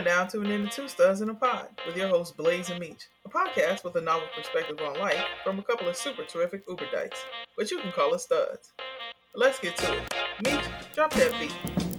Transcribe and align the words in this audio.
are 0.00 0.04
now 0.04 0.24
tuning 0.24 0.52
in 0.52 0.62
to 0.62 0.70
Two 0.70 0.88
Studs 0.88 1.20
in 1.20 1.28
a 1.28 1.34
Pod 1.34 1.68
with 1.86 1.94
your 1.94 2.08
hosts 2.08 2.34
Blaze 2.34 2.70
and 2.70 2.80
Meech, 2.80 3.08
a 3.26 3.28
podcast 3.28 3.84
with 3.84 3.94
a 3.96 4.00
novel 4.00 4.28
perspective 4.34 4.78
on 4.80 4.98
life 4.98 5.22
from 5.44 5.58
a 5.58 5.62
couple 5.62 5.86
of 5.88 5.96
super 5.96 6.24
terrific 6.24 6.62
Uber 6.66 6.86
dykes, 6.90 7.22
but 7.54 7.70
you 7.70 7.78
can 7.80 7.92
call 7.92 8.14
us 8.14 8.24
studs. 8.24 8.72
Let's 9.34 9.58
get 9.58 9.76
to 9.76 9.98
it. 9.98 10.14
Meech, 10.42 10.64
drop 10.94 11.12
that 11.12 11.38
beat. 11.38 11.89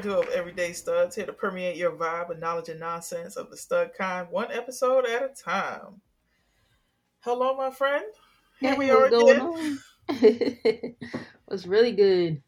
And 0.00 0.08
We're 0.08 0.12
a 0.12 0.22
duo 0.22 0.28
of 0.28 0.34
everyday 0.34 0.72
studs 0.72 1.14
here 1.16 1.26
to 1.26 1.32
permeate 1.32 1.76
your 1.76 1.90
vibe 1.90 2.30
of 2.30 2.38
knowledge 2.38 2.70
and 2.70 2.80
nonsense 2.80 3.36
of 3.36 3.50
the 3.50 3.56
stud 3.56 3.90
kind, 3.92 4.28
one 4.30 4.50
episode 4.50 5.04
at 5.04 5.22
a 5.22 5.28
time. 5.28 6.00
Hello, 7.20 7.54
my 7.54 7.70
friend. 7.70 8.04
Here 8.60 8.76
we 8.76 8.90
are 8.90 9.06
again. 9.06 9.40
on? 9.40 9.78
was 11.48 11.66
really 11.66 11.92
good. 11.92 12.40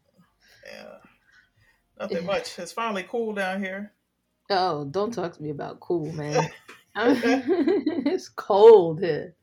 Yeah. 0.66 0.94
Nothing 2.00 2.24
much. 2.24 2.58
It's 2.58 2.72
finally 2.72 3.04
cool 3.06 3.34
down 3.34 3.62
here. 3.62 3.92
Oh, 4.48 4.84
don't 4.84 5.12
talk 5.12 5.34
to 5.34 5.42
me 5.42 5.50
about 5.50 5.80
cool, 5.80 6.10
man. 6.12 6.50
it's 6.96 8.30
cold 8.30 9.00
here. 9.00 9.34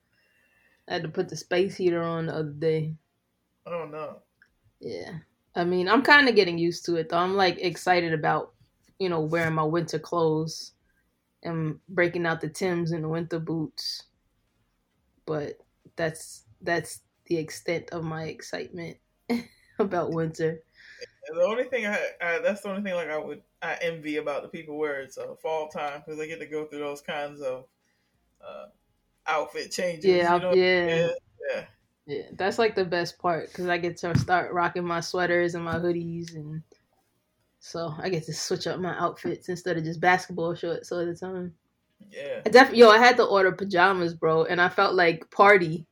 I 0.87 0.93
had 0.93 1.03
to 1.03 1.09
put 1.09 1.29
the 1.29 1.37
space 1.37 1.77
heater 1.77 2.01
on 2.01 2.25
the 2.25 2.33
other 2.33 2.49
day. 2.49 2.95
Oh 3.67 3.87
no. 3.91 4.21
Yeah. 4.79 5.19
I 5.55 5.63
mean, 5.63 5.89
I'm 5.89 6.01
kind 6.01 6.29
of 6.29 6.35
getting 6.35 6.57
used 6.57 6.85
to 6.85 6.95
it 6.95 7.09
though. 7.09 7.17
I'm 7.17 7.35
like 7.35 7.57
excited 7.59 8.13
about, 8.13 8.53
you 8.99 9.09
know, 9.09 9.21
wearing 9.21 9.55
my 9.55 9.63
winter 9.63 9.99
clothes 9.99 10.73
and 11.43 11.79
breaking 11.89 12.25
out 12.25 12.41
the 12.41 12.49
Tims 12.49 12.91
and 12.91 13.03
the 13.03 13.09
winter 13.09 13.39
boots. 13.39 14.03
But 15.25 15.57
that's 15.95 16.43
that's 16.61 17.01
the 17.25 17.37
extent 17.37 17.89
of 17.91 18.03
my 18.03 18.25
excitement 18.25 18.97
about 19.79 20.11
winter. 20.11 20.61
The 21.33 21.41
only 21.41 21.65
thing 21.65 21.85
I, 21.85 21.99
I 22.21 22.39
that's 22.39 22.61
the 22.61 22.69
only 22.69 22.81
thing 22.81 22.95
like 22.95 23.09
I 23.09 23.17
would 23.17 23.41
I 23.61 23.77
envy 23.81 24.17
about 24.17 24.43
the 24.43 24.49
people 24.49 24.77
where 24.77 25.01
it's 25.01 25.17
uh, 25.17 25.35
fall 25.41 25.67
time 25.67 26.01
because 26.03 26.19
they 26.19 26.27
get 26.27 26.39
to 26.39 26.45
go 26.45 26.65
through 26.65 26.79
those 26.79 27.01
kinds 27.01 27.41
of 27.41 27.65
uh, 28.45 28.65
outfit 29.27 29.71
changes. 29.71 30.05
Yeah, 30.05 30.35
you 30.35 30.41
know? 30.41 30.53
yeah. 30.53 30.85
yeah, 30.85 31.09
yeah. 31.49 31.65
Yeah, 32.09 32.23
that's 32.33 32.59
like 32.59 32.75
the 32.75 32.85
best 32.85 33.19
part 33.19 33.49
because 33.49 33.67
I 33.67 33.77
get 33.77 33.97
to 33.99 34.17
start 34.17 34.53
rocking 34.53 34.85
my 34.85 35.01
sweaters 35.01 35.55
and 35.55 35.65
my 35.65 35.75
hoodies, 35.75 36.35
and 36.35 36.63
so 37.59 37.93
I 37.97 38.09
get 38.09 38.25
to 38.25 38.33
switch 38.33 38.67
up 38.67 38.79
my 38.79 38.97
outfits 38.99 39.49
instead 39.49 39.77
of 39.77 39.83
just 39.85 40.01
basketball 40.01 40.55
shorts 40.55 40.91
all 40.91 41.05
the 41.05 41.15
time. 41.15 41.55
yeah. 42.11 42.41
I 42.45 42.49
def- 42.49 42.73
yo, 42.73 42.89
I 42.89 42.99
had 42.99 43.17
to 43.17 43.25
order 43.25 43.51
pajamas, 43.53 44.15
bro, 44.15 44.45
and 44.45 44.61
I 44.61 44.69
felt 44.69 44.95
like 44.95 45.29
party 45.31 45.87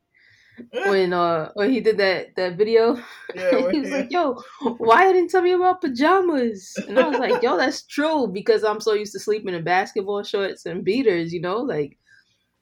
when 0.83 1.13
uh 1.13 1.51
when 1.55 1.71
he 1.71 1.81
did 1.81 1.97
that 1.97 2.35
that 2.37 2.57
video. 2.57 2.97
yeah, 3.33 3.67
he 3.71 3.79
was 3.81 3.91
like, 3.91 4.11
"Yo, 4.11 4.41
why 4.79 5.11
didn't 5.13 5.29
tell 5.31 5.43
me 5.43 5.53
about 5.53 5.81
pajamas?" 5.81 6.83
And 6.87 6.99
I 6.99 7.07
was 7.07 7.19
like, 7.19 7.41
"Yo, 7.43 7.57
that's 7.57 7.83
true 7.85 8.27
because 8.27 8.63
I'm 8.63 8.81
so 8.81 8.93
used 8.93 9.13
to 9.13 9.19
sleeping 9.19 9.55
in 9.55 9.63
basketball 9.63 10.23
shorts 10.23 10.65
and 10.65 10.83
beaters, 10.85 11.33
you 11.33 11.41
know, 11.41 11.59
like." 11.59 11.97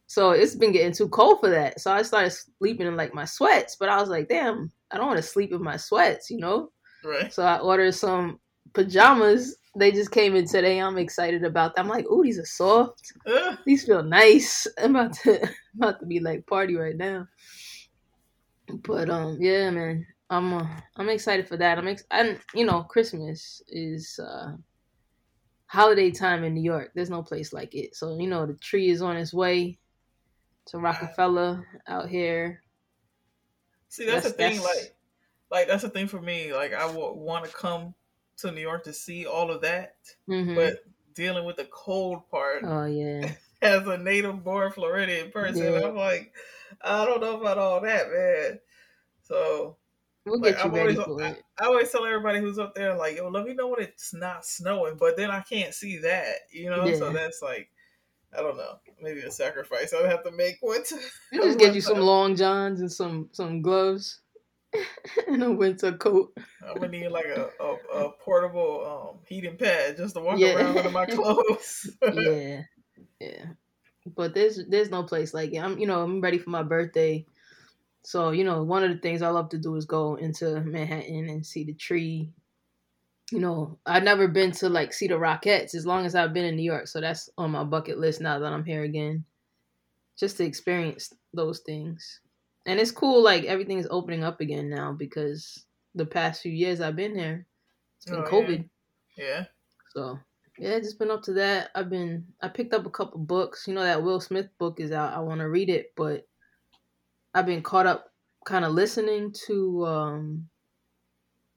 So 0.07 0.31
it's 0.31 0.55
been 0.55 0.71
getting 0.71 0.93
too 0.93 1.09
cold 1.09 1.39
for 1.39 1.49
that. 1.49 1.79
So 1.79 1.91
I 1.91 2.03
started 2.03 2.29
sleeping 2.31 2.87
in 2.87 2.95
like 2.95 3.13
my 3.13 3.25
sweats, 3.25 3.75
but 3.79 3.89
I 3.89 3.99
was 3.99 4.09
like, 4.09 4.27
"Damn, 4.27 4.71
I 4.91 4.97
don't 4.97 5.07
want 5.07 5.17
to 5.17 5.23
sleep 5.23 5.51
in 5.51 5.63
my 5.63 5.77
sweats," 5.77 6.29
you 6.29 6.37
know. 6.37 6.71
right. 7.03 7.33
So 7.33 7.43
I 7.43 7.59
ordered 7.59 7.93
some 7.93 8.39
pajamas. 8.73 9.57
They 9.77 9.91
just 9.91 10.11
came 10.11 10.35
in 10.35 10.47
today. 10.47 10.79
I'm 10.79 10.97
excited 10.97 11.43
about 11.43 11.75
them. 11.75 11.85
I'm 11.85 11.91
like, 11.91 12.05
"Ooh, 12.05 12.23
these 12.23 12.39
are 12.39 12.45
soft. 12.45 13.13
Uh, 13.25 13.55
These 13.65 13.85
feel 13.85 14.03
nice." 14.03 14.67
I'm 14.77 14.95
about 14.95 15.13
to 15.23 15.41
I'm 15.43 15.49
about 15.77 15.99
to 16.01 16.05
be 16.05 16.19
like 16.19 16.45
party 16.45 16.75
right 16.75 16.95
now. 16.95 17.27
But 18.83 19.09
um, 19.09 19.37
yeah, 19.39 19.69
man, 19.71 20.05
I'm 20.29 20.53
uh, 20.53 20.67
I'm 20.97 21.09
excited 21.09 21.47
for 21.47 21.57
that. 21.57 21.77
I'm 21.77 21.87
ex- 21.87 22.03
and 22.11 22.39
you 22.53 22.65
know, 22.65 22.83
Christmas 22.83 23.61
is 23.67 24.19
uh 24.19 24.55
holiday 25.67 26.11
time 26.11 26.43
in 26.43 26.53
New 26.53 26.61
York. 26.63 26.91
There's 26.95 27.09
no 27.09 27.23
place 27.23 27.51
like 27.53 27.73
it. 27.75 27.95
So 27.95 28.17
you 28.19 28.27
know, 28.27 28.45
the 28.45 28.53
tree 28.55 28.89
is 28.89 29.01
on 29.01 29.17
its 29.17 29.33
way 29.33 29.79
to 30.67 30.77
Rockefeller 30.79 31.65
out 31.87 32.09
here. 32.09 32.61
see, 33.89 34.05
that's, 34.05 34.25
the 34.25 34.31
thing. 34.31 34.57
that's- 34.57 34.63
Like, 34.63 34.95
like 35.51 35.67
that's 35.67 35.83
the 35.83 35.89
thing 35.89 36.07
for 36.07 36.21
me. 36.21 36.53
Like, 36.53 36.73
I 36.73 36.85
want 36.91 37.45
to 37.45 37.51
come 37.51 37.93
to 38.37 38.51
New 38.51 38.61
York 38.61 38.83
to 38.85 38.93
see 38.93 39.25
all 39.25 39.51
of 39.51 39.61
that, 39.61 39.95
Mhm. 40.27 40.55
but 40.55 40.79
dealing 41.13 41.45
with 41.45 41.55
the 41.55 41.65
cold 41.65 42.29
part 42.29 42.61
oh 42.65 42.85
yeah, 42.85 43.33
as 43.61 43.87
a 43.87 43.97
native-born 43.97 44.71
Floridian 44.73 45.31
person, 45.31 45.63
Yeah. 45.73 45.87
I'm 45.87 45.95
like, 45.95 46.33
I 46.81 47.05
don't 47.05 47.21
know 47.21 47.39
about 47.39 47.57
all 47.57 47.79
that, 47.81 48.11
man. 48.11 48.59
So 49.21 49.77
we'll 50.25 50.41
Like, 50.41 50.55
get 50.55 50.65
you 50.65 50.69
I'm 50.71 50.75
ready 50.75 50.97
always, 50.97 51.17
for 51.17 51.23
I, 51.23 51.29
it. 51.29 51.43
I 51.57 51.65
always 51.67 51.89
tell 51.91 52.05
everybody 52.05 52.39
who's 52.39 52.59
up 52.59 52.75
there, 52.75 52.93
like, 52.95 53.15
yo, 53.15 53.29
let 53.29 53.45
me 53.45 53.53
know 53.53 53.67
when 53.69 53.81
it's 53.81 54.13
not 54.13 54.45
snowing, 54.45 54.97
but 54.97 55.15
then 55.15 55.31
I 55.31 55.39
can't 55.41 55.73
see 55.73 55.97
that, 55.99 56.35
you 56.51 56.69
know? 56.69 56.93
So 56.95 57.11
that's 57.13 57.41
like, 57.41 57.69
I 58.37 58.41
don't 58.41 58.57
know, 58.57 58.79
maybe 59.01 59.21
a 59.21 59.31
sacrifice 59.31 59.93
I 59.93 60.01
would 60.01 60.11
have 60.11 60.23
to 60.23 60.31
make 60.31 60.59
once. 60.61 60.93
We'll 61.31 61.43
just 61.47 61.59
get 61.59 61.75
you 61.75 61.81
some 61.81 61.99
long 61.99 62.35
johns 62.35 62.79
and 62.81 62.91
some 62.91 63.29
some 63.31 63.61
gloves 63.61 64.21
and 65.27 65.43
a 65.43 65.51
winter 65.51 65.93
coat. 65.93 66.33
I'm 66.67 66.75
gonna 66.75 66.87
need 66.89 67.09
like 67.09 67.25
a, 67.25 67.49
a, 67.59 67.73
a 68.05 68.11
portable 68.11 68.85
um, 68.85 69.19
heating 69.27 69.57
pad 69.57 69.97
just 69.97 70.15
to 70.15 70.21
walk 70.21 70.39
Yeah. 70.39 70.55
around 70.55 70.77
under 70.77 70.91
my 70.91 71.05
clothes. 71.05 71.89
yeah, 72.13 72.63
yeah. 73.19 73.45
But 74.05 74.33
there's 74.33 74.59
there's 74.67 74.89
no 74.89 75.03
place 75.03 75.33
like 75.33 75.51
it. 75.53 75.59
I'm 75.59 75.79
you 75.79 75.87
know 75.87 76.01
I'm 76.03 76.21
ready 76.21 76.37
for 76.37 76.49
my 76.51 76.63
birthday, 76.63 77.25
so 78.03 78.31
you 78.31 78.43
know 78.43 78.63
one 78.63 78.83
of 78.83 78.91
the 78.91 78.99
things 78.99 79.21
I 79.21 79.29
love 79.29 79.49
to 79.49 79.57
do 79.57 79.75
is 79.75 79.85
go 79.85 80.15
into 80.15 80.61
Manhattan 80.61 81.29
and 81.29 81.45
see 81.45 81.63
the 81.63 81.73
tree. 81.73 82.31
You 83.31 83.39
know 83.39 83.79
I've 83.85 84.03
never 84.03 84.27
been 84.27 84.51
to 84.53 84.69
like 84.69 84.93
see 84.93 85.07
the 85.07 85.15
Rockettes 85.15 85.73
as 85.73 85.85
long 85.85 86.05
as 86.05 86.13
I've 86.15 86.33
been 86.33 86.45
in 86.45 86.55
New 86.55 86.63
York, 86.63 86.87
so 86.87 87.01
that's 87.01 87.29
on 87.37 87.51
my 87.51 87.63
bucket 87.63 87.97
list 87.97 88.21
now 88.21 88.37
that 88.39 88.53
I'm 88.53 88.63
here 88.63 88.83
again, 88.83 89.25
just 90.17 90.37
to 90.37 90.43
experience 90.45 91.11
those 91.33 91.59
things. 91.61 92.21
And 92.67 92.79
it's 92.79 92.91
cool 92.91 93.23
like 93.23 93.45
everything 93.45 93.79
is 93.79 93.87
opening 93.89 94.23
up 94.23 94.41
again 94.41 94.69
now 94.69 94.91
because 94.93 95.65
the 95.95 96.05
past 96.05 96.41
few 96.41 96.51
years 96.51 96.81
I've 96.81 96.95
been 96.95 97.15
here, 97.17 97.45
it's 97.97 98.05
been 98.05 98.23
Oh, 98.23 98.23
yeah. 98.23 98.29
COVID. 98.29 98.69
yeah. 99.17 99.45
So 99.93 100.19
yeah, 100.59 100.79
just 100.79 100.99
been 100.99 101.11
up 101.11 101.23
to 101.23 101.33
that. 101.33 101.71
I've 101.75 101.89
been 101.89 102.25
I 102.41 102.47
picked 102.49 102.73
up 102.73 102.85
a 102.85 102.91
couple 102.91 103.19
books. 103.19 103.67
You 103.67 103.73
know 103.73 103.83
that 103.83 104.03
Will 104.03 104.19
Smith 104.21 104.49
book 104.59 104.79
is 104.79 104.91
out. 104.91 105.13
I 105.13 105.19
want 105.19 105.39
to 105.41 105.49
read 105.49 105.69
it, 105.69 105.93
but 105.95 106.27
I've 107.33 107.45
been 107.45 107.63
caught 107.63 107.87
up 107.87 108.11
kind 108.45 108.63
of 108.65 108.73
listening 108.73 109.33
to 109.47 109.85
um 109.87 110.49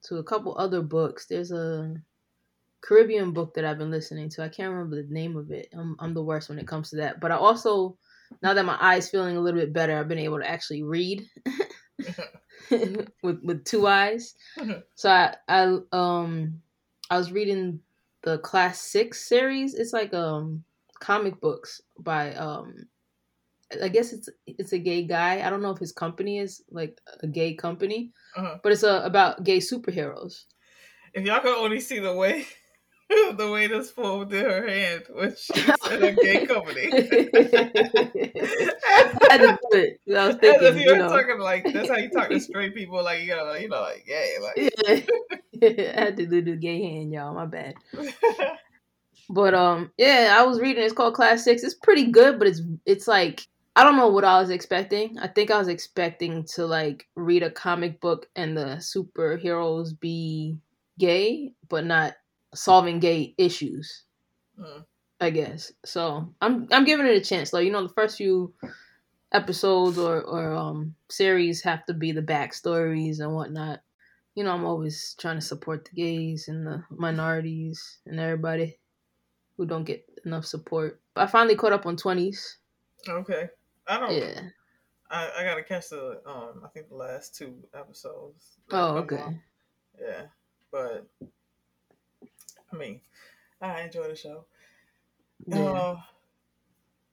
to 0.09 0.17
a 0.17 0.25
couple 0.25 0.57
other 0.59 0.83
books. 0.83 1.27
There's 1.27 1.53
a 1.53 1.95
Caribbean 2.81 3.33
book 3.33 3.55
that 3.55 3.65
I've 3.65 3.79
been 3.79 3.91
listening 3.91 4.29
to. 4.31 4.43
I 4.43 4.49
can't 4.49 4.73
remember 4.73 5.03
the 5.03 5.13
name 5.13 5.37
of 5.37 5.51
it. 5.51 5.69
I'm 5.73 5.97
I'm 5.99 6.15
the 6.15 6.23
worst 6.23 6.49
when 6.49 6.59
it 6.59 6.67
comes 6.69 6.91
to 6.91 6.97
that. 6.97 7.21
But 7.21 7.33
I 7.33 7.37
also 7.37 7.97
now 8.43 8.55
that 8.55 8.65
my 8.65 8.79
eyes 8.81 9.11
feeling 9.11 9.37
a 9.37 9.41
little 9.41 9.61
bit 9.61 9.73
better, 9.73 9.99
I've 9.99 10.09
been 10.09 10.19
able 10.19 10.39
to 10.39 10.49
actually 10.49 10.83
read 10.83 11.29
with 12.71 13.41
with 13.43 13.65
two 13.65 13.87
eyes. 13.87 14.35
So 14.95 15.11
I, 15.11 15.35
I 15.49 15.79
um 15.93 16.61
I 17.11 17.17
was 17.17 17.33
reading 17.33 17.81
the 18.23 18.39
Class 18.39 18.81
Six 18.81 19.29
series. 19.29 19.75
It's 19.75 19.93
like 19.93 20.15
um 20.15 20.65
comic 21.01 21.41
books 21.41 21.81
by 21.99 22.35
um 22.35 22.87
I 23.83 23.89
guess 23.89 24.12
it's 24.12 24.29
it's 24.47 24.73
a 24.73 24.79
gay 24.79 25.03
guy. 25.03 25.47
I 25.47 25.51
don't 25.51 25.62
know 25.62 25.71
if 25.73 25.79
his 25.79 25.93
company 25.93 26.38
is 26.38 26.62
like 26.70 27.00
a 27.23 27.26
gay 27.26 27.55
company, 27.55 28.12
Uh-huh. 28.37 28.59
but 28.62 28.73
it's 28.73 28.82
a, 28.82 29.03
about 29.05 29.44
gay 29.44 29.59
superheroes. 29.59 30.44
If 31.15 31.25
y'all 31.25 31.41
could 31.41 31.56
only 31.56 31.81
see 31.81 31.99
the 31.99 32.15
way 32.15 32.47
the 33.37 33.50
way 33.50 33.67
this 33.67 33.91
fool 33.91 34.25
did 34.25 34.44
her 34.44 34.67
hand 34.69 35.03
when 35.12 35.35
she 35.37 35.53
said 35.85 36.03
a 36.03 36.12
gay 36.12 36.47
company. 36.47 36.88
I 39.31 39.38
do 39.38 39.59
it. 39.79 40.00
I 40.17 40.26
was 40.29 40.37
thinking, 40.37 40.79
you 40.79 40.85
you 40.85 40.91
were 40.93 40.99
know, 40.99 41.09
talking 41.09 41.38
like 41.38 41.65
that's 41.73 41.88
how 41.88 41.97
you 41.97 42.11
talk 42.11 42.29
to 42.31 42.41
straight 42.41 42.75
people, 42.75 43.03
like 43.03 43.23
you 43.23 43.37
know, 43.37 43.53
you 43.55 43.69
know, 43.69 43.81
like 43.82 44.05
gay, 44.06 44.37
like 44.43 44.56
yeah. 44.56 45.97
I 45.99 46.00
had 46.05 46.17
to 46.19 46.26
do 46.26 46.43
the 46.43 46.56
gay 46.56 46.81
hand, 46.82 47.12
y'all. 47.12 47.35
My 47.35 47.47
bad. 47.47 47.75
But 49.31 49.53
um, 49.55 49.91
yeah, 49.99 50.35
I 50.38 50.44
was 50.44 50.61
reading. 50.61 50.82
It's 50.85 50.94
called 50.94 51.15
Class 51.15 51.44
Six. 51.44 51.62
It's 51.62 51.75
pretty 51.75 52.11
good, 52.11 52.38
but 52.38 52.49
it's 52.49 52.62
it's 52.87 53.06
like 53.09 53.47
I 53.79 53.85
don't 53.85 53.95
know 53.95 54.09
what 54.09 54.25
I 54.25 54.41
was 54.41 54.51
expecting. 54.51 55.21
I 55.21 55.29
think 55.29 55.53
I 55.53 55.59
was 55.59 55.69
expecting 55.69 56.43
to 56.55 56.67
like 56.67 57.07
read 57.15 57.45
a 57.45 57.51
comic 57.51 58.01
book 58.01 58.27
and 58.35 58.57
the 58.57 58.81
superheroes 58.81 59.99
be 60.01 60.59
gay, 60.99 61.53
but 61.69 61.87
not 61.87 62.15
solving 62.53 62.99
gay 62.99 63.37
issues. 63.39 64.03
Mm. 64.59 64.85
I 65.21 65.31
guess. 65.31 65.71
So 65.85 66.35
I'm 66.41 66.67
I'm 66.73 66.85
giving 66.85 67.07
it 67.07 67.17
a 67.17 67.21
chance 67.21 67.53
though. 67.53 67.61
You 67.61 67.71
know, 67.71 67.87
the 67.87 67.95
first 67.95 68.17
few 68.17 68.53
episodes 69.31 69.97
or 69.97 70.23
or 70.23 70.55
um 70.57 70.97
series 71.09 71.63
have 71.63 71.87
to 71.87 71.95
be 71.95 72.11
the 72.11 72.21
backstories 72.21 73.21
and 73.21 73.33
whatnot. 73.33 73.79
You 74.35 74.43
know, 74.43 74.55
I'm 74.55 74.65
always 74.65 75.15
trying 75.21 75.37
to 75.37 75.47
support 75.47 75.85
the 75.85 75.95
gays 75.95 76.49
and 76.49 76.67
the 76.67 76.83
minorities 76.91 77.99
and 78.07 78.19
everybody 78.19 78.81
who 79.57 79.67
don't 79.67 79.85
get 79.85 80.05
enough 80.25 80.47
support. 80.47 81.01
I 81.15 81.27
finally 81.27 81.55
caught 81.55 81.73
up 81.73 81.87
on 81.87 81.97
twenties. 81.97 82.59
Okay. 83.09 83.51
I 83.88 83.99
don't. 83.99 84.12
Yeah. 84.12 84.40
I, 85.11 85.31
I 85.38 85.44
gotta 85.44 85.62
catch 85.62 85.88
the 85.90 86.20
um. 86.26 86.62
I 86.64 86.69
think 86.69 86.88
the 86.88 86.96
last 86.96 87.35
two 87.35 87.55
episodes. 87.75 88.58
Oh, 88.70 88.99
okay. 88.99 89.40
Yeah, 90.00 90.23
but 90.70 91.08
I 92.73 92.76
mean, 92.76 93.00
I 93.61 93.82
enjoy 93.82 94.08
the 94.08 94.17
show. 94.17 94.44
Yeah. 95.46 95.58
Uh, 95.73 95.96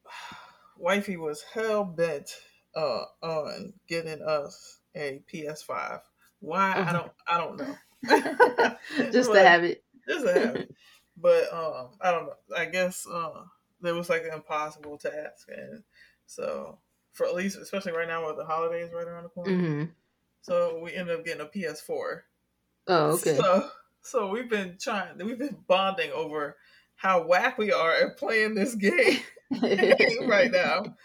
wifey 0.78 1.18
was 1.18 1.44
hell 1.54 1.84
bent 1.84 2.30
uh 2.76 3.06
on 3.22 3.74
getting 3.88 4.22
us 4.22 4.80
a 4.96 5.22
PS5. 5.32 6.02
Why 6.40 6.72
I 6.72 6.80
Uh-huh. 6.82 6.94
don't 6.94 7.12
I 7.28 7.38
don't 7.38 7.58
know. 7.58 7.76
Just 9.12 9.32
to 9.32 9.40
have 9.40 9.64
it. 9.64 9.84
Just 10.08 10.26
to 10.26 10.34
have 10.34 10.56
it. 10.56 10.72
But 11.18 11.52
um, 11.54 11.90
I 12.02 12.12
don't 12.12 12.26
know. 12.26 12.34
I 12.56 12.66
guess 12.66 13.08
uh, 13.12 13.44
there 13.82 13.96
was 13.96 14.10
like 14.10 14.24
an 14.24 14.34
impossible 14.34 14.98
task, 14.98 15.48
and 15.48 15.84
so 16.26 16.80
for 17.14 17.26
at 17.26 17.36
least, 17.36 17.58
especially 17.58 17.94
right 17.94 18.08
now 18.08 18.28
with 18.28 18.38
the 18.38 18.46
holidays 18.46 18.92
right 18.94 19.08
around 19.08 19.24
the 19.24 19.30
corner, 19.30 19.52
hmm 19.58 19.84
so 20.42 20.80
we 20.84 20.94
ended 20.94 21.18
up 21.18 21.26
getting 21.26 21.42
a 21.42 21.46
PS4. 21.46 22.20
Oh, 22.88 23.06
okay. 23.14 23.36
So 23.38 23.70
so 24.02 24.30
we've 24.30 24.50
been 24.50 24.78
trying. 24.80 25.18
We've 25.18 25.40
been 25.40 25.58
bonding 25.68 26.12
over 26.12 26.56
how 26.96 27.26
whack 27.26 27.58
we 27.58 27.72
are 27.72 27.92
at 27.94 28.18
playing 28.18 28.54
this 28.56 28.76
game 28.76 29.20
right 30.28 30.52
now 30.52 30.96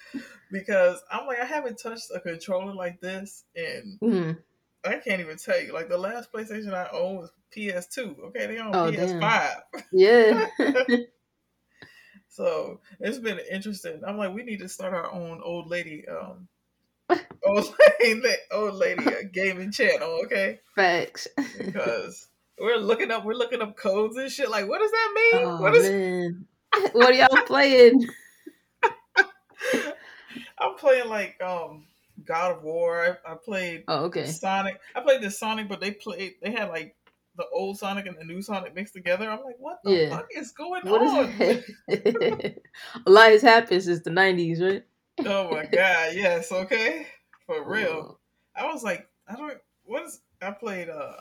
because 0.51 1.03
I'm 1.11 1.27
like 1.27 1.41
I 1.41 1.45
haven't 1.47 1.79
touched 1.83 2.11
a 2.15 2.21
controller 2.21 2.75
like 2.75 3.01
this 3.01 3.45
and 3.57 3.99
Mhm. 4.03 4.39
I 4.85 4.97
can't 4.97 5.21
even 5.21 5.37
tell 5.37 5.61
you. 5.61 5.73
Like 5.73 5.89
the 5.89 5.99
last 5.99 6.33
PlayStation 6.33 6.73
I 6.75 6.89
owned 6.93 7.19
was 7.19 7.31
PS2. 7.55 8.19
Okay, 8.29 8.47
they 8.47 8.59
on 8.59 8.75
Oh, 8.75 8.91
PS5. 8.91 9.63
Yeah. 9.93 10.47
So 12.31 12.81
it's 13.01 13.19
been 13.19 13.41
interesting. 13.51 14.03
I'm 14.07 14.17
like, 14.17 14.33
we 14.33 14.45
need 14.45 14.61
to 14.61 14.69
start 14.69 14.95
our 14.95 15.13
own 15.13 15.41
old 15.45 15.69
lady, 15.69 16.05
um, 16.09 16.49
old 17.45 17.75
lady, 18.01 18.23
old 18.53 18.75
lady 18.75 19.05
uh, 19.05 19.23
gaming 19.33 19.73
channel. 19.73 20.21
Okay, 20.25 20.61
Facts. 20.77 21.27
because 21.59 22.29
we're 22.59 22.77
looking 22.77 23.11
up, 23.11 23.25
we're 23.25 23.35
looking 23.35 23.61
up 23.61 23.77
codes 23.77 24.17
and 24.17 24.31
shit. 24.31 24.49
Like, 24.49 24.69
what 24.69 24.81
does 24.81 24.91
that 24.93 25.13
mean? 25.15 25.45
Oh 25.45 25.61
what 25.61 25.75
is? 25.75 25.91
man. 25.91 26.47
What 26.93 27.11
are 27.11 27.13
y'all 27.15 27.43
playing? 27.47 28.07
I'm 30.59 30.75
playing 30.79 31.09
like 31.09 31.43
um 31.43 31.87
God 32.25 32.59
of 32.59 32.63
War. 32.63 33.19
I, 33.27 33.33
I 33.33 33.35
played 33.35 33.85
Oh, 33.89 34.05
okay. 34.05 34.27
Sonic. 34.27 34.79
I 34.95 35.01
played 35.01 35.23
the 35.23 35.31
Sonic, 35.31 35.69
but 35.69 35.81
they 35.81 35.91
played. 35.91 36.35
They 36.43 36.53
had 36.53 36.69
like 36.69 36.95
the 37.41 37.49
old 37.53 37.79
Sonic 37.79 38.07
and 38.07 38.17
the 38.19 38.25
new 38.25 38.43
Sonic 38.43 38.75
mixed 38.75 38.95
together. 38.95 39.31
I'm 39.31 39.43
like, 39.45 39.57
what 39.59 39.81
the 39.85 39.93
Yeah. 39.93 40.11
fuck 40.11 40.29
is 40.37 40.53
going 40.53 40.83
What 40.85 41.03
on? 41.03 41.29
is 41.31 41.65
it? 41.89 42.63
A 43.07 43.11
lot 43.11 43.31
has 43.31 43.43
happened 43.43 43.83
since 43.83 44.01
the 44.03 44.11
nineties, 44.11 44.63
right? 44.63 44.85
oh 45.27 45.51
my 45.51 45.65
god, 45.67 46.13
yes, 46.15 46.53
okay, 46.53 47.07
for 47.47 47.69
real. 47.69 48.21
I 48.57 48.67
was 48.73 48.83
like, 48.85 49.09
I 49.29 49.37
don't. 49.37 49.59
What 49.85 50.05
is? 50.05 50.21
I 50.43 50.53
played 50.53 50.89
uh, 50.89 51.17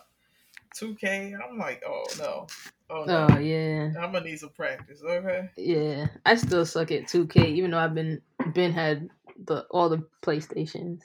2K. 0.75 1.33
I'm 1.41 1.57
like, 1.57 1.83
oh 1.85 2.03
no, 2.17 2.47
oh 2.89 3.05
no. 3.05 3.27
Oh 3.31 3.37
yeah. 3.39 3.91
I'm 3.99 4.11
gonna 4.11 4.21
need 4.21 4.39
some 4.39 4.49
practice. 4.49 5.01
Okay. 5.03 5.49
Yeah. 5.57 6.07
I 6.25 6.35
still 6.35 6.65
suck 6.65 6.91
at 6.91 7.07
two 7.07 7.27
K, 7.27 7.51
even 7.51 7.71
though 7.71 7.79
I've 7.79 7.95
been 7.95 8.21
been 8.53 8.71
had 8.71 9.09
the 9.45 9.65
all 9.71 9.89
the 9.89 10.05
PlayStations. 10.21 11.01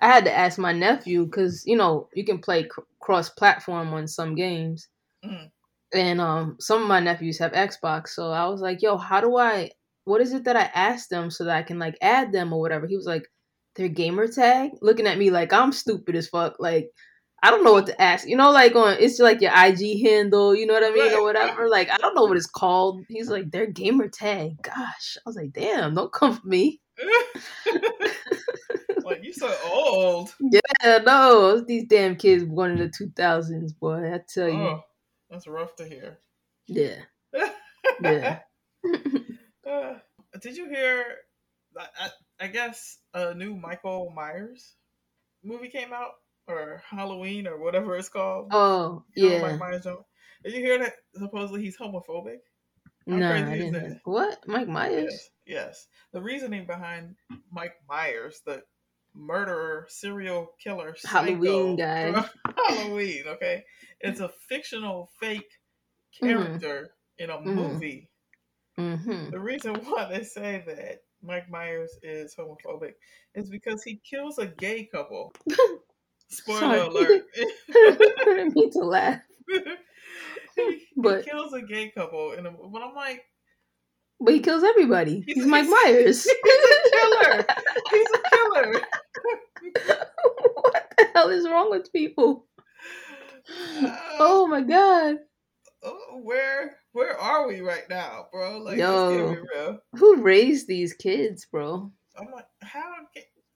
I 0.00 0.06
had 0.06 0.24
to 0.24 0.32
ask 0.36 0.58
my 0.58 0.72
nephew 0.72 1.26
because 1.26 1.64
you 1.66 1.76
know 1.76 2.08
you 2.14 2.24
can 2.24 2.38
play 2.38 2.64
cr- 2.64 2.80
cross 3.00 3.28
platform 3.30 3.92
on 3.94 4.06
some 4.08 4.34
games, 4.34 4.88
Mm. 5.24 5.50
and 5.94 6.20
um 6.20 6.56
some 6.60 6.82
of 6.82 6.88
my 6.88 7.00
nephews 7.00 7.38
have 7.38 7.52
Xbox, 7.52 8.08
so 8.10 8.30
I 8.30 8.46
was 8.48 8.60
like, 8.60 8.82
"Yo, 8.82 8.96
how 8.96 9.20
do 9.20 9.36
I? 9.36 9.70
What 10.04 10.20
is 10.20 10.32
it 10.32 10.44
that 10.44 10.56
I 10.56 10.70
asked 10.74 11.10
them 11.10 11.30
so 11.30 11.44
that 11.44 11.56
I 11.56 11.62
can 11.62 11.78
like 11.78 11.96
add 12.02 12.32
them 12.32 12.52
or 12.52 12.60
whatever?" 12.60 12.86
He 12.86 12.96
was 12.96 13.06
like, 13.06 13.24
"Their 13.76 13.88
gamer 13.88 14.26
tag," 14.28 14.72
looking 14.80 15.06
at 15.06 15.18
me 15.18 15.30
like 15.30 15.52
I'm 15.52 15.72
stupid 15.72 16.16
as 16.16 16.28
fuck, 16.28 16.56
like. 16.58 16.90
I 17.44 17.50
don't 17.50 17.64
know 17.64 17.72
what 17.72 17.86
to 17.86 18.00
ask. 18.00 18.28
You 18.28 18.36
know, 18.36 18.52
like 18.52 18.76
on 18.76 18.98
it's 19.00 19.18
like 19.18 19.40
your 19.40 19.50
IG 19.52 20.00
handle, 20.06 20.54
you 20.54 20.64
know 20.64 20.74
what 20.74 20.84
I 20.84 20.90
mean, 20.92 21.06
Right. 21.10 21.14
or 21.14 21.24
whatever. 21.24 21.68
Like 21.68 21.90
I 21.90 21.96
don't 21.96 22.14
know 22.14 22.22
what 22.22 22.36
it's 22.36 22.46
called. 22.46 23.02
He's 23.08 23.28
like 23.28 23.50
their 23.50 23.66
gamer 23.66 24.06
tag. 24.06 24.62
Gosh, 24.62 25.16
I 25.18 25.22
was 25.26 25.34
like, 25.34 25.52
damn, 25.52 25.92
don't 25.96 26.12
come 26.12 26.36
for 26.36 26.46
me. 26.46 26.80
like 29.12 29.24
you 29.24 29.32
so 29.32 29.54
old. 29.64 30.34
Yeah, 30.40 30.98
no, 30.98 31.60
these 31.60 31.84
damn 31.88 32.16
kids 32.16 32.44
born 32.44 32.72
in 32.72 32.78
the 32.78 32.88
two 32.88 33.10
thousands, 33.16 33.72
boy. 33.72 34.12
I 34.12 34.20
tell 34.32 34.48
you, 34.48 34.54
Oh, 34.54 34.84
that's 35.30 35.46
rough 35.46 35.76
to 35.76 35.84
hear. 35.84 36.18
yeah, 36.66 36.96
yeah. 38.02 38.40
Uh, 39.66 39.94
did 40.40 40.56
you 40.56 40.68
hear? 40.68 41.04
I, 41.78 42.08
I, 42.40 42.46
guess 42.48 42.98
a 43.14 43.32
new 43.34 43.54
Michael 43.54 44.12
Myers 44.14 44.74
movie 45.42 45.68
came 45.68 45.92
out, 45.92 46.12
or 46.46 46.82
Halloween, 46.86 47.46
or 47.46 47.58
whatever 47.58 47.96
it's 47.96 48.08
called. 48.10 48.48
oh, 48.50 49.04
You 49.14 49.28
know, 49.28 49.34
yeah. 49.36 49.42
Mike 49.42 49.58
Myers. 49.60 49.84
joint? 49.84 50.00
Did 50.44 50.52
you 50.54 50.60
hear 50.60 50.78
that? 50.80 50.94
Supposedly 51.14 51.62
he's 51.62 51.78
homophobic. 51.78 52.38
How 53.08 53.16
Nah, 53.16 53.32
I 53.34 53.58
didn't. 53.58 54.00
What, 54.04 54.46
Mike 54.46 54.68
Myers? 54.68 55.12
Yes, 55.12 55.30
yes. 55.46 55.86
The 56.12 56.20
reasoning 56.20 56.66
behind 56.66 57.14
Mike 57.50 57.74
Myers, 57.88 58.42
the 58.44 58.62
murderer, 59.14 59.86
serial 59.88 60.52
killer, 60.62 60.94
Halloween 61.04 61.76
guy. 61.76 62.12
Halloween. 62.68 63.24
Okay, 63.26 63.64
it's 64.00 64.20
a 64.20 64.28
fictional, 64.48 65.10
fake 65.20 65.48
Mhm. 66.22 66.28
character 66.28 66.94
in 67.18 67.30
a 67.30 67.36
Mhm. 67.38 67.44
movie. 67.54 68.08
Mm-hmm. 68.78 69.30
The 69.30 69.38
reason 69.40 69.74
why 69.84 70.08
they 70.10 70.24
say 70.24 70.62
that 70.66 71.02
Mike 71.22 71.48
Myers 71.50 71.98
is 72.02 72.34
homophobic 72.34 72.94
is 73.34 73.48
because 73.50 73.82
he 73.84 74.00
kills 74.08 74.38
a 74.38 74.46
gay 74.46 74.84
couple. 74.92 75.32
Spoiler 76.28 76.84
alert. 76.88 77.24
I 77.36 78.24
didn't 78.24 78.72
to 78.72 78.78
laugh. 78.78 79.20
he, 80.56 80.86
But- 80.96 81.24
he 81.24 81.30
kills 81.30 81.52
a 81.52 81.60
gay 81.62 81.90
couple, 81.90 82.32
and 82.32 82.44
but 82.72 82.82
I'm 82.82 82.94
like, 82.94 83.24
But 84.24 84.34
he 84.34 84.40
kills 84.40 84.62
everybody. 84.62 85.22
He's- 85.26 85.36
He's, 85.38 85.46
Mike 85.46 85.68
Myers. 85.84 86.24
he's 86.24 86.32
a 86.32 86.90
killer. 86.90 87.46
He's 87.90 88.06
a 88.14 88.30
killer. 88.30 88.80
what 90.54 90.92
the 90.96 91.06
hell 91.14 91.28
is 91.30 91.48
wrong 91.48 91.70
with 91.70 91.92
people? 91.92 92.46
Oh 94.18 94.46
my 94.48 94.60
god. 94.62 95.16
oh, 95.82 96.20
where 96.22 96.76
where 96.92 97.18
are 97.18 97.48
we 97.48 97.60
right 97.60 97.88
now, 97.88 98.26
bro? 98.32 98.58
Like, 98.58 98.78
Yo. 98.78 99.36
Who 99.96 100.16
raised 100.22 100.68
these 100.68 100.92
kids, 100.94 101.46
bro? 101.50 101.90
I'm 102.18 102.30
like, 102.32 102.46
how? 102.62 102.92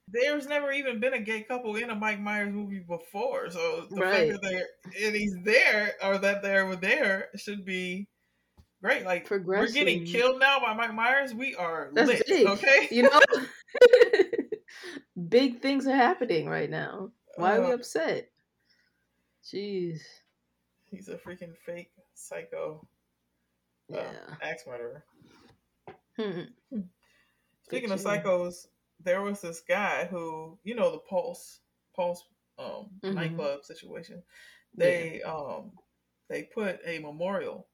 There's 0.09 0.47
never 0.47 0.73
even 0.73 1.01
been 1.01 1.15
a 1.15 1.21
gay 1.21 1.43
couple 1.43 1.75
in 1.77 1.91
a 1.91 1.95
Mike 1.95 2.21
Myers 2.21 2.53
movie 2.53 2.79
before, 2.79 3.51
so 3.51 3.87
the 3.91 3.97
Right. 4.01 4.31
fact 4.31 4.43
that 4.43 4.49
they're 4.51 5.07
and 5.07 5.17
he's 5.17 5.37
there 5.43 5.95
or 6.03 6.19
that 6.19 6.43
they 6.43 6.63
were 6.63 6.77
there 6.77 7.29
should 7.37 7.65
be 7.65 8.09
great. 8.87 9.05
Like 9.05 9.29
we're 9.31 9.69
getting 9.69 10.05
killed 10.05 10.41
now 10.41 10.61
by 10.61 10.75
Mike 10.75 10.95
Myers. 10.95 11.35
We 11.35 11.55
are 11.57 11.91
That's 11.93 12.09
lit, 12.09 12.27
big. 12.27 12.47
okay? 12.47 12.89
You 12.91 13.03
know? 13.03 13.21
Big 15.29 15.61
things 15.61 15.87
are 15.87 15.97
happening 15.97 16.47
right 16.49 16.71
now. 16.71 17.11
Why 17.37 17.57
are 17.57 17.63
we 17.63 17.71
Uh, 17.73 17.75
upset? 17.75 18.31
Jeez. 19.45 20.01
He's 20.85 21.09
a 21.09 21.17
freaking 21.17 21.55
fake 21.65 21.91
psycho 22.15 22.87
uh, 23.93 23.97
Yeah. 23.97 24.35
axe 24.43 24.65
murderer. 24.67 25.05
Hmm. 26.17 26.43
Speaking 27.65 27.91
of 27.91 28.01
psychos, 28.01 28.69
there 29.03 29.23
was 29.23 29.41
this 29.41 29.61
guy 29.61 30.05
who, 30.07 30.59
you 30.65 30.75
know, 30.75 30.91
the 30.93 30.99
Pulse 30.99 31.61
Pulse 31.95 32.25
um, 32.59 32.89
Mhm. 33.03 33.15
nightclub 33.15 33.65
situation. 33.65 34.23
They 34.75 35.23
um 35.23 35.73
they 36.29 36.45
put 36.45 36.81
a 36.85 36.99
memorial 36.99 37.67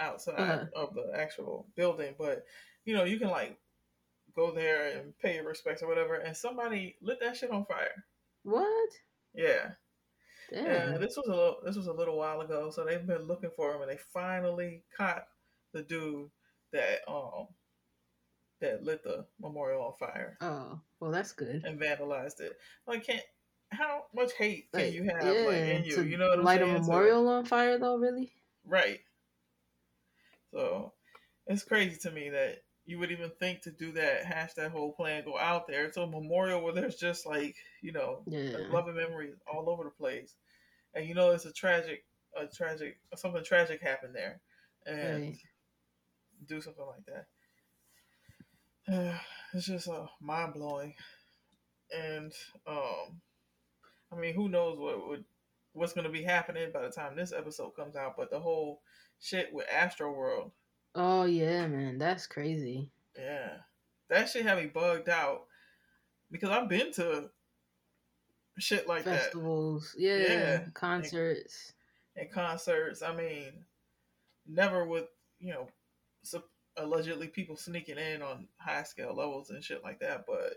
outside 0.00 0.38
Uh-huh. 0.38 0.66
of 0.74 0.94
the 0.94 1.12
actual 1.14 1.66
building, 1.76 2.14
but 2.18 2.44
you 2.84 2.94
know, 2.94 3.04
you 3.04 3.18
can 3.18 3.28
like 3.28 3.58
go 4.36 4.50
there 4.52 4.98
and 4.98 5.18
pay 5.18 5.34
your 5.36 5.44
respects 5.44 5.82
or 5.82 5.88
whatever, 5.88 6.14
and 6.14 6.36
somebody 6.36 6.96
lit 7.02 7.18
that 7.20 7.36
shit 7.36 7.50
on 7.50 7.64
fire. 7.66 8.04
What? 8.44 8.90
Yeah. 9.34 9.72
Damn. 10.50 10.94
And 10.94 11.02
this 11.02 11.16
was 11.16 11.26
a 11.26 11.30
little, 11.30 11.56
this 11.64 11.76
was 11.76 11.88
a 11.88 11.92
little 11.92 12.16
while 12.16 12.40
ago, 12.40 12.70
so 12.70 12.84
they've 12.84 13.06
been 13.06 13.22
looking 13.26 13.50
for 13.54 13.74
him, 13.74 13.82
and 13.82 13.90
they 13.90 13.98
finally 14.12 14.84
caught 14.96 15.26
the 15.72 15.82
dude 15.82 16.30
that 16.72 17.00
um 17.08 17.48
that 18.60 18.82
lit 18.82 19.02
the 19.04 19.24
memorial 19.40 19.82
on 19.82 19.92
fire 19.98 20.36
Oh, 20.40 20.80
well, 21.00 21.10
that's 21.10 21.32
good. 21.32 21.62
and 21.64 21.78
vandalized 21.80 22.40
it. 22.40 22.56
Like, 22.86 23.04
can't 23.04 23.22
how 23.70 24.04
much 24.14 24.32
hate 24.32 24.70
can 24.72 24.82
Like, 24.84 24.94
you 24.94 25.04
have 25.04 25.22
like 25.22 25.54
in 25.54 25.84
you? 25.84 26.02
You 26.02 26.16
know 26.16 26.28
what 26.30 26.38
I'm 26.38 26.44
light 26.44 26.60
saying? 26.60 26.74
a 26.74 26.78
So- 26.78 26.90
memorial 26.90 27.28
on 27.28 27.44
fire, 27.44 27.78
though, 27.78 27.96
really? 27.98 28.32
right. 28.64 29.00
So 30.52 30.92
it's 31.46 31.64
crazy 31.64 31.96
to 32.02 32.10
me 32.10 32.30
that 32.30 32.62
you 32.86 32.98
would 32.98 33.10
even 33.10 33.30
think 33.38 33.62
to 33.62 33.70
do 33.70 33.92
that, 33.92 34.24
hash 34.24 34.54
that 34.54 34.70
whole 34.70 34.92
plan, 34.92 35.24
go 35.24 35.38
out 35.38 35.66
there. 35.66 35.84
It's 35.84 35.96
a 35.96 36.06
memorial 36.06 36.62
where 36.62 36.72
there's 36.72 36.96
just 36.96 37.26
like, 37.26 37.56
you 37.82 37.92
know, 37.92 38.26
Yeah. 38.26 38.58
loving 38.70 38.96
memories 38.96 39.34
all 39.52 39.68
over 39.68 39.84
the 39.84 39.90
place. 39.90 40.34
And 40.94 41.06
you 41.06 41.14
know 41.14 41.30
it's 41.30 41.44
a 41.46 41.52
tragic 41.52 42.04
a 42.36 42.46
tragic 42.46 42.98
something 43.16 43.44
tragic 43.44 43.82
happened 43.82 44.14
there. 44.14 44.40
And 44.86 45.22
Right. 45.24 45.38
do 46.46 46.60
something 46.60 46.84
like 46.86 47.04
that. 48.86 49.20
it's 49.54 49.66
just 49.66 49.88
uh, 49.88 50.06
mind 50.20 50.54
blowing. 50.54 50.94
And 51.94 52.32
um 52.66 53.20
I 54.12 54.16
mean 54.16 54.34
who 54.34 54.48
knows 54.48 54.78
what 54.78 55.08
would 55.08 55.24
what's 55.72 55.92
gonna 55.92 56.10
be 56.10 56.22
happening 56.22 56.70
by 56.72 56.82
the 56.82 56.90
time 56.90 57.16
this 57.16 57.32
episode 57.32 57.70
comes 57.76 57.96
out, 57.96 58.16
but 58.16 58.30
the 58.30 58.40
whole 58.40 58.80
shit 59.20 59.52
with 59.52 59.66
Astro 59.70 60.12
World 60.12 60.52
Oh 60.94 61.24
yeah, 61.24 61.66
man, 61.66 61.98
that's 61.98 62.26
crazy. 62.26 62.90
Yeah. 63.16 63.50
That 64.08 64.28
shit 64.28 64.44
had 64.44 64.58
me 64.58 64.66
bugged 64.66 65.08
out 65.08 65.42
because 66.30 66.50
I've 66.50 66.68
been 66.68 66.92
to 66.94 67.30
shit 68.58 68.88
like 68.88 69.04
Festivals, 69.04 69.94
yeah, 69.96 70.16
Yeah. 70.16 70.64
concerts. 70.74 71.72
that 72.16 72.22
and 72.22 72.32
concerts. 72.32 73.02
I 73.02 73.14
mean, 73.14 73.64
never 74.46 74.84
with, 74.84 75.06
you 75.38 75.52
know, 75.52 75.68
allegedly 76.76 77.28
people 77.28 77.56
sneaking 77.56 77.98
in 77.98 78.22
on 78.22 78.48
high 78.56 78.82
scale 78.84 79.14
levels 79.14 79.50
and 79.50 79.62
shit 79.62 79.82
like 79.84 80.00
that, 80.00 80.24
but 80.26 80.54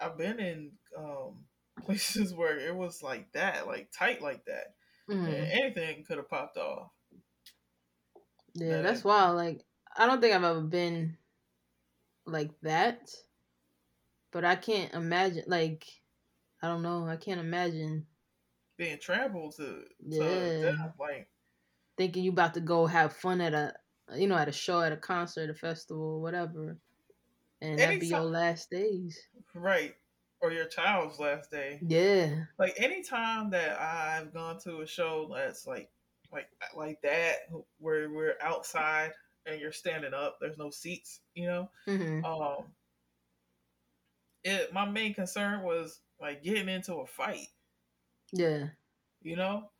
I've 0.00 0.18
been 0.18 0.38
in 0.38 0.72
um, 0.96 1.44
places 1.84 2.34
where 2.34 2.58
it 2.58 2.74
was 2.74 3.02
like 3.02 3.32
that, 3.32 3.66
like 3.66 3.90
tight 3.90 4.22
like 4.22 4.44
that. 4.44 4.74
Mhm. 5.08 5.26
And 5.26 5.34
anything 5.52 6.04
could 6.04 6.18
have 6.18 6.30
popped 6.30 6.56
off. 6.56 6.90
Yeah, 8.54 8.76
that 8.76 8.82
that's 8.82 8.98
is- 9.00 9.04
wild. 9.04 9.36
Like, 9.36 9.64
I 9.96 10.06
don't 10.06 10.20
think 10.20 10.34
I've 10.34 10.44
ever 10.44 10.60
been 10.62 11.16
like 12.26 12.50
that, 12.62 13.10
but 14.32 14.44
I 14.44 14.56
can't 14.56 14.92
imagine. 14.94 15.44
Like, 15.46 15.86
I 16.62 16.68
don't 16.68 16.82
know. 16.82 17.06
I 17.06 17.16
can't 17.16 17.40
imagine 17.40 18.06
Being 18.76 18.98
trampled 18.98 19.54
to, 19.56 19.64
to 19.64 19.84
Yeah. 20.00 20.62
death. 20.72 20.94
Like, 20.98 21.28
thinking 21.96 22.24
you 22.24 22.30
about 22.32 22.54
to 22.54 22.60
go 22.60 22.86
have 22.86 23.12
fun 23.12 23.40
at 23.40 23.54
a, 23.54 23.74
you 24.16 24.26
know, 24.26 24.36
at 24.36 24.48
a 24.48 24.52
show, 24.52 24.80
at 24.80 24.92
a 24.92 24.96
concert, 24.96 25.50
a 25.50 25.54
festival, 25.54 26.20
whatever, 26.20 26.76
and 27.60 27.78
that 27.78 28.00
be 28.00 28.06
your 28.08 28.20
last 28.20 28.70
days. 28.70 29.18
right. 29.54 29.94
Or 30.40 30.50
your 30.52 30.66
child's 30.66 31.18
last 31.18 31.50
day. 31.50 31.78
Yeah, 31.80 32.44
like 32.58 32.74
anytime 32.76 33.48
that 33.50 33.80
I've 33.80 34.34
gone 34.34 34.58
to 34.64 34.80
a 34.82 34.86
show 34.86 35.30
that's 35.34 35.66
like 35.66 35.90
like 36.34 36.50
like 36.76 37.02
that 37.02 37.38
where 37.78 38.10
we're 38.10 38.36
outside 38.42 39.12
and 39.46 39.60
you're 39.60 39.72
standing 39.72 40.14
up, 40.14 40.38
there's 40.40 40.58
no 40.58 40.70
seats, 40.70 41.22
you 41.34 41.48
know. 41.48 41.70
hmm 41.86 42.24
Um 42.24 42.74
it 44.44 44.72
my 44.72 44.84
main 44.88 45.14
concern 45.14 45.62
was 45.62 46.00
like 46.20 46.42
getting 46.42 46.68
into 46.68 46.96
a 46.96 47.06
fight, 47.06 47.48
yeah, 48.32 48.70
you 49.22 49.36
know? 49.36 49.70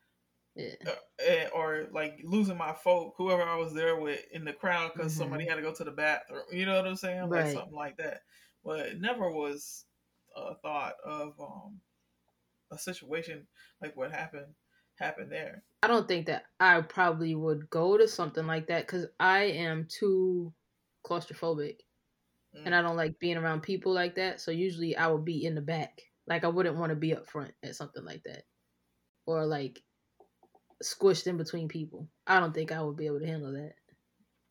yeah, 0.54 0.74
Uh, 0.86 0.92
eh, 1.20 1.48
or 1.54 1.88
like 1.92 2.20
losing 2.24 2.58
my 2.58 2.74
folk, 2.74 3.14
whoever 3.16 3.42
I 3.42 3.56
was 3.56 3.74
there 3.74 3.96
with 3.96 4.24
in 4.32 4.44
the 4.44 4.52
crowd 4.52 4.92
because 4.96 5.14
Mhm. 5.14 5.16
somebody 5.16 5.46
had 5.46 5.56
to 5.56 5.62
go 5.62 5.74
to 5.74 5.84
the 5.84 5.90
bathroom. 5.92 6.44
You 6.52 6.66
know 6.66 6.76
what 6.76 6.86
I'm 6.88 6.96
saying? 6.96 7.28
Like 7.30 7.46
something 7.46 7.74
like 7.74 7.96
that. 7.98 8.22
But 8.64 8.80
it 8.88 9.00
never 9.00 9.30
was 9.30 9.86
a 10.36 10.56
thought 10.56 10.96
of 11.04 11.40
um 11.40 11.80
a 12.70 12.78
situation 12.78 13.48
like 13.80 13.96
what 13.96 14.12
happened 14.12 14.54
happened 14.98 15.30
there. 15.30 15.62
I 15.82 15.86
don't 15.86 16.08
think 16.08 16.26
that 16.26 16.44
I 16.60 16.80
probably 16.80 17.34
would 17.34 17.68
go 17.70 17.98
to 17.98 18.08
something 18.08 18.46
like 18.46 18.68
that 18.68 18.86
because 18.86 19.06
I 19.20 19.44
am 19.44 19.86
too 19.88 20.52
claustrophobic. 21.06 21.76
Mm. 22.56 22.66
and 22.66 22.74
I 22.74 22.82
don't 22.82 22.96
like 22.96 23.18
being 23.18 23.36
around 23.36 23.62
people 23.62 23.92
like 23.92 24.14
that. 24.14 24.40
So 24.40 24.50
usually 24.50 24.96
I 24.96 25.08
would 25.08 25.24
be 25.24 25.44
in 25.44 25.54
the 25.54 25.60
back. 25.60 26.00
Like 26.26 26.44
I 26.44 26.48
wouldn't 26.48 26.76
want 26.76 26.90
to 26.90 26.96
be 26.96 27.14
up 27.14 27.26
front 27.26 27.52
at 27.62 27.74
something 27.76 28.04
like 28.04 28.22
that, 28.24 28.44
or 29.26 29.44
like 29.44 29.82
squished 30.82 31.26
in 31.26 31.36
between 31.36 31.68
people. 31.68 32.08
I 32.26 32.40
don't 32.40 32.54
think 32.54 32.72
I 32.72 32.80
would 32.80 32.96
be 32.96 33.06
able 33.06 33.20
to 33.20 33.26
handle 33.26 33.52
that. 33.52 33.74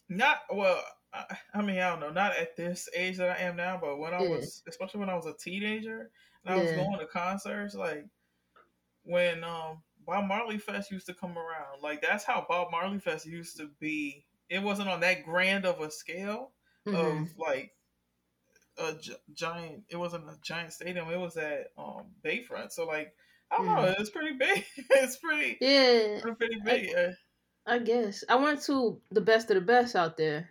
Not 0.10 0.40
well. 0.54 0.84
I, 1.14 1.26
I 1.54 1.62
mean, 1.62 1.80
I 1.80 1.90
don't 1.90 2.00
know. 2.02 2.12
Not 2.12 2.38
at 2.38 2.56
this 2.56 2.90
age 2.96 3.18
that 3.18 3.30
I 3.30 3.44
am 3.44 3.56
now, 3.56 3.78
but 3.82 3.98
when 3.98 4.14
I 4.14 4.22
Yeah. 4.22 4.30
was, 4.30 4.62
especially 4.68 5.00
when 5.00 5.10
I 5.10 5.16
was 5.16 5.26
a 5.26 5.34
teenager, 5.38 6.12
and 6.46 6.54
I 6.54 6.62
was 6.62 6.72
going 6.72 7.00
to 7.00 7.08
concerts, 7.08 7.74
like 7.76 8.06
when 9.04 9.44
um 9.44 9.82
Bob 10.06 10.26
Marley 10.28 10.58
Fest 10.58 10.92
used 10.92 11.06
to 11.08 11.14
come 11.14 11.38
around, 11.38 11.82
like 11.82 12.02
that's 12.02 12.24
how 12.26 12.46
Bob 12.48 12.72
Marley 12.72 13.00
Fest 13.00 13.26
used 13.26 13.58
to 13.58 13.70
be. 13.80 14.26
It 14.50 14.60
wasn't 14.62 14.90
on 14.90 15.00
that 15.02 15.24
grand 15.24 15.66
of 15.66 15.80
a 15.82 15.90
scale 15.92 16.52
Mhm. 16.86 17.24
of 17.24 17.38
like 17.38 17.72
a 18.78 18.94
gi- 18.96 19.16
giant. 19.34 19.86
It 19.90 19.98
wasn't 19.98 20.30
a 20.30 20.38
giant 20.42 20.74
stadium. 20.74 21.10
It 21.10 21.18
was 21.18 21.38
at 21.38 21.68
um 21.78 22.16
Bayfront. 22.24 22.72
So 22.72 22.86
like 22.86 23.16
I 23.52 23.58
don't 23.58 23.66
know. 23.68 23.96
It's 24.00 24.10
pretty 24.10 24.34
big. 24.38 24.66
it's 24.78 25.18
pretty. 25.18 25.58
Yeah, 25.62 26.22
pretty 26.38 26.60
big. 26.64 26.96
uh, 26.96 27.12
I 27.66 27.80
guess 27.80 28.24
I 28.28 28.36
went 28.36 28.62
to 28.64 29.02
the 29.12 29.22
best 29.22 29.50
of 29.52 29.56
the 29.56 29.62
best 29.62 29.96
out 29.96 30.18
there. 30.18 30.50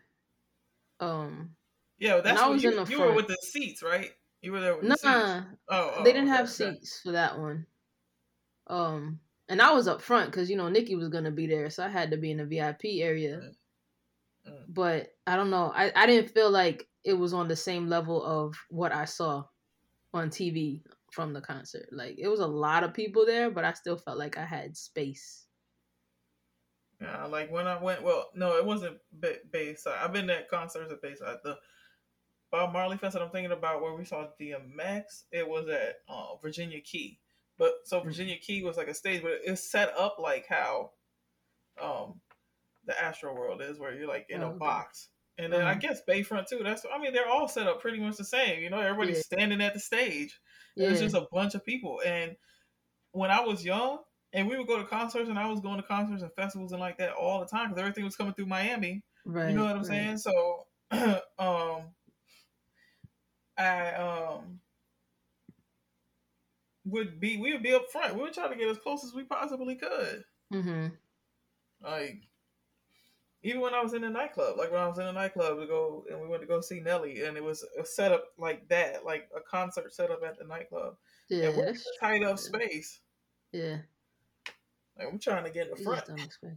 Um, 1.01 1.57
Yeah, 1.99 2.21
that's 2.21 2.41
I 2.41 2.49
was 2.49 2.63
you, 2.63 2.71
in 2.71 2.77
the 2.77 2.91
you 2.91 2.99
were 2.99 3.07
front. 3.07 3.17
with 3.17 3.27
the 3.29 3.37
seats, 3.37 3.83
right? 3.83 4.11
You 4.41 4.53
were 4.53 4.61
there 4.61 4.75
with 4.77 4.83
the 4.83 4.89
nah, 4.89 4.95
seats. 4.97 5.47
Oh, 5.69 5.95
oh, 5.97 6.05
they 6.05 6.13
didn't 6.13 6.29
have 6.29 6.49
okay, 6.49 6.65
okay. 6.65 6.75
seats 6.79 7.01
for 7.03 7.13
that 7.13 7.39
one. 7.39 7.67
Um, 8.69 9.21
and 9.49 9.61
I 9.61 9.73
was 9.73 9.89
up 9.89 10.01
front 10.01 10.31
because 10.31 10.51
you 10.51 10.57
know 10.57 10.69
Nikki 10.69 10.95
was 10.97 11.09
gonna 11.09 11.31
be 11.31 11.47
there, 11.47 11.71
so 11.71 11.85
I 11.85 11.89
had 11.89 12.11
to 12.11 12.17
be 12.17 12.31
in 12.31 12.39
the 12.39 12.47
VIP 12.47 13.03
area. 13.03 13.39
Mm. 13.39 14.53
Mm. 14.53 14.65
But 14.69 15.09
I 15.27 15.37
don't 15.37 15.51
know. 15.51 15.73
I 15.75 15.93
I 15.95 16.07
didn't 16.07 16.31
feel 16.31 16.51
like 16.51 16.89
it 17.05 17.15
was 17.15 17.33
on 17.33 17.49
the 17.49 17.57
same 17.57 17.89
level 17.89 18.23
of 18.25 18.55
what 18.71 18.93
I 18.93 19.05
saw 19.05 19.45
on 20.15 20.31
TV 20.31 20.83
from 21.11 21.33
the 21.33 21.41
concert. 21.41 21.87
Like 21.93 22.17
it 22.19 22.29
was 22.29 22.41
a 22.41 22.47
lot 22.47 22.85
of 22.85 22.95
people 22.95 23.27
there, 23.27 23.51
but 23.51 23.65
I 23.65 23.73
still 23.73 23.97
felt 23.97 24.19
like 24.19 24.39
I 24.39 24.45
had 24.45 24.77
space. 24.77 25.47
Yeah, 27.01 27.25
like 27.27 27.51
when 27.51 27.67
I 27.67 27.83
went. 27.83 28.03
Well, 28.03 28.31
no, 28.35 28.57
it 28.57 28.65
wasn't 28.65 28.99
Bay- 29.19 29.41
Bayside. 29.51 29.99
I've 30.01 30.13
been 30.13 30.31
at 30.31 30.49
concerts 30.49 30.93
at 30.93 31.03
base 31.03 31.19
Bayside. 31.21 31.39
The 31.43 31.59
Bob 32.53 32.73
Marley 32.73 32.97
Fest 32.97 33.15
that 33.15 33.23
I'm 33.23 33.31
thinking 33.31 33.53
about, 33.53 33.83
where 33.83 33.95
we 33.95 34.05
saw 34.05 34.29
DMX, 34.41 35.25
it 35.33 35.49
was 35.49 35.69
at 35.69 35.97
uh, 36.09 36.37
Virginia 36.41 36.81
Key. 36.81 37.19
But 37.59 37.73
so 37.85 37.99
Mm-hmm. 37.99 38.09
Virginia 38.09 38.37
Key 38.39 38.63
was 38.63 38.77
like 38.77 38.89
a 38.89 38.95
stage, 38.95 39.23
but 39.23 39.41
it's 39.45 39.71
set 39.71 39.97
up 39.97 40.17
like 40.19 40.47
how 40.49 40.93
um 41.81 42.21
the 42.85 43.01
Astro 43.01 43.35
World 43.35 43.63
is, 43.63 43.79
where 43.79 43.95
you're 43.95 44.09
like 44.09 44.27
in 44.29 44.43
Oh, 44.43 44.47
a 44.47 44.51
okay. 44.51 44.59
box. 44.59 45.09
And 45.39 45.53
then 45.53 45.63
I 45.63 45.71
Uh-huh. 45.73 45.81
guess 45.81 46.03
Bayfront 46.09 46.49
too. 46.49 46.61
That's 46.63 46.85
I 46.93 46.99
mean 46.99 47.13
they're 47.13 47.29
all 47.29 47.49
set 47.49 47.67
up 47.67 47.81
pretty 47.81 48.01
much 48.01 48.17
the 48.17 48.25
same. 48.25 48.63
You 48.63 48.71
know, 48.71 48.81
everybody's 48.81 49.19
Yeah. 49.19 49.23
standing 49.23 49.61
at 49.63 49.75
the 49.75 49.81
stage. 49.81 50.41
Yeah, 50.77 50.89
It's 50.91 51.01
just 51.01 51.15
a 51.15 51.27
bunch 51.33 51.55
of 51.55 51.65
people. 51.65 52.01
And 52.05 52.37
when 53.13 53.31
I 53.31 53.41
was 53.41 53.65
young, 53.65 53.99
and 54.33 54.49
we 54.49 54.57
would 54.57 54.67
go 54.67 54.79
to 54.79 54.85
concerts, 54.85 55.29
and 55.29 55.39
I 55.39 55.49
was 55.49 55.61
going 55.61 55.77
to 55.81 55.87
concerts 55.87 56.23
and 56.23 56.33
festivals 56.35 56.73
and 56.73 56.81
like 56.81 56.99
that 56.99 57.13
all 57.13 57.41
the 57.41 57.47
time 57.47 57.69
because 57.69 57.81
everything 57.81 58.05
was 58.05 58.17
coming 58.17 58.35
through 58.35 58.47
Miami. 58.47 59.05
right. 59.25 59.51
you 59.51 59.57
know 59.57 59.65
what 59.65 59.77
I'm 59.77 59.83
right. 59.83 59.85
saying? 59.85 60.19
So, 60.19 60.67
um, 61.39 61.95
I 63.59 63.93
um 63.95 64.62
would 66.85 67.21
be 67.21 67.37
we 67.37 67.53
would 67.53 67.63
be 67.63 67.75
up 67.75 67.91
front. 67.91 68.15
We 68.15 68.23
would 68.23 68.35
try 68.35 68.49
to 68.49 68.57
get 68.57 68.69
as 68.69 68.79
close 68.79 69.05
as 69.05 69.15
we 69.15 69.25
possibly 69.25 69.77
could. 69.77 70.25
Mm-hmm. 70.53 70.89
Like 71.83 72.23
even 73.43 73.61
when 73.61 73.75
I 73.75 73.83
was 73.83 73.95
in 73.95 74.03
the 74.03 74.11
nightclub, 74.11 74.57
like 74.57 74.71
when 74.71 74.81
I 74.81 74.87
was 74.87 74.99
in 74.99 75.07
the 75.07 75.13
nightclub 75.13 75.59
to 75.59 75.67
go 75.67 76.05
and 76.11 76.21
we 76.21 76.29
went 76.29 76.43
to 76.43 76.49
go 76.49 76.61
see 76.61 76.81
Nelly, 76.81 77.25
and 77.25 77.37
it 77.37 77.43
was 77.43 77.65
a 77.79 77.85
setup 77.85 78.27
like 78.39 78.69
that, 78.69 79.05
like 79.05 79.29
a 79.37 79.41
concert 79.41 79.93
set 79.93 80.11
up 80.11 80.23
at 80.25 80.39
the 80.39 80.45
nightclub. 80.45 80.97
Yeah, 81.29 81.47
and 81.47 81.57
we're 81.57 81.75
tight 82.01 82.23
up 82.23 82.39
space. 82.39 83.01
yeah. 83.53 83.79
Like 84.99 85.09
I'm 85.11 85.19
trying 85.19 85.45
to 85.45 85.51
get 85.51 85.69
in 85.69 85.75
the 85.77 85.83
front. 85.83 86.05
expect. 86.19 86.57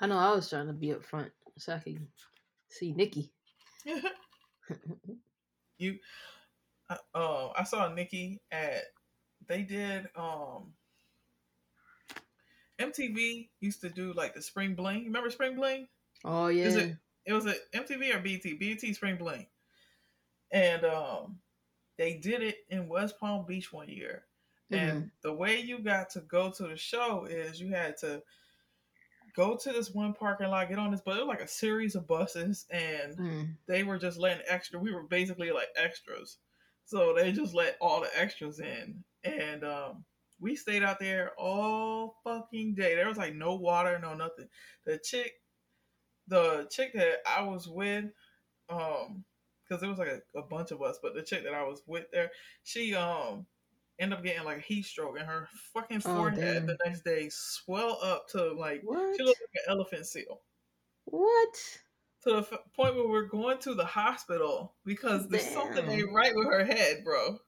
I 0.00 0.06
know 0.06 0.18
I 0.18 0.32
was 0.32 0.48
trying 0.48 0.68
to 0.68 0.72
be 0.72 0.92
up 0.92 1.04
front 1.04 1.32
so 1.56 1.74
I 1.74 1.78
could 1.78 2.06
see 2.68 2.92
Nikki. 2.92 3.32
you 5.78 5.98
uh, 6.90 6.96
uh, 7.14 7.48
I 7.56 7.64
saw 7.64 7.92
Nikki 7.92 8.40
at 8.50 8.82
they 9.46 9.62
did 9.62 10.08
um 10.16 10.72
MTV 12.78 13.48
used 13.60 13.80
to 13.80 13.88
do 13.88 14.12
like 14.12 14.34
the 14.34 14.42
Spring 14.42 14.74
Bling. 14.74 14.98
You 15.00 15.06
remember 15.06 15.30
Spring 15.30 15.56
Bling? 15.56 15.88
Oh 16.24 16.48
yeah. 16.48 16.64
Is 16.66 16.76
it 16.76 16.96
it 17.26 17.32
was 17.32 17.46
a 17.46 17.54
MTV 17.74 18.14
or 18.14 18.20
BET? 18.20 18.58
BET 18.58 18.94
Spring 18.94 19.16
Bling. 19.16 19.46
And 20.50 20.84
um 20.84 21.38
they 21.96 22.14
did 22.14 22.42
it 22.42 22.58
in 22.68 22.88
West 22.88 23.18
Palm 23.18 23.44
Beach 23.46 23.72
one 23.72 23.88
year. 23.88 24.24
And 24.70 25.10
the 25.22 25.32
way 25.32 25.60
you 25.60 25.78
got 25.78 26.10
to 26.10 26.20
go 26.20 26.50
to 26.50 26.62
the 26.64 26.76
show 26.76 27.24
is 27.24 27.58
you 27.60 27.70
had 27.70 27.96
to 27.98 28.22
go 29.34 29.56
to 29.56 29.72
this 29.72 29.92
one 29.94 30.12
parking 30.12 30.48
lot, 30.48 30.68
get 30.68 30.78
on 30.78 30.90
this, 30.90 31.00
but 31.04 31.16
it 31.16 31.20
was 31.20 31.28
like 31.28 31.40
a 31.40 31.48
series 31.48 31.94
of 31.94 32.06
buses, 32.06 32.66
and 32.70 33.16
Mm. 33.16 33.56
they 33.66 33.82
were 33.82 33.98
just 33.98 34.18
letting 34.18 34.44
extra. 34.46 34.78
We 34.78 34.92
were 34.92 35.04
basically 35.04 35.50
like 35.52 35.68
extras, 35.74 36.36
so 36.88 37.12
they 37.14 37.32
just 37.32 37.54
let 37.54 37.76
all 37.82 38.00
the 38.00 38.08
extras 38.18 38.60
in, 38.60 39.04
and 39.22 39.62
um, 39.62 40.04
we 40.40 40.56
stayed 40.56 40.82
out 40.82 40.98
there 40.98 41.32
all 41.36 42.16
fucking 42.24 42.74
day. 42.74 42.94
There 42.94 43.06
was 43.06 43.18
like 43.18 43.34
no 43.34 43.56
water, 43.56 43.98
no 44.00 44.14
nothing. 44.14 44.48
The 44.86 44.96
chick 44.96 45.32
the 46.28 46.66
chick 46.70 46.92
that 46.94 47.18
I 47.26 47.42
was 47.42 47.68
with, 47.68 48.06
um, 48.70 49.22
because 49.68 49.82
it 49.82 49.88
was 49.88 49.98
like 49.98 50.08
a, 50.08 50.38
a, 50.38 50.42
bunch 50.42 50.70
of 50.70 50.80
us, 50.80 50.98
but 51.02 51.14
the 51.14 51.22
chick 51.22 51.44
that 51.44 51.52
I 51.52 51.64
was 51.64 51.82
with 51.86 52.06
there, 52.10 52.30
she 52.64 52.94
um 52.94 53.44
ended 53.98 54.18
up 54.18 54.24
getting 54.24 54.44
like 54.44 54.58
a 54.58 54.62
heat 54.62 54.86
stroke, 54.86 55.18
and 55.18 55.28
her 55.28 55.46
fucking 55.74 56.00
oh, 56.06 56.16
forehead 56.16 56.62
oh, 56.62 56.66
the 56.68 56.78
next 56.86 57.04
day 57.04 57.28
swell 57.30 57.98
up 58.02 58.28
to 58.28 58.54
like 58.54 58.80
what? 58.82 59.14
she 59.14 59.24
looked 59.24 59.42
like 59.42 59.62
an 59.66 59.74
elephant 59.74 60.06
seal. 60.06 60.40
What? 61.04 61.78
To 62.24 62.30
the 62.30 62.38
f- 62.38 62.58
point 62.74 62.96
where 62.96 63.08
we're 63.08 63.28
going 63.28 63.58
to 63.58 63.74
the 63.74 63.84
hospital 63.84 64.74
because 64.84 65.22
damn. 65.22 65.30
there's 65.30 65.46
something 65.46 65.88
ain't 65.88 66.12
right 66.12 66.34
with 66.34 66.48
her 66.48 66.64
head, 66.64 67.04
bro. 67.04 67.38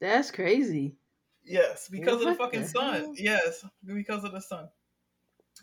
That's 0.00 0.30
crazy. 0.30 0.96
Yes, 1.44 1.88
because 1.88 2.18
what 2.18 2.28
of 2.28 2.36
the 2.36 2.44
fucking 2.44 2.62
the 2.62 2.68
sun. 2.68 3.14
Yes, 3.16 3.64
because 3.86 4.24
of 4.24 4.32
the 4.32 4.40
sun. 4.40 4.68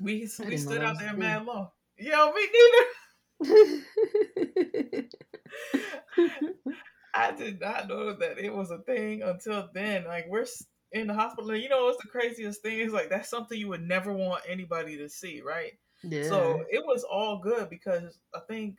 We 0.01 0.27
we 0.45 0.57
stood 0.57 0.81
out 0.81 0.99
there 0.99 1.15
mad 1.15 1.45
long. 1.45 1.69
Yo, 1.97 2.31
me 2.33 2.47
neither. 2.53 2.85
I 7.15 7.31
did 7.31 7.61
not 7.61 7.87
know 7.87 8.13
that 8.13 8.37
it 8.37 8.53
was 8.53 8.71
a 8.71 8.79
thing 8.79 9.21
until 9.21 9.69
then. 9.73 10.05
Like 10.05 10.25
we're 10.27 10.45
in 10.91 11.07
the 11.07 11.13
hospital. 11.13 11.55
You 11.55 11.69
know 11.69 11.85
what's 11.85 12.01
the 12.01 12.09
craziest 12.09 12.61
thing 12.61 12.79
is 12.79 12.91
like 12.93 13.09
that's 13.09 13.29
something 13.29 13.57
you 13.57 13.69
would 13.69 13.87
never 13.87 14.11
want 14.11 14.43
anybody 14.47 14.97
to 14.97 15.09
see, 15.09 15.41
right? 15.41 15.73
Yeah. 16.07 16.27
So 16.27 16.63
it 16.69 16.83
was 16.85 17.03
all 17.03 17.39
good 17.39 17.69
because 17.69 18.19
I 18.33 18.39
think 18.47 18.77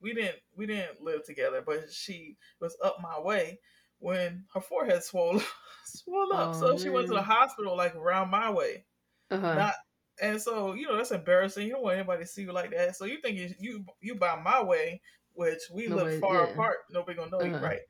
we 0.00 0.14
didn't 0.14 0.36
we 0.56 0.66
didn't 0.66 1.00
live 1.00 1.24
together, 1.24 1.62
but 1.64 1.90
she 1.92 2.36
was 2.60 2.76
up 2.82 2.98
my 3.00 3.18
way 3.18 3.58
when 3.98 4.44
her 4.52 4.60
forehead 4.60 5.02
swole 5.02 5.40
swelled 5.84 6.32
up. 6.32 6.54
Oh, 6.54 6.60
so 6.60 6.68
man. 6.68 6.78
she 6.78 6.90
went 6.90 7.08
to 7.08 7.14
the 7.14 7.22
hospital 7.22 7.76
like 7.76 7.94
around 7.94 8.30
my 8.30 8.50
way. 8.50 8.84
Uh-huh. 9.30 9.54
Not 9.54 9.74
and 10.20 10.40
so 10.40 10.74
you 10.74 10.86
know 10.86 10.96
that's 10.96 11.10
embarrassing. 11.10 11.66
You 11.66 11.74
don't 11.74 11.82
want 11.82 11.96
anybody 11.96 12.22
to 12.22 12.28
see 12.28 12.42
you 12.42 12.52
like 12.52 12.70
that. 12.70 12.96
So 12.96 13.04
you 13.04 13.20
think 13.20 13.38
you 13.38 13.54
you, 13.58 13.84
you 14.00 14.14
by 14.14 14.40
my 14.40 14.62
way, 14.62 15.00
which 15.32 15.60
we 15.72 15.88
Nobody, 15.88 16.12
live 16.12 16.20
far 16.20 16.44
yeah. 16.44 16.52
apart. 16.52 16.76
Nobody 16.90 17.16
gonna 17.16 17.30
know 17.30 17.38
uh-huh. 17.38 17.56
you, 17.58 17.64
right? 17.64 17.80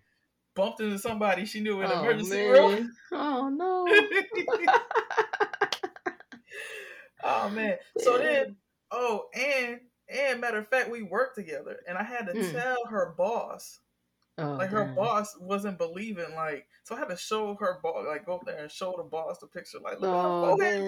Bumped 0.54 0.80
into 0.80 0.98
somebody 0.98 1.44
she 1.46 1.60
knew 1.60 1.82
in 1.82 1.90
oh, 1.90 2.00
emergency 2.00 2.36
man. 2.36 2.52
room. 2.52 2.92
Oh 3.12 3.48
no. 3.48 3.86
oh 7.24 7.50
man. 7.50 7.76
So 7.98 8.18
then, 8.18 8.56
oh, 8.90 9.26
and 9.34 9.80
and 10.08 10.40
matter 10.40 10.58
of 10.58 10.68
fact, 10.68 10.90
we 10.90 11.02
worked 11.02 11.36
together, 11.36 11.78
and 11.88 11.98
I 11.98 12.04
had 12.04 12.26
to 12.26 12.34
mm. 12.34 12.52
tell 12.52 12.86
her 12.86 13.14
boss 13.16 13.80
Oh, 14.36 14.54
like 14.54 14.70
her 14.70 14.84
boss 14.84 15.36
wasn't 15.38 15.78
believing, 15.78 16.34
like 16.34 16.66
so 16.82 16.96
I 16.96 16.98
had 16.98 17.10
to 17.10 17.16
show 17.16 17.54
her 17.60 17.78
boss, 17.80 18.04
like 18.08 18.26
go 18.26 18.34
up 18.34 18.44
there 18.44 18.58
and 18.58 18.68
show 18.70 18.92
the 18.96 19.04
boss 19.04 19.38
the 19.38 19.46
picture, 19.46 19.78
like 19.78 20.00
look 20.00 20.10
oh, 20.12 20.60
at 20.60 20.80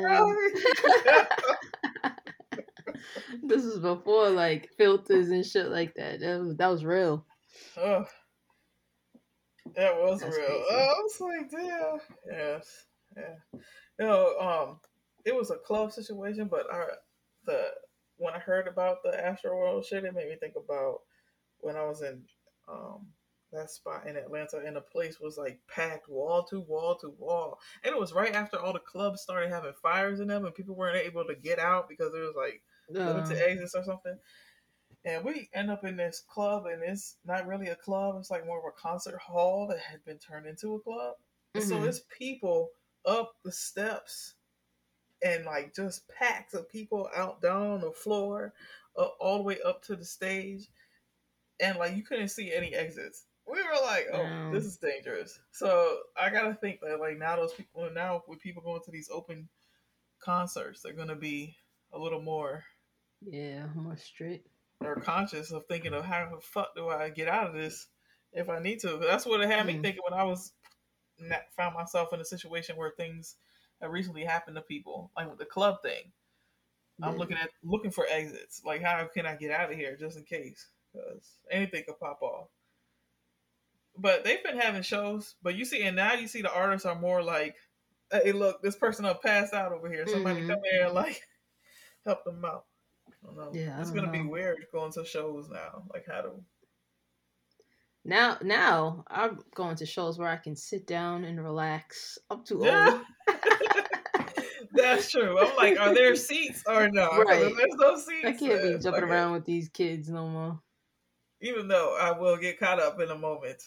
this 3.45 3.65
is 3.65 3.79
before 3.79 4.31
like 4.31 4.71
filters 4.77 5.29
and 5.29 5.47
shit 5.47 5.69
like 5.69 5.95
that. 5.95 6.19
That 6.21 6.41
was 6.41 6.57
that 6.57 6.67
was 6.67 6.85
real. 6.85 7.25
Oh, 7.77 8.05
that 9.77 9.95
was 9.95 10.19
That's 10.21 10.37
real. 10.37 10.47
Crazy. 10.47 10.65
Oh, 10.69 10.77
I 10.77 10.93
was 11.03 11.21
like, 11.21 11.49
damn. 11.51 12.01
Yes, 12.29 12.85
yeah. 13.17 13.37
You 14.01 14.07
know, 14.07 14.37
um, 14.41 14.81
it 15.27 15.35
was 15.35 15.51
a 15.51 15.57
club 15.57 15.93
situation, 15.93 16.49
but 16.49 16.73
I 16.73 16.85
the 17.45 17.71
when 18.17 18.33
I 18.33 18.39
heard 18.39 18.67
about 18.67 19.03
the 19.03 19.13
Astro 19.23 19.55
World 19.55 19.85
shit, 19.85 20.05
it 20.05 20.15
made 20.15 20.29
me 20.29 20.37
think 20.41 20.55
about 20.57 21.01
when 21.59 21.77
I 21.77 21.85
was 21.85 22.01
in 22.01 22.23
um 22.69 23.09
that 23.53 23.71
spot 23.71 24.07
in 24.07 24.17
Atlanta, 24.17 24.63
and 24.65 24.77
the 24.77 24.81
place 24.81 25.19
was 25.21 25.37
like 25.37 25.59
packed 25.69 26.09
wall 26.09 26.45
to 26.51 26.61
wall 26.61 26.97
to 27.01 27.11
wall. 27.19 27.59
And 27.85 27.93
it 27.93 27.99
was 27.99 28.13
right 28.13 28.35
after 28.35 28.59
all 28.59 28.73
the 28.73 28.79
clubs 28.79 29.23
started 29.23 29.51
having 29.51 29.73
fires 29.83 30.21
in 30.21 30.29
them, 30.29 30.45
and 30.45 30.55
people 30.55 30.77
weren't 30.77 30.97
able 30.97 31.25
to 31.25 31.35
get 31.35 31.59
out 31.59 31.89
because 31.89 32.15
it 32.15 32.21
was 32.21 32.35
like 32.37 32.63
uh. 32.95 33.13
limited 33.13 33.43
exits 33.43 33.75
or 33.75 33.85
something. 33.85 34.17
And 35.05 35.25
we 35.25 35.49
end 35.55 35.71
up 35.71 35.85
in 35.85 35.97
this 35.97 36.23
club, 36.29 36.67
and 36.67 36.83
it's 36.83 37.17
not 37.25 37.47
really 37.47 37.69
a 37.69 37.77
club; 37.77 38.17
it's 38.19 38.31
like 38.31 38.47
more 38.47 38.59
of 38.59 38.65
a 38.65 38.81
concert 38.81 39.19
hall 39.21 39.67
that 39.69 39.79
had 39.79 40.05
been 40.05 40.19
turned 40.19 40.47
into 40.47 40.75
a 40.75 40.81
club. 40.81 41.15
Mm-hmm. 41.57 41.69
So 41.69 41.83
it's 41.85 42.03
people 42.17 42.71
up 43.07 43.33
the 43.45 43.53
steps, 43.53 44.35
and 45.23 45.45
like 45.45 45.75
just 45.75 46.09
packs 46.09 46.55
of 46.55 46.69
people 46.69 47.09
out 47.15 47.41
down 47.41 47.67
on 47.67 47.81
the 47.81 47.93
floor, 47.93 48.53
uh, 48.97 49.09
all 49.21 49.39
the 49.39 49.45
way 49.45 49.59
up 49.65 49.83
to 49.85 49.97
the 49.97 50.05
stage 50.05 50.69
and 51.61 51.79
like 51.79 51.97
you 51.97 52.03
couldn't 52.03 52.29
see 52.29 52.53
any 52.53 52.75
exits 52.75 53.25
we 53.47 53.63
were 53.63 53.87
like, 53.87 54.07
oh, 54.13 54.51
this 54.53 54.65
is 54.65 54.77
dangerous. 54.77 55.39
So 55.53 55.99
I 56.21 56.31
gotta 56.31 56.55
think 56.55 56.81
that 56.81 57.01
like 57.01 57.19
now 57.19 57.37
those 57.37 57.53
people 57.53 57.89
now 57.95 58.23
with 58.27 58.41
people 58.41 58.63
going 58.63 58.81
to 58.85 58.91
these 58.91 59.09
open 59.13 59.49
concerts, 60.21 60.83
they're 60.83 60.93
gonna 60.93 61.17
be 61.17 61.55
a 61.93 61.99
little 61.99 62.21
more 62.21 62.65
yeah 63.23 63.67
more 63.75 63.97
strict 63.97 64.49
or 64.81 64.97
conscious 64.97 65.51
of 65.51 65.65
thinking 65.67 65.95
of 65.95 66.05
how 66.05 66.29
the 66.31 66.41
fuck 66.41 66.75
do 66.77 66.89
I 66.89 67.09
get 67.09 67.29
out 67.29 67.47
of 67.47 67.55
this 67.55 67.87
if 68.33 68.49
I 68.49 68.59
need 68.59 68.81
to. 68.81 68.99
That's 68.99 69.25
what 69.25 69.41
it 69.41 69.49
had 69.49 69.67
me 69.67 69.75
hmm. 69.75 69.83
thinking 69.83 70.03
when 70.09 70.19
I 70.19 70.25
was 70.25 70.53
found 71.57 71.75
myself 71.75 72.13
in 72.13 72.21
a 72.21 72.25
situation 72.25 72.77
where 72.77 72.91
things 72.91 73.37
have 73.81 73.91
recently 73.91 74.25
happened 74.25 74.57
to 74.57 74.63
people, 74.63 75.11
like 75.17 75.29
with 75.29 75.39
the 75.39 75.45
club 75.45 75.83
thing. 75.83 76.13
Yeah. 76.99 77.09
I'm 77.09 77.17
looking 77.17 77.37
at 77.37 77.51
looking 77.63 77.91
for 77.91 78.07
exits. 78.09 78.63
Like, 78.65 78.83
how 78.83 79.07
can 79.13 79.27
I 79.27 79.37
get 79.37 79.51
out 79.51 79.71
of 79.71 79.77
here 79.77 79.97
just 79.99 80.17
in 80.17 80.25
case? 80.25 80.67
Because 80.93 81.39
anything 81.51 81.85
could 81.87 81.99
pop 81.99 82.23
off 82.23 82.49
but 83.99 84.25
they've 84.25 84.43
been 84.43 84.59
having 84.59 84.83
shows. 84.83 85.35
But 85.43 85.57
you 85.57 85.65
see, 85.65 85.83
and 85.83 85.97
now 85.97 86.15
you 86.15 86.29
see 86.29 86.43
the 86.43 86.53
artists 86.53 86.87
are 86.87 86.99
more 86.99 87.23
like, 87.23 87.57
"Hey, 88.11 88.33
look, 88.33 88.63
this 88.63 88.77
person 88.77 89.05
up 89.05 89.23
passed 89.23 89.55
out 89.55 89.73
over 89.73 89.91
here. 89.91 90.07
Somebody 90.07 90.41
mm-hmm. 90.41 90.51
come 90.51 90.61
here 90.71 90.85
and 90.87 90.95
like 90.95 91.23
help 92.05 92.25
them 92.25 92.45
out." 92.45 92.65
I 93.09 93.27
don't 93.27 93.37
know. 93.37 93.51
Yeah, 93.53 93.81
it's 93.81 93.91
gonna 93.91 94.07
know. 94.07 94.13
be 94.13 94.23
weird 94.23 94.67
going 94.73 94.93
to 94.93 95.05
shows 95.05 95.49
now. 95.49 95.85
Like 95.93 96.07
how 96.07 96.23
to. 96.23 96.31
Now, 98.05 98.39
now 98.41 99.05
I'm 99.09 99.41
going 99.57 99.75
to 99.77 99.87
shows 99.87 100.17
where 100.17 100.29
I 100.29 100.37
can 100.37 100.55
sit 100.55 100.87
down 100.87 101.25
and 101.25 101.43
relax. 101.43 102.19
I'm 102.31 102.45
too 102.45 102.65
old. 102.69 103.01
That's 104.77 105.11
true. 105.11 105.39
I'm 105.39 105.57
like, 105.57 105.79
are 105.79 105.95
there 105.95 106.15
seats 106.17 106.63
or 106.67 106.89
no? 106.89 107.11
Right. 107.27 107.53
There's 107.57 107.75
no 107.75 107.97
seats. 107.97 108.25
I 108.25 108.33
can't 108.33 108.63
be 108.63 108.79
jumping 108.79 109.05
around 109.05 109.33
with 109.33 109.45
these 109.45 109.69
kids 109.69 110.09
no 110.09 110.29
more. 110.29 110.61
Even 111.41 111.69
though 111.69 111.97
I 112.01 112.13
will 112.13 112.37
get 112.37 112.59
caught 112.59 112.81
up 112.81 113.01
in 113.01 113.11
a 113.11 113.19
moment. 113.19 113.63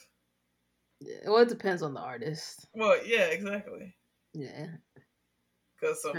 Yeah, 0.99 1.17
well, 1.27 1.37
it 1.37 1.49
depends 1.49 1.81
on 1.81 1.93
the 1.93 2.01
artist. 2.01 2.67
Well, 2.73 2.97
yeah, 3.05 3.25
exactly. 3.25 3.95
Yeah. 4.33 4.67
Cause 5.81 6.01
some 6.01 6.13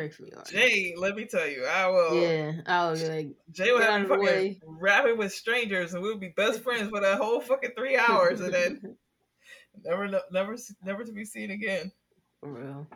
Jay, 0.51 0.95
let 0.97 1.17
me 1.17 1.27
tell 1.27 1.47
you, 1.47 1.67
I 1.67 1.87
will. 1.89 2.15
Yeah, 2.15 2.53
I 2.65 2.91
will 2.91 3.09
like 3.09 3.29
Jay 3.51 3.73
will 3.73 3.83
have 3.83 4.09
fucking 4.09 4.59
rapping 4.65 5.19
with 5.19 5.35
strangers, 5.35 5.93
and 5.93 6.03
we'll 6.03 6.17
be 6.17 6.33
best 6.35 6.61
friends 6.65 6.89
for 6.89 7.01
that 7.01 7.19
whole 7.19 7.41
fucking 7.43 7.73
three 7.77 7.97
hours, 7.97 8.41
and 8.41 8.55
then 8.55 8.97
never, 9.85 10.09
never, 10.33 10.57
never 10.83 11.05
to 11.05 11.13
be 11.13 11.27
seen 11.27 11.51
again. 11.51 11.93
For 12.41 12.51
real. 12.51 12.87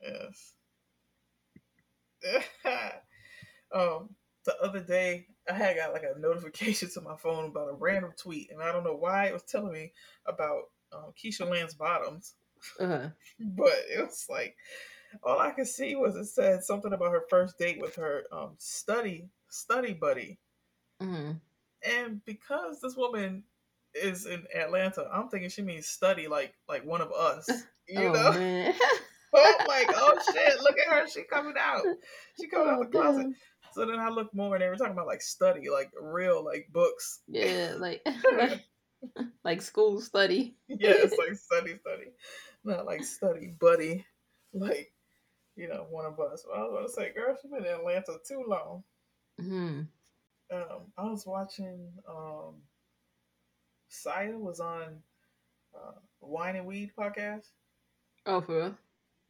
Yes. 0.00 0.52
um, 3.74 4.10
the 4.44 4.56
other 4.62 4.80
day 4.80 5.26
I 5.48 5.54
had 5.54 5.76
got 5.76 5.92
like 5.92 6.04
a 6.04 6.18
notification 6.18 6.90
to 6.90 7.00
my 7.00 7.16
phone 7.16 7.46
about 7.46 7.68
a 7.68 7.74
random 7.74 8.12
tweet, 8.16 8.50
and 8.50 8.62
I 8.62 8.72
don't 8.72 8.84
know 8.84 8.96
why 8.96 9.26
it 9.26 9.32
was 9.32 9.42
telling 9.42 9.72
me 9.72 9.92
about 10.26 10.62
um, 10.92 11.12
Keisha 11.16 11.48
Lance 11.48 11.74
Bottoms, 11.74 12.34
uh-huh. 12.80 13.08
but 13.40 13.74
it 13.90 14.04
was 14.04 14.26
like 14.28 14.56
all 15.22 15.38
I 15.38 15.50
could 15.50 15.66
see 15.66 15.94
was 15.94 16.16
it 16.16 16.26
said 16.26 16.62
something 16.64 16.92
about 16.92 17.12
her 17.12 17.24
first 17.28 17.58
date 17.58 17.80
with 17.80 17.96
her 17.96 18.24
um, 18.32 18.54
study 18.58 19.28
study 19.48 19.92
buddy, 19.92 20.38
mm-hmm. 21.02 21.32
and 21.88 22.24
because 22.24 22.80
this 22.80 22.96
woman 22.96 23.44
is 23.94 24.26
in 24.26 24.44
Atlanta, 24.54 25.08
I'm 25.12 25.28
thinking 25.28 25.50
she 25.50 25.62
means 25.62 25.86
study 25.86 26.28
like 26.28 26.54
like 26.68 26.84
one 26.84 27.00
of 27.00 27.12
us, 27.12 27.48
you 27.88 28.08
oh, 28.08 28.12
know. 28.12 28.72
Man. 29.36 29.54
I'm 29.60 29.66
like, 29.66 29.90
oh 29.94 30.18
shit, 30.32 30.60
look 30.60 30.76
at 30.78 30.92
her, 30.92 31.08
she 31.08 31.22
coming 31.22 31.54
out, 31.58 31.82
she 32.40 32.48
coming 32.48 32.68
oh, 32.68 32.72
out 32.72 32.80
the 32.80 32.98
closet. 32.98 33.26
So 33.72 33.84
then 33.84 34.00
I 34.00 34.08
looked 34.08 34.34
more, 34.34 34.54
and 34.54 34.62
they 34.62 34.68
were 34.68 34.76
talking 34.76 34.94
about 34.94 35.06
like 35.06 35.20
study, 35.20 35.68
like 35.68 35.90
real 36.00 36.42
like 36.44 36.68
books. 36.72 37.20
Yeah, 37.28 37.74
like 37.78 38.06
like 39.44 39.60
school 39.62 40.00
study. 40.00 40.56
yes, 40.68 41.12
like 41.18 41.36
study, 41.36 41.78
study, 41.78 42.10
not 42.64 42.86
like 42.86 43.04
study 43.04 43.54
buddy, 43.60 44.06
like 44.54 44.92
you 45.56 45.68
know 45.68 45.86
one 45.90 46.06
of 46.06 46.18
us. 46.18 46.44
Well, 46.48 46.58
I 46.58 46.62
was 46.62 46.94
gonna 46.96 47.08
say, 47.08 47.14
girl, 47.14 47.36
she's 47.40 47.50
been 47.50 47.66
in 47.66 47.74
Atlanta 47.74 48.16
too 48.26 48.44
long. 48.48 48.82
Hmm. 49.38 49.82
Um, 50.50 50.92
I 50.96 51.04
was 51.04 51.26
watching. 51.26 51.88
Um, 52.08 52.62
Saya 53.88 54.38
was 54.38 54.60
on 54.60 55.02
uh, 55.74 55.92
Wine 56.20 56.56
and 56.56 56.66
Weed 56.66 56.92
podcast. 56.98 57.48
Oh, 58.24 58.40
for 58.40 58.56
real? 58.56 58.74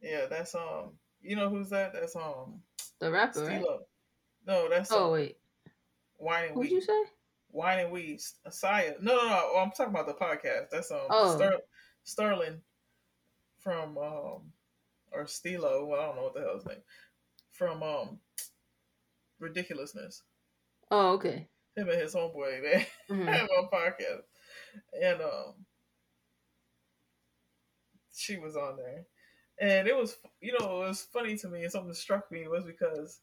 Yeah, 0.01 0.25
that's 0.29 0.55
um. 0.55 0.91
You 1.21 1.35
know 1.35 1.49
who's 1.49 1.69
that? 1.71 1.93
That's 1.93 2.15
um. 2.15 2.61
The 2.99 3.11
rapper. 3.11 3.41
Right? 3.45 3.63
No, 4.45 4.69
that's. 4.69 4.91
Oh 4.91 5.05
um, 5.07 5.11
wait. 5.13 5.37
Wine 6.19 6.45
and 6.45 6.53
Who'd 6.53 6.61
Weed. 6.61 6.71
you 6.71 6.81
say? 6.81 7.03
Wine 7.51 7.79
and 7.79 7.91
Weed, 7.91 8.19
Saya. 8.49 8.93
No, 9.01 9.15
no, 9.15 9.27
no. 9.29 9.41
Oh, 9.53 9.59
I'm 9.63 9.71
talking 9.71 9.93
about 9.93 10.07
the 10.07 10.13
podcast. 10.13 10.69
That's 10.71 10.91
um 10.91 10.99
oh. 11.09 11.35
Ster- 11.35 11.61
Sterling 12.03 12.61
from 13.59 13.97
um 13.97 14.51
or 15.11 15.25
Steelo. 15.25 15.87
Well, 15.87 15.99
I 15.99 16.05
don't 16.05 16.15
know 16.17 16.23
what 16.23 16.33
the 16.35 16.41
hell 16.41 16.55
his 16.55 16.65
name 16.65 16.81
from 17.51 17.83
um 17.83 18.19
ridiculousness. 19.39 20.23
Oh, 20.89 21.13
okay. 21.13 21.47
him 21.75 21.89
and 21.89 22.01
his 22.01 22.15
homeboy, 22.15 22.63
man, 22.63 22.85
Mhm. 23.09 23.25
have 23.27 23.49
on 23.57 23.69
podcast, 23.69 24.23
and 25.01 25.21
um, 25.21 25.53
she 28.15 28.37
was 28.37 28.55
on 28.55 28.77
there, 28.77 29.05
and 29.59 29.87
it 29.87 29.95
was, 29.95 30.17
you 30.41 30.53
know, 30.59 30.83
it 30.83 30.87
was 30.89 31.03
funny 31.03 31.37
to 31.37 31.47
me, 31.49 31.63
and 31.63 31.71
something 31.71 31.93
struck 31.93 32.31
me 32.31 32.47
was 32.47 32.63
because 32.65 33.21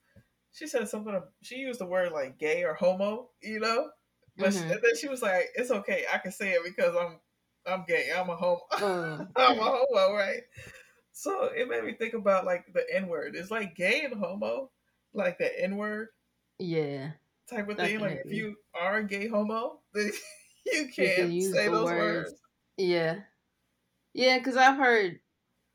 she 0.52 0.66
said 0.66 0.88
something. 0.88 1.20
She 1.42 1.56
used 1.56 1.80
the 1.80 1.86
word 1.86 2.12
like 2.12 2.38
gay 2.38 2.64
or 2.64 2.74
homo, 2.74 3.30
you 3.42 3.60
know, 3.60 3.90
but 4.38 4.54
she- 4.54 4.64
Mhm. 4.64 4.70
and 4.70 4.82
then 4.82 4.96
she 4.96 5.08
was 5.08 5.22
like, 5.22 5.50
"It's 5.56 5.70
okay, 5.70 6.06
I 6.12 6.18
can 6.18 6.32
say 6.32 6.52
it 6.54 6.64
because 6.64 6.94
I'm, 6.96 7.20
I'm 7.66 7.84
gay. 7.86 8.12
I'm 8.12 8.30
a 8.30 8.36
homo. 8.36 8.62
Oh, 8.78 9.26
I'm 9.36 9.58
a 9.58 9.64
homo, 9.64 10.14
right?" 10.14 10.42
So 11.12 11.44
it 11.46 11.68
made 11.68 11.84
me 11.84 11.94
think 11.94 12.14
about 12.14 12.44
like 12.46 12.72
the 12.72 12.84
N 12.94 13.08
word. 13.08 13.36
It's 13.36 13.50
like 13.50 13.74
gay 13.76 14.04
and 14.04 14.14
homo, 14.14 14.72
like 15.14 15.38
the 15.38 15.62
N 15.62 15.76
word 15.76 16.08
yeah. 16.58 17.12
type 17.48 17.68
of 17.68 17.78
thing. 17.78 18.00
Like 18.00 18.20
if 18.24 18.30
you 18.32 18.56
are 18.74 18.98
a 18.98 19.04
gay 19.04 19.28
homo, 19.28 19.82
then 19.92 20.10
you 20.66 20.88
can 21.06 21.12
can't 21.16 21.32
use 21.32 21.52
say 21.52 21.68
the 21.68 21.70
those 21.70 21.92
words. 21.92 21.92
words. 21.92 22.40
Yeah. 22.76 23.24
Yeah, 24.14 24.38
because 24.38 24.56
I've 24.56 24.76
heard 24.76 25.20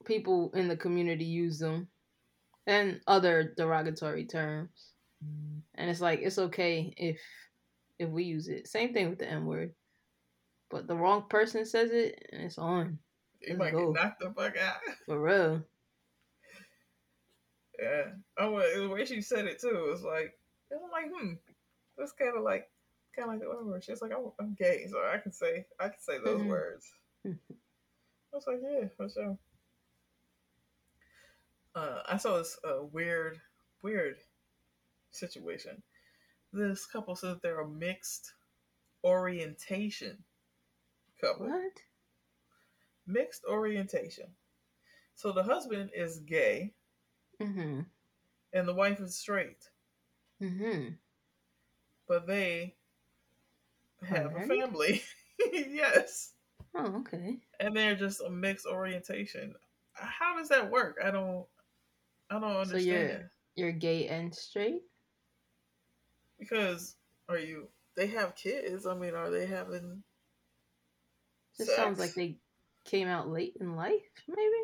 people 0.05 0.51
in 0.53 0.67
the 0.67 0.77
community 0.77 1.25
use 1.25 1.59
them 1.59 1.87
and 2.67 3.01
other 3.07 3.53
derogatory 3.57 4.25
terms. 4.25 4.93
And 5.75 5.89
it's 5.89 6.01
like 6.01 6.19
it's 6.21 6.39
okay 6.39 6.93
if 6.97 7.19
if 7.99 8.09
we 8.09 8.23
use 8.23 8.47
it. 8.47 8.67
Same 8.67 8.93
thing 8.93 9.09
with 9.09 9.19
the 9.19 9.29
N 9.29 9.45
word. 9.45 9.73
But 10.69 10.87
the 10.87 10.95
wrong 10.95 11.25
person 11.29 11.65
says 11.65 11.91
it 11.91 12.29
and 12.31 12.43
it's 12.43 12.57
on. 12.57 12.99
Let's 13.45 13.57
might 13.57 13.71
go. 13.71 13.93
get 13.93 14.03
knocked 14.03 14.19
the 14.21 14.31
fuck 14.31 14.57
out. 14.57 14.77
For 15.05 15.19
real. 15.19 15.63
Yeah. 17.81 18.11
Oh, 18.37 18.59
the 18.59 18.87
way 18.89 19.05
she 19.05 19.21
said 19.21 19.45
it 19.45 19.59
too 19.59 19.87
was 19.89 20.03
like, 20.03 20.33
I'm 20.71 20.91
like, 20.91 21.11
hmm, 21.13 21.33
that's 21.97 22.11
kind 22.11 22.37
of 22.37 22.43
like, 22.43 22.69
kind 23.15 23.29
of 23.29 23.33
like 23.35 23.41
the 23.41 23.65
word 23.65 23.83
She's 23.83 24.01
like, 24.01 24.11
I'm, 24.11 24.31
I'm 24.39 24.53
gay, 24.53 24.85
so 24.89 24.99
I 24.99 25.17
can 25.17 25.31
say, 25.31 25.65
I 25.79 25.87
can 25.89 25.99
say 25.99 26.17
those 26.19 26.41
Mhm. 26.41 26.47
words. 26.47 26.85
I 27.25 27.31
was 28.33 28.45
like, 28.47 28.59
yeah, 28.61 28.87
for 28.95 29.09
sure. 29.09 29.37
Uh, 31.79 32.01
I 32.09 32.17
saw 32.17 32.37
this 32.37 32.57
uh, 32.67 32.83
weird, 32.91 33.39
weird 33.81 34.17
situation. 35.11 35.81
This 36.51 36.85
couple 36.85 37.15
says 37.15 37.37
they're 37.41 37.61
a 37.61 37.67
mixed 37.67 38.33
orientation 39.03 40.17
couple. 41.21 41.47
What? 41.47 41.71
Mixed 43.07 43.43
orientation. 43.49 44.25
So 45.15 45.31
the 45.31 45.43
husband 45.43 45.91
is 45.95 46.19
gay 46.19 46.73
Mm-hmm. 47.41 47.81
and 48.51 48.67
the 48.67 48.73
wife 48.73 48.99
is 48.99 49.15
straight, 49.15 49.69
Mm-hmm. 50.41 50.89
but 52.05 52.27
they 52.27 52.75
have 54.03 54.35
a 54.35 54.45
family. 54.45 55.01
yes. 55.53 56.33
Oh, 56.75 56.97
okay. 56.97 57.37
And 57.61 57.73
they're 57.77 57.95
just 57.95 58.19
a 58.19 58.29
mixed 58.29 58.65
orientation. 58.65 59.53
How 59.93 60.37
does 60.37 60.49
that 60.49 60.69
work? 60.69 60.97
I 61.01 61.11
don't 61.11 61.45
I 62.29 62.39
don't 62.39 62.65
So 62.65 62.77
you're- 62.77 63.25
You're 63.55 63.71
gay 63.71 64.07
and 64.07 64.33
straight? 64.33 64.83
Because 66.39 66.95
are 67.27 67.37
you 67.39 67.67
they 67.95 68.07
have 68.07 68.35
kids. 68.35 68.85
I 68.85 68.93
mean, 68.93 69.13
are 69.13 69.29
they 69.29 69.45
having 69.45 70.03
This 71.57 71.75
sounds 71.75 71.99
like 71.99 72.13
they 72.13 72.37
came 72.85 73.07
out 73.09 73.27
late 73.27 73.57
in 73.59 73.75
life, 73.75 74.09
maybe? 74.27 74.63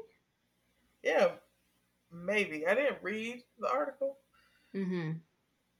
Yeah, 1.03 1.31
maybe. 2.11 2.65
I 2.65 2.75
didn't 2.75 2.99
read 3.03 3.43
the 3.59 3.67
article, 3.69 4.17
Mm-hmm. 4.73 5.11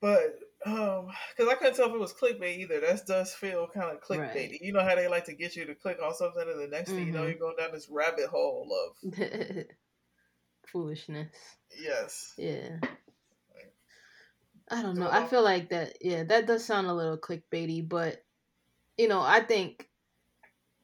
but 0.02 0.39
um, 0.65 1.08
because 1.30 1.50
I 1.52 1.56
couldn't 1.56 1.76
tell 1.76 1.88
if 1.89 1.93
it 1.93 2.00
was 2.00 2.13
clickbait 2.13 2.58
either. 2.58 2.82
That 2.82 3.06
does 3.06 3.34
feel 3.34 3.67
kind 3.67 3.91
of 3.95 4.02
clickbaity. 4.02 4.36
Right. 4.52 4.62
You 4.62 4.74
know 4.74 4.84
how 4.84 4.95
they 4.95 5.08
like 5.08 5.26
to 5.26 5.34
get 5.34 5.56
you 5.56 5.65
to 5.65 5.76
click 5.76 6.00
on 6.04 6.13
something, 6.13 6.41
and 6.50 6.60
the 6.60 6.67
next 6.67 6.89
thing 6.91 7.08
you 7.08 7.13
know, 7.13 7.21
Mhm. 7.21 7.30
you're 7.30 7.39
going 7.39 7.56
down 7.58 7.71
this 7.71 7.88
rabbit 7.89 8.26
hole 8.28 8.69
of 9.06 9.13
Foolishness. 10.71 11.32
yes. 11.80 12.34
Yeah. 12.38 12.80
I 14.71 14.82
don't 14.82 14.97
know. 14.97 15.10
I 15.10 15.25
feel 15.25 15.43
like 15.43 15.69
that. 15.69 15.97
Yeah, 16.01 16.23
that 16.23 16.47
does 16.47 16.65
sound 16.65 16.88
a 16.88 16.93
little 16.93 17.17
clickbaity, 17.17 17.88
but 17.88 18.23
you 18.97 19.08
know, 19.08 19.21
I 19.21 19.41
think 19.41 19.88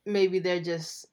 maybe 0.05 0.39
they're 0.39 0.61
just 0.61 1.07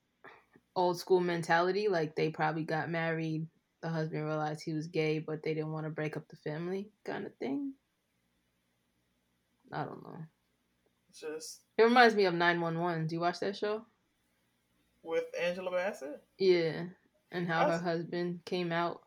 old 0.77 0.99
school 0.99 1.21
mentality. 1.21 1.89
Like 1.89 2.15
they 2.15 2.29
probably 2.29 2.65
got 2.65 2.91
married, 2.91 3.47
the 3.81 3.89
husband 3.89 4.27
realized 4.27 4.63
he 4.63 4.75
was 4.75 4.87
gay, 4.87 5.19
but 5.19 5.43
they 5.43 5.55
didn't 5.55 5.73
want 5.73 5.87
to 5.87 5.91
break 5.91 6.17
up 6.17 6.29
the 6.29 6.37
family, 6.37 6.91
kind 7.07 7.25
of 7.25 7.35
thing. 7.37 7.73
I 9.73 9.85
don't 9.85 10.03
know. 10.03 10.19
Just 11.19 11.63
It 11.79 11.85
reminds 11.85 12.15
me 12.15 12.27
of 12.27 12.35
Nine 12.35 12.61
One 12.61 12.79
One. 12.81 13.07
Do 13.07 13.15
you 13.15 13.21
watch 13.21 13.41
that 13.41 13.57
show? 13.57 13.87
with 15.03 15.25
Angela 15.41 15.71
Bassett. 15.71 16.23
Yeah, 16.39 16.85
and 17.33 17.47
how 17.47 17.69
her 17.69 17.79
husband 17.79 18.41
came 18.45 18.73
out, 18.73 19.01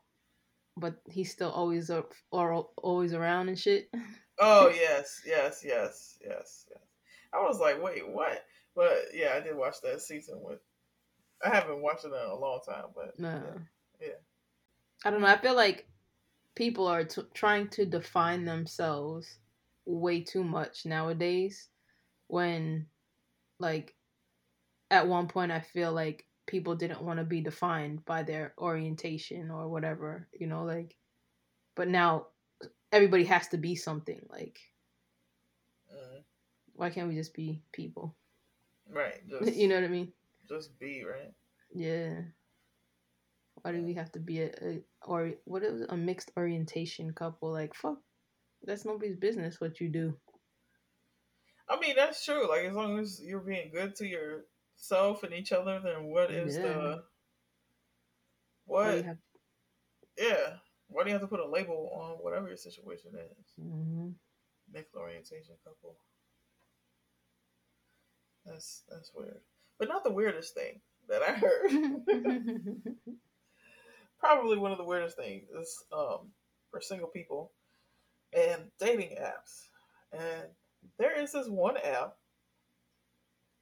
but 0.78 0.96
he's 1.10 1.32
still 1.32 1.52
always 1.52 1.90
up 1.90 2.14
or 2.32 2.68
always 2.78 3.14
around 3.14 3.50
and 3.50 3.60
shit. 3.60 3.90
Oh 4.40 4.70
yes, 4.76 5.22
yes, 5.26 5.64
yes, 5.66 6.18
yes, 6.24 6.66
yes. 6.70 6.80
I 7.34 7.38
was 7.40 7.60
like, 7.60 7.82
wait, 7.82 8.08
what? 8.08 8.44
But 8.76 8.98
yeah, 9.14 9.34
I 9.36 9.40
did 9.42 9.56
watch 9.56 9.76
that 9.84 10.02
season 10.02 10.40
with. 10.42 10.60
I 11.44 11.50
haven't 11.50 11.82
watched 11.82 12.06
it 12.06 12.10
in 12.10 12.14
a 12.14 12.36
long 12.36 12.60
time, 12.68 12.86
but 12.96 13.18
No. 13.20 13.30
Yeah. 14.00 14.08
Yeah. 14.08 14.14
I 15.04 15.10
don't 15.10 15.22
know. 15.22 15.28
I 15.28 15.38
feel 15.38 15.56
like 15.56 15.88
people 16.56 16.88
are 16.88 17.04
t- 17.04 17.22
trying 17.34 17.68
to 17.70 17.86
define 17.86 18.46
themselves 18.46 19.40
way 19.86 20.22
too 20.22 20.44
much 20.44 20.86
nowadays. 20.86 21.70
When, 22.28 22.86
like, 23.60 23.96
at 24.90 25.08
one 25.08 25.28
point, 25.28 25.52
I 25.52 25.62
feel 25.62 25.92
like 25.92 26.26
people 26.52 26.76
didn't 26.76 27.02
want 27.02 27.18
to 27.18 27.24
be 27.24 27.40
defined 27.40 28.04
by 28.06 28.24
their 28.24 28.54
orientation 28.58 29.50
or 29.50 29.70
whatever, 29.70 30.28
you 30.38 30.48
know, 30.48 30.66
like, 30.66 30.98
but 31.76 31.88
now 31.88 32.28
everybody 32.92 33.24
has 33.24 33.48
to 33.48 33.58
be 33.58 33.76
something. 33.76 34.20
Like, 34.30 34.60
mm, 35.92 36.22
why 36.74 36.90
can't 36.90 37.08
we 37.08 37.16
just 37.16 37.34
be 37.34 37.64
people? 37.72 38.16
right, 38.92 39.18
just 39.30 39.56
you 39.56 39.70
know 39.70 39.76
what 39.76 39.86
I 39.86 39.88
mean? 39.88 40.12
just 40.50 40.78
be 40.78 41.04
right. 41.04 41.34
Yeah. 41.74 42.20
Why 43.62 43.72
do 43.72 43.82
we 43.84 43.94
have 43.94 44.12
to 44.12 44.20
be 44.20 44.42
a, 44.42 44.52
a 44.62 44.82
or 45.04 45.32
what 45.46 45.64
is 45.64 45.86
a 45.88 45.96
mixed 45.96 46.32
orientation 46.36 47.14
couple? 47.14 47.54
Like 47.54 47.74
fuck, 47.74 48.00
that's 48.64 48.86
nobody's 48.86 49.16
business 49.16 49.62
what 49.62 49.80
you 49.80 49.88
do. 49.88 50.18
I 51.70 51.80
mean, 51.80 51.96
that's 51.96 52.26
true. 52.26 52.50
Like 52.50 52.66
as 52.66 52.76
long 52.76 53.00
as 53.00 53.22
you're 53.24 53.40
being 53.40 53.72
good 53.74 53.96
to 53.96 54.08
yourself 54.82 55.24
and 55.24 55.34
each 55.34 55.52
other, 55.52 55.80
then 55.80 56.06
what 56.06 56.32
is 56.32 56.56
Yeah. 56.58 56.62
the 56.63 57.04
what? 58.65 59.04
have- 59.06 59.17
Yeah. 60.17 60.60
Why 60.88 61.04
do 61.04 61.10
you 61.10 61.13
have 61.13 61.22
to 61.22 61.28
put 61.28 61.39
a 61.39 61.48
label 61.48 61.89
on 61.94 62.17
whatever 62.17 62.48
your 62.48 62.58
situation 62.58 63.15
is? 63.15 63.54
Mhm. 63.60 64.15
Mixed 64.70 64.96
orientation 64.96 65.58
couple. 65.63 65.98
That's 68.46 68.82
that's 68.89 69.13
weird, 69.13 69.41
but 69.78 69.88
not 69.88 70.04
the 70.04 70.12
weirdest 70.12 70.54
thing 70.56 70.82
that 71.08 71.22
I 71.22 71.34
heard. 71.34 71.72
Probably 74.20 74.58
one 74.58 74.72
of 74.72 74.78
the 74.78 74.84
weirdest 74.84 75.15
things 75.15 75.50
is 75.50 75.84
um, 75.91 76.34
for 76.72 76.82
single 76.82 77.08
people 77.08 77.54
and 78.34 78.72
dating 78.80 79.17
apps. 79.17 79.70
And 80.12 80.56
there 80.98 81.13
is 81.20 81.32
this 81.32 81.48
one 81.48 81.78
app 81.78 82.17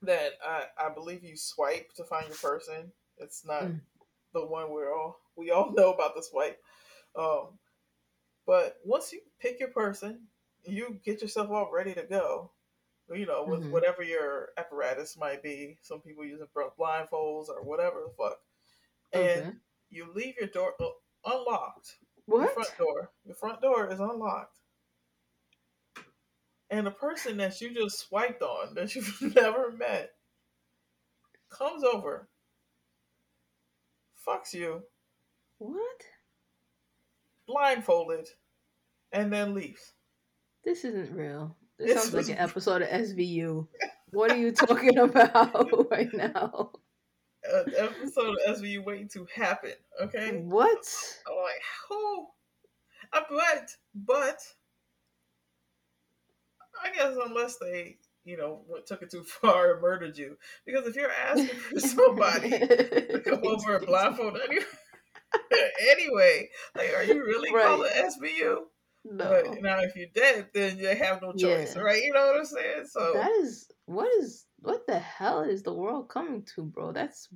that 0.04 0.34
I, 0.46 0.66
I 0.78 0.90
believe 0.94 1.24
you 1.24 1.36
swipe 1.36 1.94
to 1.96 2.04
find 2.04 2.28
your 2.28 2.38
person. 2.38 2.92
It's 3.18 3.46
not 3.46 3.64
Mm. 3.64 3.82
the 4.34 4.46
one 4.46 4.72
we're 4.72 4.94
all 4.96 5.20
we 5.36 5.52
all 5.52 5.72
know 5.76 5.92
about 5.94 6.16
the 6.16 6.24
swipe. 6.24 6.62
Um, 7.16 7.60
but 8.46 8.78
once 8.84 9.12
you 9.14 9.22
pick 9.40 9.60
your 9.60 9.70
person, 9.70 10.28
you 10.66 11.00
get 11.04 11.22
yourself 11.22 11.50
all 11.50 11.70
ready 11.72 11.94
to 11.94 12.04
go. 12.04 12.52
You 13.12 13.26
know, 13.26 13.44
with 13.44 13.64
Mhm. 13.64 13.72
whatever 13.72 14.04
your 14.04 14.50
apparatus 14.58 15.18
might 15.18 15.42
be. 15.42 15.80
Some 15.82 16.00
people 16.02 16.24
using 16.24 16.46
blindfolds 16.56 17.50
or 17.50 17.64
whatever 17.64 18.02
the 18.06 18.14
fuck. 18.16 18.40
And 19.12 19.42
okay. 19.48 19.58
you 19.90 20.12
leave 20.14 20.36
your 20.38 20.48
door 20.50 20.76
uh, 20.80 20.90
unlocked. 21.26 21.98
What? 22.26 22.42
Your 22.42 22.50
front 22.50 22.78
door. 22.78 23.12
Your 23.26 23.36
front 23.36 23.62
door 23.62 23.92
is 23.92 24.00
unlocked. 24.00 24.59
And 26.72 26.86
the 26.86 26.92
person 26.92 27.38
that 27.38 27.60
you 27.62 27.74
just 27.74 28.00
swiped 28.00 28.42
on, 28.42 28.74
that 28.76 28.96
you've 28.96 29.36
never 29.36 29.72
met, 29.72 30.12
comes 31.50 31.84
over, 31.84 32.30
fucks 34.28 34.54
you, 34.54 34.84
What? 35.58 36.02
blindfolded, 37.48 38.28
and 39.12 39.34
then 39.34 39.56
leaves. 39.56 39.94
This 40.64 40.86
isn't 40.86 41.16
real. 41.16 41.56
This 41.80 41.94
This 41.94 42.04
sounds 42.04 42.14
like 42.14 42.30
an 42.38 42.44
episode 42.44 42.82
of 42.84 42.90
SVU. 42.90 43.68
What 44.12 44.32
are 44.32 44.38
you 44.38 44.52
talking 44.52 44.98
about 45.00 45.90
right 45.90 46.14
now? 46.14 46.72
An 47.52 47.74
episode 47.78 48.36
of 48.46 48.58
SVU 48.58 48.84
waiting 48.86 49.10
to 49.14 49.26
happen, 49.34 49.72
okay? 50.02 50.42
What? 50.44 50.86
I'm 51.26 51.36
like, 51.36 51.62
who? 51.88 52.28
Uh, 53.14 53.22
but, 53.30 53.70
but, 53.96 54.40
I 56.84 56.94
guess 56.94 57.16
unless 57.26 57.58
they, 57.58 57.98
you 58.24 58.38
know, 58.38 58.64
took 58.86 59.02
it 59.02 59.12
too 59.12 59.24
far 59.42 59.74
and 59.74 59.82
murdered 59.82 60.18
you. 60.18 60.38
Because 60.66 60.88
if 60.88 60.96
you're 60.96 61.12
asking 61.12 61.48
for 61.48 61.80
somebody 61.80 62.50
to 62.50 63.22
come 63.24 63.42
over 63.46 63.78
and 63.78 63.86
blindfold 63.86 64.38
anyway, 64.44 64.66
anyway, 65.92 66.50
like, 66.76 66.94
are 66.96 67.04
you 67.04 67.24
really 67.24 67.54
right. 67.54 67.66
calling 67.66 67.92
SVU? 67.92 68.58
No. 69.06 69.42
But 69.46 69.62
now, 69.62 69.80
if 69.80 69.96
you're 69.96 70.08
dead, 70.14 70.48
then 70.54 70.78
you 70.78 70.88
have 70.88 71.22
no 71.22 71.32
choice, 71.32 71.76
yeah. 71.76 71.82
right? 71.82 72.04
You 72.04 72.14
know 72.14 72.28
what 72.28 72.38
I'm 72.38 72.46
saying? 72.46 72.86
So 72.88 73.14
that 73.14 73.32
is 73.42 73.70
what 73.86 74.10
is 74.20 74.46
what 74.60 74.86
the 74.88 75.00
hell 75.00 75.42
is 75.42 75.64
the 75.64 75.74
world 75.74 76.10
coming 76.10 76.46
to, 76.56 76.64
bro? 76.64 76.92
That's, 76.92 77.30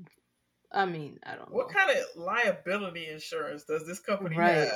I 0.71 0.85
mean, 0.85 1.19
I 1.23 1.35
don't. 1.35 1.51
What 1.51 1.71
know. 1.71 1.79
kind 1.79 1.97
of 1.97 2.03
liability 2.17 3.07
insurance 3.07 3.63
does 3.63 3.87
this 3.87 3.99
company 3.99 4.37
right. 4.37 4.55
have? 4.57 4.73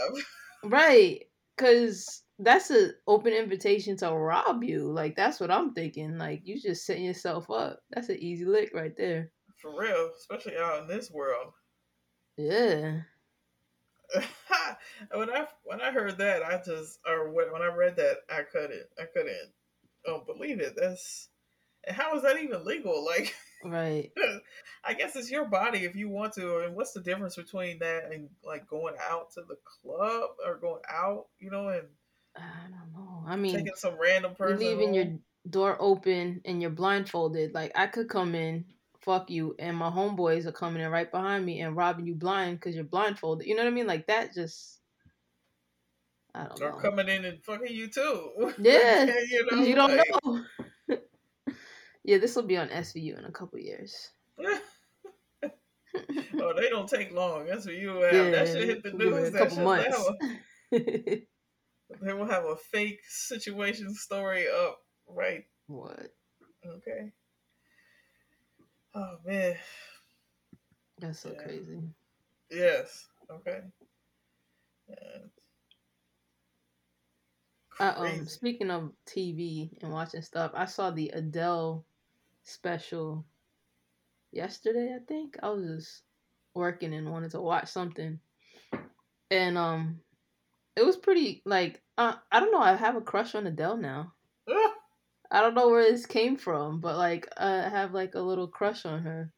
right, 0.64 1.24
because 1.56 2.24
that's 2.40 2.70
an 2.70 2.94
open 3.08 3.34
invitation 3.34 3.98
to 3.98 4.12
rob 4.12 4.64
you. 4.64 4.92
Like 4.92 5.16
that's 5.16 5.40
what 5.40 5.52
I'm 5.52 5.74
thinking. 5.74 6.18
Like 6.18 6.42
you 6.46 6.60
just 6.60 6.86
setting 6.86 7.04
yourself 7.04 7.50
up. 7.50 7.80
That's 7.92 8.10
an 8.10 8.18
easy 8.20 8.46
lick 8.46 8.72
right 8.74 8.96
there. 8.96 9.32
For 9.62 9.80
real, 9.80 10.12
especially 10.18 10.58
out 10.58 10.82
in 10.82 10.88
this 10.88 11.10
world. 11.12 11.54
Yeah. 12.38 13.02
when 15.12 15.30
I 15.30 15.48
when 15.64 15.82
I 15.82 15.92
heard 15.92 16.18
that, 16.20 16.44
I 16.44 16.62
just 16.64 17.00
or 17.08 17.32
when, 17.32 17.52
when 17.52 17.62
I 17.62 17.74
read 17.74 17.96
that, 17.98 18.18
I 18.30 18.44
couldn't 18.44 18.86
I 19.00 19.06
couldn't 19.06 19.52
um, 20.08 20.22
believe 20.26 20.60
it. 20.60 20.76
That's 20.78 21.30
and 21.86 21.96
how 21.96 22.16
is 22.16 22.24
that 22.24 22.42
even 22.42 22.66
legal? 22.66 23.06
Like, 23.18 23.34
right? 23.64 24.12
I 24.86 24.94
guess 24.94 25.16
it's 25.16 25.32
your 25.32 25.46
body 25.46 25.80
if 25.80 25.96
you 25.96 26.10
want 26.10 26.34
to. 26.34 26.60
And 26.60 26.76
what's 26.76 26.92
the 26.92 27.02
difference 27.02 27.36
between 27.36 27.80
that 27.80 28.12
and 28.12 28.30
like 28.44 28.68
going 28.68 28.94
out 29.10 29.32
to 29.32 29.42
the 29.48 29.58
club 29.82 30.30
or 30.46 30.58
going 30.58 30.82
out? 30.92 31.26
You 31.40 31.50
know, 31.50 31.70
and 31.70 31.88
I 32.38 32.70
don't 32.70 32.94
know. 32.94 33.24
I 33.28 33.36
mean, 33.36 33.56
taking 33.56 33.76
some 33.76 33.96
random 34.00 34.36
person, 34.36 34.60
leaving 34.60 34.94
your 34.94 35.06
door 35.50 35.78
open 35.80 36.42
and 36.46 36.62
you're 36.62 36.72
blindfolded. 36.72 37.54
Like 37.54 37.72
I 37.76 37.88
could 37.88 38.10
come 38.10 38.36
in 38.36 38.66
fuck 39.08 39.30
you, 39.30 39.56
and 39.58 39.78
my 39.78 39.90
homeboys 39.90 40.46
are 40.46 40.52
coming 40.52 40.84
in 40.84 40.92
right 40.92 41.10
behind 41.10 41.46
me 41.46 41.62
and 41.62 41.78
robbing 41.78 42.06
you 42.06 42.14
blind 42.14 42.60
because 42.60 42.76
you're 42.76 42.84
blindfolded. 42.84 43.48
You 43.48 43.56
know 43.56 43.64
what 43.64 43.72
I 43.72 43.74
mean? 43.74 43.88
Like 43.88 44.06
that 44.08 44.34
just. 44.34 44.80
I 46.36 46.44
don't 46.44 46.62
or 46.62 46.72
know. 46.72 46.78
coming 46.78 47.08
in 47.08 47.24
and 47.24 47.42
fucking 47.44 47.74
you 47.74 47.88
too. 47.88 48.54
Yeah, 48.60 49.06
you, 49.30 49.48
know, 49.50 49.64
you 49.64 49.76
don't 49.76 49.96
like... 49.96 50.12
know. 50.26 50.44
yeah, 52.04 52.18
this 52.18 52.36
will 52.36 52.44
be 52.44 52.58
on 52.58 52.68
SVU 52.68 53.18
in 53.18 53.24
a 53.24 53.32
couple 53.32 53.60
years. 53.60 54.12
oh, 55.42 56.54
they 56.58 56.70
don't 56.70 56.90
take 56.90 57.14
long. 57.14 57.48
That's 57.48 57.66
what 57.66 57.76
you 57.76 58.02
have. 58.02 58.14
Yeah, 58.14 58.30
that 58.32 58.48
should 58.50 58.68
hit 58.68 58.84
the 58.84 58.92
news. 58.92 59.34
A 59.34 59.38
couple 59.38 59.64
months. 59.64 60.12
They 62.02 62.14
will 62.14 62.28
have 62.28 62.46
a 62.46 62.56
fake 62.56 63.00
situation 63.08 63.94
story 63.94 64.46
up 64.48 64.80
right. 65.08 65.46
What? 65.68 66.14
Okay. 66.66 67.12
Oh 68.94 69.18
man. 69.26 69.56
That's 71.00 71.20
so 71.20 71.32
yeah. 71.34 71.44
crazy. 71.44 71.80
Yes. 72.50 73.08
Okay. 73.32 73.60
Uh, 77.80 77.94
um, 77.98 78.26
speaking 78.26 78.72
of 78.72 78.92
TV 79.06 79.70
and 79.82 79.92
watching 79.92 80.22
stuff, 80.22 80.52
I 80.56 80.66
saw 80.66 80.90
the 80.90 81.10
Adele 81.10 81.86
special 82.44 83.24
yesterday. 84.32 84.96
I 84.96 85.06
think 85.06 85.38
I 85.44 85.50
was 85.50 85.64
just 85.64 86.04
working 86.56 86.94
and 86.96 87.12
wanted 87.12 87.32
to 87.32 87.42
watch 87.42 87.68
something, 87.68 88.20
and 89.30 89.58
um, 89.60 90.00
it 90.78 90.86
was 90.86 90.96
pretty 90.96 91.42
like 91.46 91.82
uh, 91.98 92.14
I 92.32 92.40
don't 92.40 92.52
know. 92.52 92.62
I 92.62 92.76
have 92.76 92.96
a 92.96 93.02
crush 93.02 93.34
on 93.36 93.48
Adele 93.48 93.78
now. 93.78 94.14
I 95.30 95.42
don't 95.42 95.56
know 95.56 95.70
where 95.70 95.84
this 95.84 96.06
came 96.06 96.38
from, 96.38 96.80
but 96.80 96.96
like 96.96 97.28
I 97.38 97.68
have 97.68 97.94
like 97.94 98.16
a 98.16 98.22
little 98.22 98.48
crush 98.48 98.86
on 98.86 99.02
her. 99.02 99.32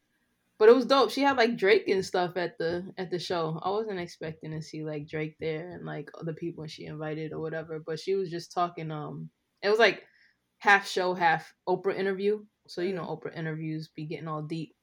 But 0.58 0.68
it 0.68 0.74
was 0.74 0.84
dope. 0.84 1.10
She 1.10 1.22
had 1.22 1.38
like 1.38 1.56
Drake 1.56 1.88
and 1.88 2.04
stuff 2.04 2.36
at 2.36 2.58
the 2.58 2.92
at 2.98 3.10
the 3.10 3.18
show. 3.18 3.58
I 3.62 3.70
wasn't 3.70 3.98
expecting 3.98 4.52
to 4.52 4.62
see 4.62 4.84
like 4.84 5.08
Drake 5.08 5.36
there 5.40 5.70
and 5.70 5.86
like 5.86 6.10
the 6.22 6.34
people 6.34 6.66
she 6.66 6.84
invited 6.84 7.32
or 7.32 7.40
whatever. 7.40 7.80
But 7.84 7.98
she 7.98 8.14
was 8.14 8.30
just 8.30 8.52
talking. 8.52 8.90
Um, 8.90 9.30
it 9.62 9.70
was 9.70 9.78
like 9.78 10.04
half 10.58 10.86
show, 10.86 11.14
half 11.14 11.52
Oprah 11.66 11.96
interview. 11.96 12.44
So 12.68 12.82
you 12.82 12.94
know. 12.94 13.04
Oprah 13.04 13.36
interviews 13.36 13.88
be 13.88 14.04
getting 14.04 14.28
all 14.28 14.42
deep. 14.42 14.74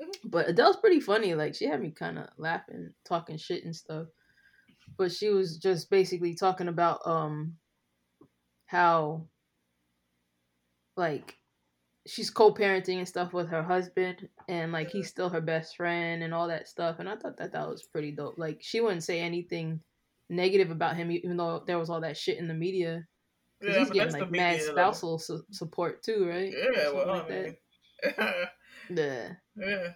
Mm-hmm. 0.00 0.28
But 0.28 0.50
Adele's 0.50 0.76
pretty 0.76 1.00
funny. 1.00 1.34
Like 1.34 1.54
she 1.54 1.64
had 1.64 1.80
me 1.80 1.90
kind 1.90 2.18
of 2.18 2.26
laughing, 2.36 2.90
talking 3.06 3.38
shit 3.38 3.64
and 3.64 3.74
stuff. 3.74 4.06
But 4.96 5.12
she 5.12 5.30
was 5.30 5.58
just 5.58 5.90
basically 5.90 6.34
talking 6.34 6.68
about 6.68 7.00
um 7.06 7.54
how 8.66 9.26
like 10.96 11.36
she's 12.06 12.30
co-parenting 12.30 12.98
and 12.98 13.08
stuff 13.08 13.32
with 13.32 13.48
her 13.48 13.62
husband 13.62 14.28
and 14.48 14.72
like 14.72 14.90
he's 14.90 15.08
still 15.08 15.28
her 15.30 15.40
best 15.40 15.76
friend 15.76 16.22
and 16.22 16.34
all 16.34 16.48
that 16.48 16.68
stuff 16.68 16.96
and 16.98 17.08
i 17.08 17.16
thought 17.16 17.36
that 17.38 17.52
that 17.52 17.68
was 17.68 17.82
pretty 17.82 18.10
dope. 18.10 18.34
Like 18.36 18.58
she 18.60 18.80
wouldn't 18.80 19.04
say 19.04 19.20
anything 19.20 19.80
negative 20.28 20.70
about 20.70 20.96
him 20.96 21.10
even 21.10 21.36
though 21.36 21.62
there 21.66 21.78
was 21.78 21.90
all 21.90 22.00
that 22.00 22.16
shit 22.16 22.38
in 22.38 22.48
the 22.48 22.54
media 22.54 23.04
yeah, 23.62 23.78
he's 23.78 23.90
getting 23.90 24.12
like 24.12 24.30
mad 24.30 24.60
spousal 24.60 25.18
su- 25.18 25.44
support 25.50 26.02
too 26.02 26.26
right? 26.28 26.52
Yeah 26.52 26.92
well 26.92 27.06
like 27.06 27.30
I 27.30 27.42
mean. 27.42 27.56
yeah. 28.90 29.28
Yeah. 29.56 29.88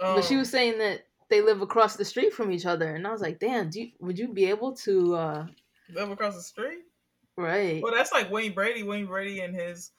Um, 0.00 0.16
but 0.16 0.24
she 0.24 0.36
was 0.36 0.48
um, 0.48 0.52
saying 0.52 0.78
that 0.78 1.06
they 1.32 1.40
live 1.40 1.62
across 1.62 1.96
the 1.96 2.04
street 2.04 2.32
from 2.32 2.52
each 2.52 2.66
other 2.66 2.94
and 2.94 3.06
i 3.06 3.10
was 3.10 3.20
like 3.20 3.38
damn 3.38 3.68
do 3.68 3.80
you, 3.80 3.90
would 4.00 4.18
you 4.18 4.28
be 4.28 4.44
able 4.44 4.72
to 4.72 5.14
uh 5.14 5.46
live 5.94 6.10
across 6.10 6.34
the 6.34 6.42
street 6.42 6.80
right 7.36 7.82
well 7.82 7.92
that's 7.92 8.12
like 8.12 8.30
wayne 8.30 8.52
brady 8.52 8.82
wayne 8.82 9.06
brady 9.06 9.40
and 9.40 9.54
his 9.54 9.90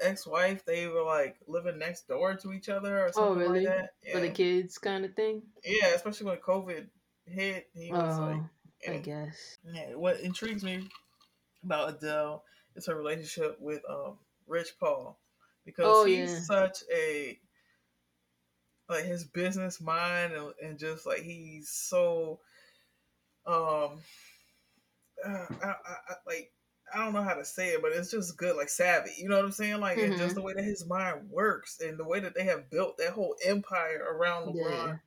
ex-wife, 0.00 0.64
they 0.64 0.86
were 0.86 1.02
like 1.02 1.36
living 1.46 1.78
next 1.78 2.08
door 2.08 2.34
to 2.36 2.52
each 2.52 2.68
other 2.68 2.98
or 2.98 3.08
oh, 3.08 3.10
something 3.12 3.42
oh, 3.42 3.52
really? 3.52 3.66
like 3.66 3.76
that. 3.76 3.90
Yeah. 4.04 4.14
For 4.14 4.20
the 4.20 4.30
kids, 4.30 4.78
kind 4.78 5.04
of 5.04 5.14
thing. 5.14 5.42
Yeah, 5.64 5.88
especially 5.94 6.26
when 6.26 6.36
COVID 6.38 6.86
hit, 7.26 7.68
he 7.74 7.92
was 7.92 8.18
oh, 8.18 8.22
like. 8.22 8.40
I 8.86 8.98
guess. 8.98 9.56
Yeah, 9.72 9.94
what 9.94 10.20
intrigues 10.20 10.62
me 10.62 10.88
about 11.62 11.94
Adele 11.94 12.44
is 12.76 12.86
her 12.86 12.94
relationship 12.94 13.56
with 13.58 13.80
um, 13.88 14.18
Rich 14.46 14.74
Paul 14.78 15.18
because 15.64 15.86
oh, 15.88 16.04
he's 16.04 16.32
yeah. 16.32 16.40
such 16.40 16.78
a 16.94 17.38
like 18.88 19.04
his 19.04 19.24
business 19.24 19.80
mind 19.80 20.32
and, 20.32 20.52
and 20.62 20.78
just 20.78 21.06
like 21.06 21.22
he's 21.22 21.68
so 21.68 22.40
um 23.46 23.98
uh, 25.24 25.46
I, 25.62 25.66
I, 25.66 25.96
I, 26.08 26.14
like 26.26 26.52
I 26.92 27.04
don't 27.04 27.14
know 27.14 27.22
how 27.22 27.34
to 27.34 27.44
say 27.44 27.70
it, 27.70 27.82
but 27.82 27.92
it's 27.92 28.10
just 28.10 28.36
good, 28.36 28.56
like 28.56 28.68
savvy. 28.68 29.10
You 29.18 29.28
know 29.28 29.36
what 29.36 29.44
I'm 29.44 29.52
saying? 29.52 29.80
Like, 29.80 29.98
mm-hmm. 29.98 30.18
just 30.18 30.34
the 30.34 30.42
way 30.42 30.54
that 30.54 30.64
his 30.64 30.86
mind 30.86 31.28
works 31.30 31.80
and 31.80 31.98
the 31.98 32.06
way 32.06 32.20
that 32.20 32.34
they 32.34 32.44
have 32.44 32.70
built 32.70 32.98
that 32.98 33.12
whole 33.12 33.34
empire 33.44 34.04
around 34.12 34.48
LeBron, 34.48 35.00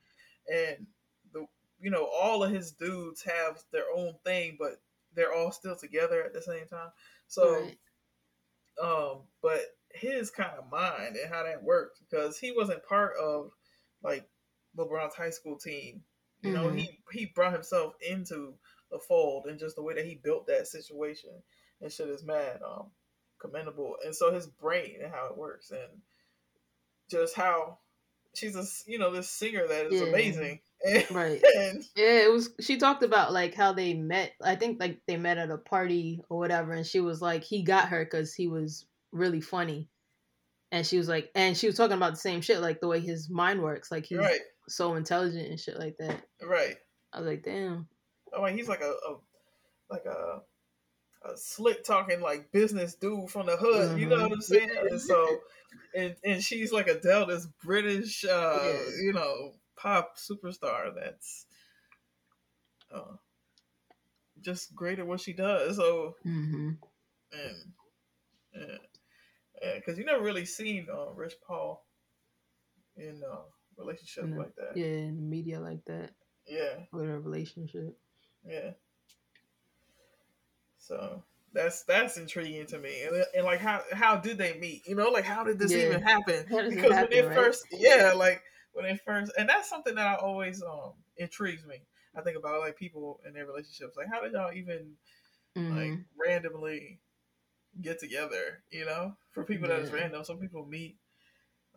yeah. 0.49 0.55
and 0.55 0.87
the 1.33 1.45
you 1.79 1.91
know 1.91 2.05
all 2.05 2.43
of 2.43 2.51
his 2.51 2.71
dudes 2.71 3.23
have 3.23 3.61
their 3.71 3.85
own 3.95 4.15
thing, 4.25 4.57
but 4.59 4.81
they're 5.15 5.33
all 5.33 5.51
still 5.51 5.75
together 5.75 6.23
at 6.23 6.33
the 6.33 6.41
same 6.41 6.65
time. 6.67 6.89
So, 7.27 7.61
right. 7.61 7.77
um, 8.83 9.19
but 9.41 9.61
his 9.93 10.29
kind 10.29 10.51
of 10.57 10.69
mind 10.71 11.15
and 11.15 11.33
how 11.33 11.43
that 11.43 11.63
worked 11.63 11.99
because 11.99 12.37
he 12.37 12.51
wasn't 12.51 12.85
part 12.85 13.13
of 13.17 13.51
like 14.03 14.27
LeBron's 14.77 15.15
high 15.15 15.29
school 15.29 15.57
team. 15.57 16.03
You 16.41 16.53
mm-hmm. 16.53 16.63
know, 16.63 16.69
he 16.69 16.99
he 17.11 17.25
brought 17.25 17.53
himself 17.53 17.93
into 18.07 18.53
the 18.91 18.99
fold 18.99 19.45
and 19.47 19.59
just 19.59 19.75
the 19.75 19.83
way 19.83 19.95
that 19.95 20.05
he 20.05 20.15
built 20.15 20.47
that 20.47 20.67
situation 20.67 21.31
and 21.81 21.91
shit 21.91 22.07
is 22.07 22.23
mad 22.23 22.59
um 22.65 22.87
commendable. 23.39 23.95
And 24.03 24.15
so 24.15 24.33
his 24.33 24.47
brain 24.47 24.97
and 25.03 25.11
how 25.11 25.27
it 25.27 25.37
works 25.37 25.71
and 25.71 26.01
just 27.09 27.35
how 27.35 27.79
she's 28.35 28.55
a 28.55 28.63
you 28.89 28.99
know 28.99 29.11
this 29.11 29.29
singer 29.29 29.67
that 29.67 29.87
is 29.87 30.01
yeah. 30.01 30.07
amazing. 30.07 30.59
right. 31.11 31.41
And, 31.57 31.83
yeah, 31.95 32.25
it 32.25 32.31
was. 32.31 32.49
She 32.59 32.77
talked 32.77 33.03
about 33.03 33.33
like 33.33 33.55
how 33.55 33.73
they 33.73 33.93
met. 33.93 34.33
I 34.43 34.55
think 34.55 34.79
like 34.79 34.99
they 35.07 35.17
met 35.17 35.37
at 35.37 35.51
a 35.51 35.57
party 35.57 36.21
or 36.29 36.37
whatever, 36.37 36.73
and 36.73 36.85
she 36.85 36.99
was 36.99 37.21
like, 37.21 37.43
he 37.43 37.63
got 37.63 37.89
her 37.89 38.05
because 38.05 38.33
he 38.33 38.47
was 38.47 38.85
really 39.11 39.41
funny, 39.41 39.87
and 40.71 40.85
she 40.85 40.97
was 40.97 41.07
like, 41.07 41.29
and 41.35 41.55
she 41.55 41.67
was 41.67 41.75
talking 41.75 41.97
about 41.97 42.13
the 42.13 42.19
same 42.19 42.41
shit, 42.41 42.61
like 42.61 42.81
the 42.81 42.87
way 42.87 42.99
his 42.99 43.29
mind 43.29 43.61
works, 43.61 43.91
like 43.91 44.05
he's 44.05 44.17
right. 44.17 44.39
so 44.67 44.95
intelligent 44.95 45.49
and 45.49 45.59
shit 45.59 45.79
like 45.79 45.95
that. 45.99 46.21
Right. 46.41 46.75
I 47.13 47.19
was 47.19 47.27
like, 47.27 47.43
damn. 47.43 47.87
I 48.37 48.43
mean, 48.43 48.57
he's 48.57 48.67
like 48.67 48.81
a, 48.81 48.91
a 48.91 49.15
like 49.89 50.05
a 50.05 50.41
a 51.25 51.37
slick 51.37 51.83
talking 51.83 52.21
like 52.21 52.51
business 52.51 52.95
dude 52.95 53.29
from 53.29 53.45
the 53.45 53.57
hood. 53.57 53.91
Mm-hmm. 53.91 53.97
You 53.97 54.05
know 54.07 54.23
what 54.23 54.31
I'm 54.33 54.41
saying? 54.41 54.69
and 54.89 55.01
so, 55.01 55.37
and 55.95 56.15
and 56.23 56.43
she's 56.43 56.73
like 56.73 56.87
Adele, 56.87 57.27
this 57.27 57.47
British, 57.63 58.25
uh, 58.25 58.59
yeah. 58.61 58.79
you 59.01 59.13
know, 59.13 59.53
pop 59.77 60.17
superstar 60.17 60.93
that's 60.95 61.45
uh, 62.93 63.15
just 64.41 64.75
great 64.75 64.99
at 64.99 65.07
what 65.07 65.21
she 65.21 65.33
does. 65.33 65.77
So, 65.77 66.15
mm-hmm. 66.25 66.71
and 67.33 68.79
because 69.61 69.97
you 69.97 70.05
never 70.05 70.23
really 70.23 70.45
seen 70.45 70.87
uh, 70.91 71.11
Rich 71.13 71.35
Paul 71.45 71.85
in 72.97 73.23
a 73.23 73.81
relationship 73.81 74.31
in 74.31 74.35
like 74.35 74.55
that. 74.55 74.75
Yeah, 74.75 74.85
in 74.85 75.29
media 75.29 75.59
like 75.59 75.85
that. 75.85 76.11
Yeah, 76.47 76.85
with 76.91 77.09
a 77.09 77.19
relationship. 77.19 77.97
Yeah. 78.45 78.71
So 80.77 81.23
That's 81.53 81.83
that's 81.83 82.17
intriguing 82.17 82.65
to 82.67 82.77
me, 82.79 83.03
and, 83.03 83.25
and 83.35 83.45
like 83.45 83.59
how 83.59 83.81
how 83.93 84.17
did 84.17 84.37
they 84.37 84.57
meet? 84.59 84.87
You 84.87 84.95
know, 84.95 85.09
like 85.09 85.23
how 85.25 85.43
did 85.43 85.59
this 85.59 85.75
Yeah. 85.75 85.77
even 85.77 86.01
happen? 86.01 86.45
How 86.49 86.61
does 86.61 86.77
it 86.77 86.85
Because 86.85 86.91
happen, 86.91 87.07
when 87.09 87.19
it 87.19 87.25
right? 87.25 87.33
first, 87.33 87.65
yeah, 87.71 88.13
like 88.15 88.41
when 88.73 88.85
it 88.85 88.99
first, 89.05 89.31
and 89.37 89.49
that's 89.49 89.69
something 89.69 89.95
that 89.95 90.07
I 90.07 90.15
always 90.15 90.61
um 90.61 90.93
intrigues 91.17 91.65
me. 91.65 91.85
I 92.15 92.21
think 92.21 92.37
about 92.37 92.61
like 92.61 92.77
people 92.77 93.21
in 93.25 93.33
their 93.33 93.45
relationships, 93.45 93.95
like 93.97 94.07
how 94.11 94.21
did 94.21 94.33
y'all 94.33 94.53
even 94.53 94.93
like 95.69 95.97
Mhm. 95.97 96.05
randomly 96.19 97.01
get 97.81 97.99
together? 97.99 98.63
You 98.71 98.85
know, 98.85 99.13
for 99.31 99.43
people 99.43 99.67
that 99.69 99.79
is 99.81 99.91
random, 99.91 100.23
some 100.23 100.39
people 100.39 100.65
meet 100.65 100.97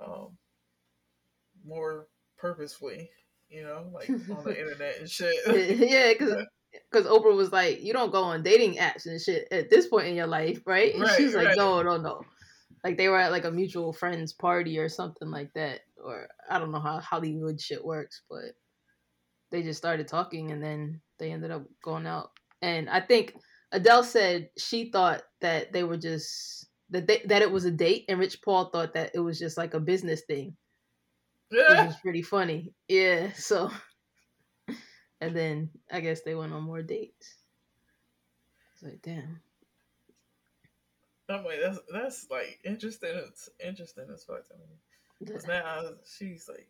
um 0.02 0.36
more 1.64 2.08
purposefully. 2.38 3.10
You 3.48 3.64
know, 3.64 3.90
like 3.92 4.08
on 4.08 4.44
the 4.44 4.58
internet 4.60 4.98
and 5.00 5.10
shit. 5.10 5.34
yeah, 5.90 6.12
because 6.12 6.46
because 6.90 7.06
Oprah 7.10 7.36
was 7.36 7.50
like, 7.52 7.82
you 7.82 7.92
don't 7.92 8.12
go 8.12 8.22
on 8.22 8.42
dating 8.42 8.74
apps 8.74 9.06
and 9.06 9.20
shit 9.20 9.48
at 9.50 9.70
this 9.70 9.88
point 9.88 10.06
in 10.06 10.14
your 10.14 10.28
life, 10.28 10.62
right? 10.66 10.94
And 10.94 11.02
Right, 11.02 11.16
she 11.16 11.24
was 11.24 11.34
like, 11.34 11.48
right. 11.48 11.56
no, 11.56 11.82
no, 11.82 11.96
no. 11.96 12.22
Like 12.84 12.96
they 12.96 13.08
were 13.08 13.18
at 13.18 13.32
like 13.32 13.44
a 13.44 13.50
mutual 13.50 13.92
friends 13.92 14.32
party 14.32 14.78
or 14.78 14.88
something 14.88 15.30
like 15.30 15.52
that, 15.54 15.80
or 16.02 16.28
I 16.48 16.58
don't 16.58 16.70
know 16.70 16.80
how 16.80 17.00
Hollywood 17.00 17.60
shit 17.60 17.84
works, 17.84 18.22
but 18.30 18.54
they 19.50 19.62
just 19.62 19.78
started 19.78 20.06
talking 20.08 20.52
and 20.52 20.62
then 20.62 21.00
they 21.18 21.32
ended 21.32 21.50
up 21.50 21.64
going 21.82 22.06
out. 22.06 22.30
And 22.62 22.88
I 22.88 23.00
think 23.00 23.34
Adele 23.72 24.04
said 24.04 24.50
she 24.59 24.90
thought 24.90 25.22
that 25.40 25.72
they 25.72 25.85
were 25.85 25.96
just 25.96 26.66
that 26.90 27.06
they, 27.06 27.22
that 27.26 27.42
it 27.42 27.50
was 27.50 27.64
a 27.64 27.70
date, 27.70 28.04
and 28.09 28.18
Rich 28.18 28.42
Paul 28.42 28.70
thought 28.70 28.94
that 28.94 29.12
it 29.14 29.20
was 29.20 29.38
just 29.38 29.56
like 29.56 29.74
a 29.74 29.80
business 29.80 30.22
thing 30.22 30.56
Yeah. 31.50 31.68
which 31.70 31.87
was 31.88 31.96
pretty 32.02 32.22
funny. 32.22 32.72
Yeah, 32.88 33.33
so 33.33 33.70
and 35.20 35.37
then 35.37 35.70
I 35.90 36.00
guess 36.00 36.22
they 36.22 36.35
went 36.35 36.52
on 36.52 36.62
more 36.62 36.83
dates. 36.83 37.37
It's 38.74 38.83
like, 38.83 39.02
damn. 39.02 39.40
I'm 41.28 41.44
like, 41.44 41.61
that's 41.62 41.78
that's 41.92 42.26
like 42.30 42.59
interesting. 42.64 43.11
It's 43.14 43.48
interesting 43.64 44.06
as 44.12 44.24
fuck 44.24 44.48
to 44.48 44.54
me. 44.54 45.33
Cause 45.33 45.46
now 45.46 45.62
uh, 45.64 45.92
she's 46.16 46.48
like 46.48 46.68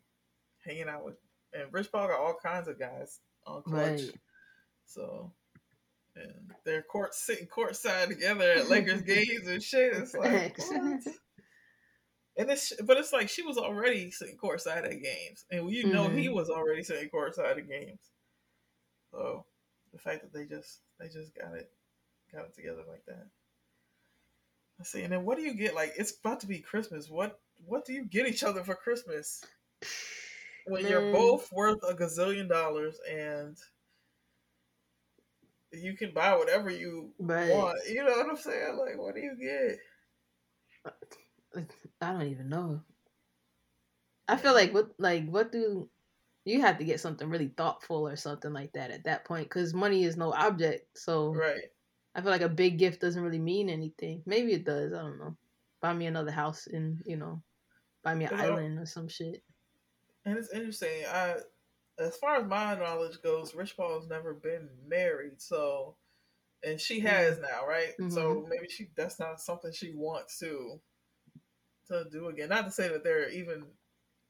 hanging 0.63 0.87
out 0.89 1.03
with, 1.05 1.15
and 1.53 1.71
Rich 1.73 1.91
Paul 1.91 2.07
got 2.09 2.19
all 2.19 2.37
kinds 2.41 2.67
of 2.67 2.77
guys 2.77 3.21
on 3.47 3.63
Klutch. 3.63 3.89
Right. 3.89 4.11
So, 4.85 5.31
and 6.15 6.51
they're 6.65 6.81
court 6.83 7.13
sitting 7.13 7.47
courtside 7.47 8.09
together 8.09 8.51
at 8.51 8.69
Lakers 8.69 9.01
games 9.05 9.47
and 9.47 9.61
shit. 9.63 9.93
It's 9.93 10.13
like, 10.13 10.57
what? 10.57 11.01
and 12.37 12.49
it's 12.49 12.73
but 12.85 12.97
it's 12.97 13.13
like 13.13 13.29
she 13.29 13.43
was 13.43 13.57
already 13.57 14.11
sitting 14.11 14.37
courtside 14.37 14.85
at 14.85 15.01
games, 15.01 15.45
and 15.51 15.69
you 15.71 15.85
know 15.87 16.09
he 16.09 16.27
Mhm. 16.27 16.33
was 16.33 16.49
already 16.49 16.83
sitting 16.83 17.09
courtside 17.09 17.57
at 17.57 17.69
games. 17.69 17.99
So, 19.11 19.45
the 19.91 19.99
fact 19.99 20.21
that 20.23 20.33
they 20.33 20.45
just 20.45 20.81
they 20.99 21.07
just 21.07 21.35
got 21.35 21.53
it 21.55 21.71
got 22.33 22.45
it 22.45 22.55
together 22.55 22.83
like 22.89 23.05
that. 23.07 23.27
Let's 24.79 24.91
see, 24.91 25.03
and 25.03 25.11
then 25.13 25.25
what 25.25 25.37
do 25.37 25.43
you 25.43 25.53
get? 25.53 25.75
Like 25.75 25.93
it's 25.97 26.17
about 26.19 26.39
to 26.41 26.47
be 26.47 26.59
Christmas. 26.59 27.09
What 27.09 27.39
what 27.65 27.85
do 27.85 27.93
you 27.93 28.05
get 28.05 28.27
each 28.27 28.43
other 28.43 28.63
for 28.63 28.75
Christmas? 28.75 29.43
when 30.65 30.85
you're 30.85 31.11
both 31.11 31.51
worth 31.51 31.79
a 31.87 31.93
gazillion 31.93 32.47
dollars 32.47 32.99
and 33.09 33.57
you 35.73 35.95
can 35.95 36.13
buy 36.13 36.35
whatever 36.35 36.69
you 36.69 37.13
Right. 37.19 37.49
want. 37.49 37.77
You 37.89 38.03
know 38.03 38.11
what 38.11 38.29
I'm 38.29 38.37
saying? 38.37 38.77
Like, 38.77 38.97
what 38.97 39.15
do 39.15 39.21
you 39.21 39.35
get? 39.39 39.79
I 42.01 42.11
don't 42.13 42.27
even 42.27 42.49
know. 42.49 42.81
I 44.27 44.37
feel 44.37 44.53
like 44.53 44.73
what 44.73 44.91
like 44.97 45.27
what 45.29 45.51
do 45.51 45.89
you 46.45 46.61
have 46.61 46.77
to 46.79 46.83
get 46.85 46.99
something 46.99 47.29
really 47.29 47.49
thoughtful 47.49 48.07
or 48.07 48.15
something 48.15 48.53
like 48.53 48.73
that 48.73 48.91
at 48.91 49.03
that 49.03 49.25
point 49.25 49.45
because 49.45 49.73
money 49.73 50.03
is 50.03 50.17
no 50.17 50.33
object. 50.33 50.97
So 50.97 51.33
Right. 51.35 51.69
I 52.15 52.21
feel 52.21 52.31
like 52.31 52.41
a 52.41 52.49
big 52.49 52.77
gift 52.77 53.01
doesn't 53.01 53.21
really 53.21 53.39
mean 53.39 53.69
anything. 53.69 54.23
Maybe 54.25 54.53
it 54.53 54.65
does. 54.65 54.93
I 54.93 55.01
don't 55.01 55.19
know. 55.19 55.37
Buy 55.81 55.93
me 55.93 56.07
another 56.07 56.31
house 56.31 56.67
and 56.67 57.01
you 57.05 57.17
know, 57.17 57.41
buy 58.03 58.15
me 58.15 58.25
an 58.25 58.31
island 58.35 58.79
or 58.79 58.85
some 58.85 59.07
shit. 59.07 59.43
And 60.25 60.37
it's 60.37 60.53
interesting. 60.53 61.05
I, 61.07 61.37
as 62.01 62.17
far 62.17 62.37
as 62.37 62.47
my 62.47 62.75
knowledge 62.75 63.21
goes, 63.21 63.55
Rich 63.55 63.77
Paul's 63.77 64.09
never 64.09 64.33
been 64.33 64.69
married, 64.87 65.41
so, 65.41 65.95
and 66.63 66.79
she 66.79 66.97
mm-hmm. 66.99 67.07
has 67.07 67.39
now, 67.39 67.67
right? 67.67 67.93
So 68.09 68.35
mm-hmm. 68.35 68.49
maybe 68.49 68.67
she 68.69 68.89
that's 68.95 69.19
not 69.19 69.39
something 69.39 69.71
she 69.71 69.93
wants 69.95 70.39
to, 70.39 70.79
to 71.89 72.05
do 72.11 72.27
again. 72.27 72.49
Not 72.49 72.65
to 72.65 72.71
say 72.71 72.87
that 72.89 73.03
they're 73.03 73.29
even 73.29 73.65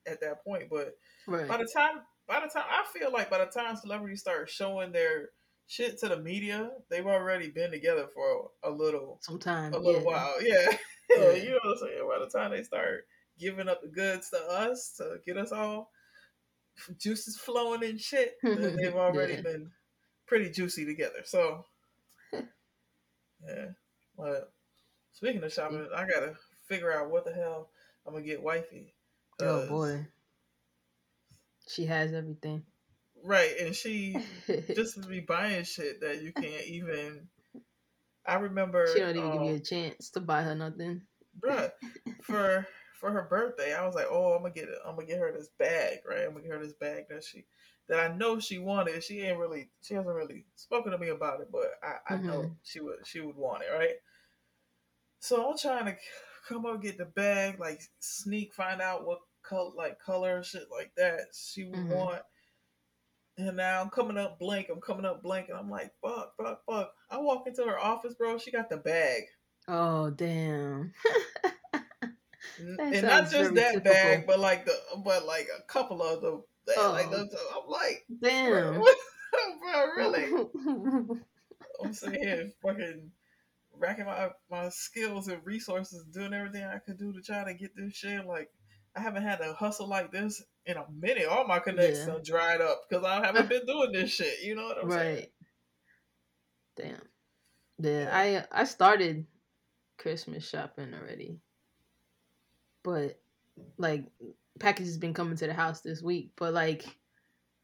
at 0.07 0.21
that 0.21 0.43
point, 0.43 0.69
but 0.69 0.95
Right. 1.27 1.47
by 1.47 1.57
the 1.57 1.69
time 1.71 2.01
by 2.27 2.39
the 2.39 2.47
time 2.47 2.65
I 2.69 2.84
feel 2.97 3.12
like 3.12 3.29
by 3.29 3.39
the 3.39 3.51
time 3.51 3.75
celebrities 3.75 4.21
start 4.21 4.49
showing 4.49 4.91
their 4.91 5.29
shit 5.67 5.99
to 5.99 6.10
the 6.10 6.17
media, 6.17 6.71
they've 6.89 7.05
already 7.05 7.49
been 7.49 7.71
together 7.71 8.07
for 8.13 8.49
a 8.63 8.69
little 8.69 9.19
Sometime. 9.21 9.73
a 9.73 9.77
little 9.77 10.01
yeah. 10.01 10.07
while. 10.07 10.41
Yeah. 10.41 10.67
Yeah. 11.10 11.34
you 11.34 11.49
know 11.49 11.60
what 11.63 11.71
I'm 11.73 11.77
saying? 11.77 12.07
By 12.10 12.19
the 12.19 12.29
time 12.29 12.51
they 12.51 12.63
start 12.63 13.05
giving 13.38 13.67
up 13.67 13.81
the 13.81 13.89
goods 13.89 14.29
to 14.29 14.38
us 14.38 14.93
to 14.95 15.17
get 15.25 15.36
us 15.36 15.51
all 15.51 15.91
juices 16.97 17.38
flowing 17.38 17.84
and 17.84 17.99
shit, 17.99 18.36
they've 18.43 18.95
already 18.95 19.34
Yeah. 19.36 19.41
been 19.41 19.71
pretty 20.27 20.49
juicy 20.49 20.86
together. 20.86 21.23
So 21.25 21.65
yeah. 22.34 23.65
But 24.17 24.51
speaking 25.13 25.43
of 25.43 25.51
shopping, 25.53 25.88
I 25.95 26.05
gotta 26.07 26.36
figure 26.67 26.91
out 26.93 27.10
what 27.12 27.25
the 27.25 27.34
hell 27.34 27.69
I'm 28.05 28.13
gonna 28.13 28.25
get 28.25 28.41
wifey. 28.43 28.93
Oh 29.41 29.67
boy. 29.67 30.07
She 31.67 31.86
has 31.86 32.13
everything. 32.13 32.63
Right, 33.23 33.51
and 33.62 33.75
she 33.75 34.17
just 34.75 35.07
be 35.07 35.19
buying 35.19 35.63
shit 35.63 36.01
that 36.01 36.21
you 36.21 36.34
can't 36.34 36.65
even. 36.65 37.27
I 38.25 38.36
remember. 38.36 38.88
she 38.93 38.99
don't 38.99 39.15
even 39.15 39.31
give 39.31 39.41
you 39.43 39.49
um, 39.49 39.55
a 39.55 39.60
chance 39.60 40.10
to 40.12 40.19
buy 40.19 40.43
her 40.43 40.55
nothing. 40.55 41.01
bruh, 41.39 41.71
for 42.23 42.67
for 43.01 43.11
her 43.11 43.23
birthday, 43.23 43.73
I 43.73 43.83
was 43.85 43.95
like, 43.95 44.05
oh, 44.09 44.33
I'm 44.33 44.43
gonna 44.43 44.53
get 44.53 44.69
it. 44.69 44.77
I'm 44.85 44.95
gonna 44.95 45.07
get 45.07 45.19
her 45.19 45.33
this 45.33 45.49
bag, 45.57 45.97
right? 46.07 46.19
I'm 46.23 46.33
gonna 46.33 46.43
get 46.43 46.51
her 46.51 46.63
this 46.63 46.73
bag 46.73 47.05
that 47.09 47.23
she 47.23 47.45
that 47.89 47.99
I 47.99 48.15
know 48.15 48.39
she 48.39 48.59
wanted. 48.59 49.03
She 49.03 49.21
ain't 49.23 49.39
really, 49.39 49.69
she 49.81 49.95
hasn't 49.95 50.15
really 50.15 50.45
spoken 50.55 50.91
to 50.91 50.97
me 50.99 51.09
about 51.09 51.41
it, 51.41 51.49
but 51.51 51.73
I, 51.83 52.13
I 52.13 52.17
know 52.19 52.51
she 52.63 52.79
would 52.79 52.99
she 53.05 53.19
would 53.19 53.35
want 53.35 53.63
it, 53.63 53.73
right? 53.75 53.95
So 55.19 55.49
I'm 55.49 55.57
trying 55.57 55.85
to 55.85 55.95
come 56.47 56.65
up 56.67 56.81
get 56.81 56.99
the 56.99 57.05
bag, 57.05 57.59
like 57.59 57.81
sneak, 57.99 58.53
find 58.53 58.81
out 58.81 59.05
what 59.05 59.19
color, 59.41 59.71
like 59.75 59.99
color, 59.99 60.43
shit 60.43 60.67
like 60.71 60.91
that 60.95 61.21
she 61.33 61.63
would 61.65 61.79
Mhm. 61.79 61.89
want. 61.89 62.21
And 63.37 63.57
now 63.57 63.81
I'm 63.81 63.89
coming 63.89 64.17
up 64.17 64.37
blank. 64.37 64.67
I'm 64.69 64.81
coming 64.81 65.05
up 65.05 65.23
blank, 65.23 65.49
and 65.49 65.57
I'm 65.57 65.69
like, 65.71 65.91
fuck, 66.03 66.35
fuck, 66.37 66.63
fuck. 66.69 66.93
I 67.09 67.17
walk 67.17 67.47
into 67.47 67.63
her 67.63 67.79
office, 67.79 68.13
bro. 68.13 68.37
She 68.37 68.51
got 68.51 68.69
the 68.69 68.77
bag. 68.77 69.23
Oh 69.67 70.11
damn. 70.11 70.93
That 72.78 72.93
and 72.93 73.08
not 73.08 73.30
just 73.32 73.54
that 73.56 73.74
typical. 73.74 73.91
bag, 73.93 74.28
but 74.28 74.39
like 74.39 74.65
the 74.65 74.74
but 75.04 75.26
like 75.26 75.47
a 75.58 75.62
couple 75.71 76.02
of 76.02 76.21
the 76.21 76.41
That, 76.67 76.76
oh. 76.78 76.91
like 76.91 77.08
Oh. 77.08 77.12
those, 77.12 77.36
I'm 77.56 77.69
like, 77.69 78.06
Damn. 78.21 78.80
what, 78.80 78.97
bro, 79.62 79.86
really? 79.97 80.45
I'm 81.84 81.93
sitting 81.93 82.21
here 82.21 82.52
fucking 82.62 83.12
racking 83.78 84.06
my 84.06 84.30
my 84.50 84.69
skills 84.69 85.28
and 85.28 85.43
resources, 85.45 86.04
doing 86.13 86.34
everything 86.34 86.63
I 86.63 86.78
could 86.80 86.97
do 87.00 87.12
to 87.13 87.21
try 87.21 87.43
to 87.43 87.54
get 87.54 87.76
this 87.76 87.95
shit. 87.95 88.26
Like 88.26 88.50
I 88.95 89.02
haven't 89.02 89.24
had 89.24 89.41
a 89.41 89.54
hustle 89.54 89.88
like 89.88 90.12
this 90.12 90.43
in 90.65 90.78
a 90.78 90.86
minute. 91.00 91.26
All 91.28 91.47
my 91.47 91.60
connections 91.60 92.08
Yeah. 92.08 92.19
dried 92.24 92.62
up 92.62 92.82
because 92.88 93.04
I 93.06 93.26
haven't 93.26 93.50
been 93.50 93.65
doing 93.65 93.91
this 93.93 94.12
shit. 94.12 94.41
You 94.43 94.56
know 94.56 94.65
what 94.67 94.84
I'm 94.84 94.91
saying? 94.91 95.26
Damn. 96.78 97.02
Yeah, 97.80 98.10
I 98.12 98.62
I 98.62 98.63
started 98.65 99.26
Christmas 99.97 100.47
shopping 100.47 100.93
already. 100.93 101.39
But 102.83 103.19
like 103.77 104.05
packages 104.59 104.97
been 104.97 105.13
coming 105.13 105.37
to 105.37 105.47
the 105.47 105.53
house 105.53 105.81
this 105.81 106.01
week, 106.01 106.31
but 106.35 106.53
like 106.53 106.85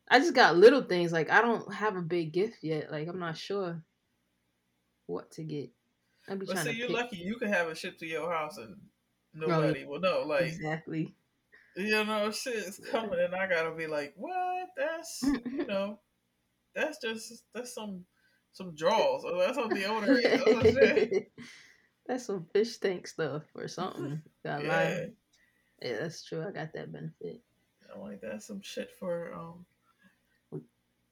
I 0.09 0.19
just 0.19 0.33
got 0.33 0.57
little 0.57 0.81
things 0.81 1.11
like 1.11 1.29
I 1.29 1.41
don't 1.41 1.73
have 1.73 1.95
a 1.95 2.01
big 2.01 2.31
gift 2.31 2.63
yet. 2.63 2.91
Like 2.91 3.07
I'm 3.07 3.19
not 3.19 3.37
sure 3.37 3.81
what 5.05 5.31
to 5.31 5.43
get. 5.43 5.69
I'd 6.29 6.39
be 6.39 6.45
But 6.45 6.53
trying 6.53 6.65
see, 6.65 6.71
to 6.73 6.77
you're 6.77 6.87
pick 6.87 6.97
lucky 6.97 7.17
you 7.17 7.35
can 7.35 7.49
have 7.49 7.67
it 7.69 7.77
shipped 7.77 7.99
to 7.99 8.05
your 8.05 8.31
house 8.31 8.57
and 8.57 8.75
oh, 9.41 9.47
nobody 9.47 9.85
will 9.85 9.99
know. 9.99 10.23
Like 10.25 10.43
exactly. 10.43 11.13
you 11.75 11.89
know, 12.05 12.31
shit 12.31 12.55
is 12.55 12.81
coming, 12.91 13.19
and 13.19 13.35
I 13.35 13.47
gotta 13.47 13.71
be 13.71 13.87
like, 13.87 14.13
what? 14.17 14.69
That's 14.77 15.23
you 15.23 15.65
know, 15.67 15.99
that's 16.75 16.99
just 16.99 17.43
that's 17.53 17.73
some 17.73 18.05
some 18.53 18.75
draws. 18.75 19.23
Or 19.23 19.37
that's 19.37 19.57
on 19.57 19.69
the 19.69 19.85
older. 19.85 21.25
That's 22.07 22.29
what 22.29 22.35
I'm 22.35 22.39
saying. 22.41 22.47
That's 22.53 22.71
some 22.73 22.73
fish 22.73 22.77
tank 22.77 23.07
stuff 23.07 23.43
or 23.55 23.67
something. 23.67 24.21
Got 24.45 24.63
Yeah, 24.63 24.69
lie. 24.69 25.09
Yeah, 25.81 25.97
that's 26.01 26.23
true. 26.23 26.45
I 26.47 26.51
got 26.51 26.73
that 26.73 26.91
benefit. 26.91 27.41
I'm 27.93 28.01
like 28.01 28.21
that's 28.21 28.45
some 28.47 28.61
shit 28.61 28.91
for 28.99 29.33
um. 29.33 30.61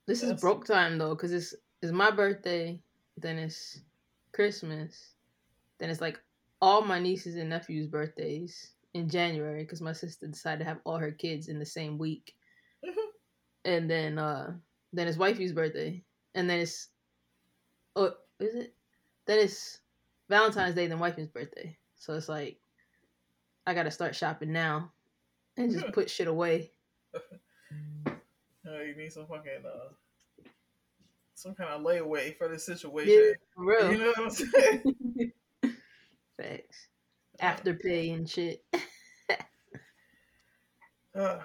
This 0.07 0.21
is 0.21 0.39
broke 0.39 0.65
time 0.65 0.97
though, 0.97 1.15
cause 1.15 1.31
it's 1.31 1.55
it's 1.81 1.91
my 1.91 2.11
birthday, 2.11 2.79
then 3.17 3.37
it's 3.37 3.81
Christmas, 4.33 5.13
then 5.79 5.89
it's 5.89 6.01
like 6.01 6.19
all 6.61 6.81
my 6.81 6.99
nieces 6.99 7.35
and 7.35 7.49
nephews' 7.49 7.87
birthdays 7.87 8.71
in 8.93 9.09
January, 9.09 9.65
cause 9.65 9.81
my 9.81 9.93
sister 9.93 10.27
decided 10.27 10.59
to 10.59 10.65
have 10.65 10.79
all 10.83 10.97
her 10.97 11.11
kids 11.11 11.47
in 11.47 11.59
the 11.59 11.65
same 11.65 11.97
week, 11.97 12.35
and 13.65 13.89
then 13.89 14.19
uh 14.19 14.53
then 14.93 15.07
it's 15.07 15.17
wifey's 15.17 15.53
birthday, 15.53 16.03
and 16.35 16.49
then 16.49 16.59
it's 16.59 16.89
oh 17.95 18.13
is 18.39 18.55
it? 18.55 18.75
Then 19.25 19.39
it's 19.39 19.79
Valentine's 20.29 20.75
Day, 20.75 20.87
then 20.87 20.99
wifey's 20.99 21.27
birthday. 21.27 21.77
So 21.97 22.13
it's 22.13 22.29
like 22.29 22.57
I 23.67 23.73
gotta 23.73 23.91
start 23.91 24.15
shopping 24.15 24.51
now 24.51 24.91
and 25.57 25.71
just 25.71 25.91
put 25.91 26.09
shit 26.09 26.27
away. 26.27 26.71
Oh, 28.67 28.81
you 28.81 28.95
need 28.95 29.13
some 29.13 29.27
fucking 29.27 29.63
uh, 29.63 29.93
some 31.35 31.53
kind 31.53 31.69
of 31.69 31.81
layaway 31.83 32.35
for 32.35 32.47
this 32.47 32.65
situation. 32.65 33.13
Yeah, 33.13 33.33
for 33.53 33.63
real. 33.63 33.91
You 33.91 33.97
know 33.99 34.07
what 34.07 34.19
I'm 34.19 34.29
saying? 34.31 35.31
Facts. 36.41 36.87
Afterpay 37.39 38.15
and 38.15 38.27
shit. 38.27 38.63
uh, 41.15 41.37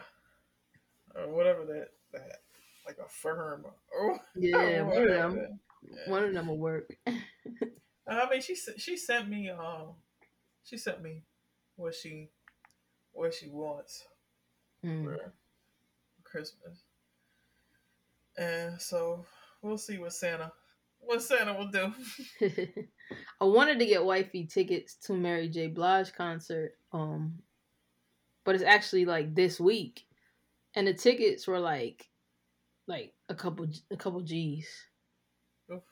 or 1.15 1.29
whatever 1.29 1.67
that 1.67 1.89
that 2.15 2.41
like 2.87 2.97
Affirm 3.05 3.67
or 3.95 4.19
Yeah, 4.35 4.81
one 4.85 5.03
of 5.03 5.09
them. 5.09 5.59
yeah. 5.83 6.11
One 6.11 6.25
of 6.25 6.33
them 6.33 6.47
will 6.49 6.57
work. 6.59 6.97
I 8.09 8.29
mean, 8.29 8.41
she 8.41 8.55
s- 8.55 8.71
she 8.79 8.97
sent 8.97 9.29
me 9.29 9.51
um, 9.51 9.95
she 10.65 10.77
sent 10.77 11.03
me 11.03 11.23
what 11.77 11.95
she 11.95 12.31
what 13.13 13.35
she 13.35 13.49
wants 13.49 14.05
Mm. 14.85 15.05
for 15.05 15.33
Christmas, 16.25 16.85
and 18.39 18.81
so 18.81 19.25
we'll 19.63 19.77
see 19.79 19.99
what 19.99 20.13
Santa 20.13 20.53
what 21.01 21.23
Santa 21.23 21.53
will 21.55 21.69
do. 21.69 21.93
I 23.41 23.45
wanted 23.45 23.79
to 23.79 23.87
get 23.87 24.05
wifey 24.05 24.47
tickets 24.47 24.95
to 25.07 25.13
Mary 25.15 25.49
J. 25.49 25.67
Blige 25.69 26.13
concert, 26.13 26.77
um, 26.93 27.39
but 28.45 28.55
it's 28.55 28.65
actually 28.65 29.05
like 29.05 29.35
this 29.35 29.59
week, 29.61 30.07
and 30.75 30.87
the 30.87 30.95
tickets 30.95 31.47
were 31.47 31.61
like, 31.61 32.09
like 32.87 33.13
a 33.29 33.35
couple 33.35 33.67
a 33.91 33.97
couple 33.97 34.21
G's, 34.23 34.69
Oof. 35.71 35.83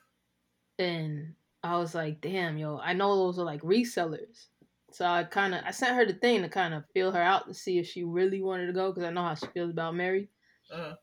and 0.79 1.33
I 1.63 1.77
was 1.77 1.93
like, 1.93 2.21
damn, 2.21 2.57
yo, 2.57 2.77
I 2.77 2.93
know 2.93 3.15
those 3.15 3.39
are 3.39 3.45
like 3.45 3.61
resellers, 3.61 4.47
so 4.91 5.05
I 5.05 5.23
kind 5.25 5.53
of 5.53 5.61
I 5.65 5.71
sent 5.71 5.95
her 5.95 6.05
the 6.05 6.13
thing 6.13 6.41
to 6.41 6.49
kind 6.49 6.73
of 6.73 6.83
feel 6.93 7.11
her 7.11 7.21
out 7.21 7.47
to 7.47 7.53
see 7.53 7.79
if 7.79 7.87
she 7.87 8.03
really 8.03 8.41
wanted 8.41 8.67
to 8.67 8.73
go 8.73 8.91
because 8.91 9.03
I 9.03 9.11
know 9.11 9.23
how 9.23 9.35
she 9.35 9.47
feels 9.47 9.71
about 9.71 9.95
Mary. 9.95 10.29
Uh, 10.71 10.93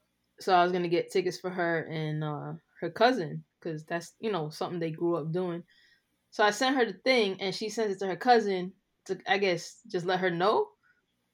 So 0.40 0.54
I 0.54 0.62
was 0.62 0.72
gonna 0.72 0.88
get 0.88 1.10
tickets 1.10 1.38
for 1.38 1.50
her 1.50 1.84
and 1.84 2.24
uh, 2.24 2.54
her 2.80 2.90
cousin 2.90 3.44
because 3.60 3.84
that's 3.84 4.14
you 4.20 4.32
know 4.32 4.48
something 4.50 4.78
they 4.80 4.90
grew 4.90 5.16
up 5.16 5.32
doing. 5.32 5.62
So 6.30 6.44
I 6.44 6.50
sent 6.50 6.76
her 6.76 6.84
the 6.86 6.98
thing 7.04 7.40
and 7.40 7.54
she 7.54 7.68
sent 7.68 7.90
it 7.92 7.98
to 8.00 8.06
her 8.06 8.16
cousin 8.16 8.72
to 9.06 9.18
I 9.26 9.38
guess 9.38 9.80
just 9.86 10.06
let 10.06 10.20
her 10.20 10.30
know, 10.30 10.68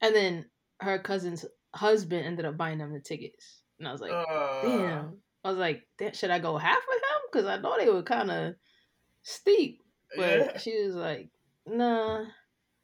and 0.00 0.14
then 0.14 0.50
her 0.80 0.98
cousin's 0.98 1.44
husband 1.74 2.26
ended 2.26 2.44
up 2.44 2.56
buying 2.56 2.78
them 2.78 2.92
the 2.92 3.00
tickets, 3.00 3.62
and 3.78 3.86
I 3.88 3.92
was 3.92 4.00
like, 4.00 4.12
uh, 4.12 4.62
damn. 4.62 5.22
I 5.44 5.48
was 5.48 5.58
like, 5.58 5.82
"Damn, 5.98 6.12
should 6.14 6.30
I 6.30 6.38
go 6.38 6.56
half 6.56 6.82
with 6.88 6.98
him? 6.98 7.20
Because 7.32 7.46
I 7.46 7.56
know 7.58 7.76
they 7.76 7.90
were 7.90 8.02
kind 8.04 8.30
of 8.30 8.54
steep. 9.22 9.82
But 10.16 10.38
yeah. 10.38 10.58
she 10.58 10.84
was 10.84 10.94
like, 10.94 11.28
nah. 11.66 12.24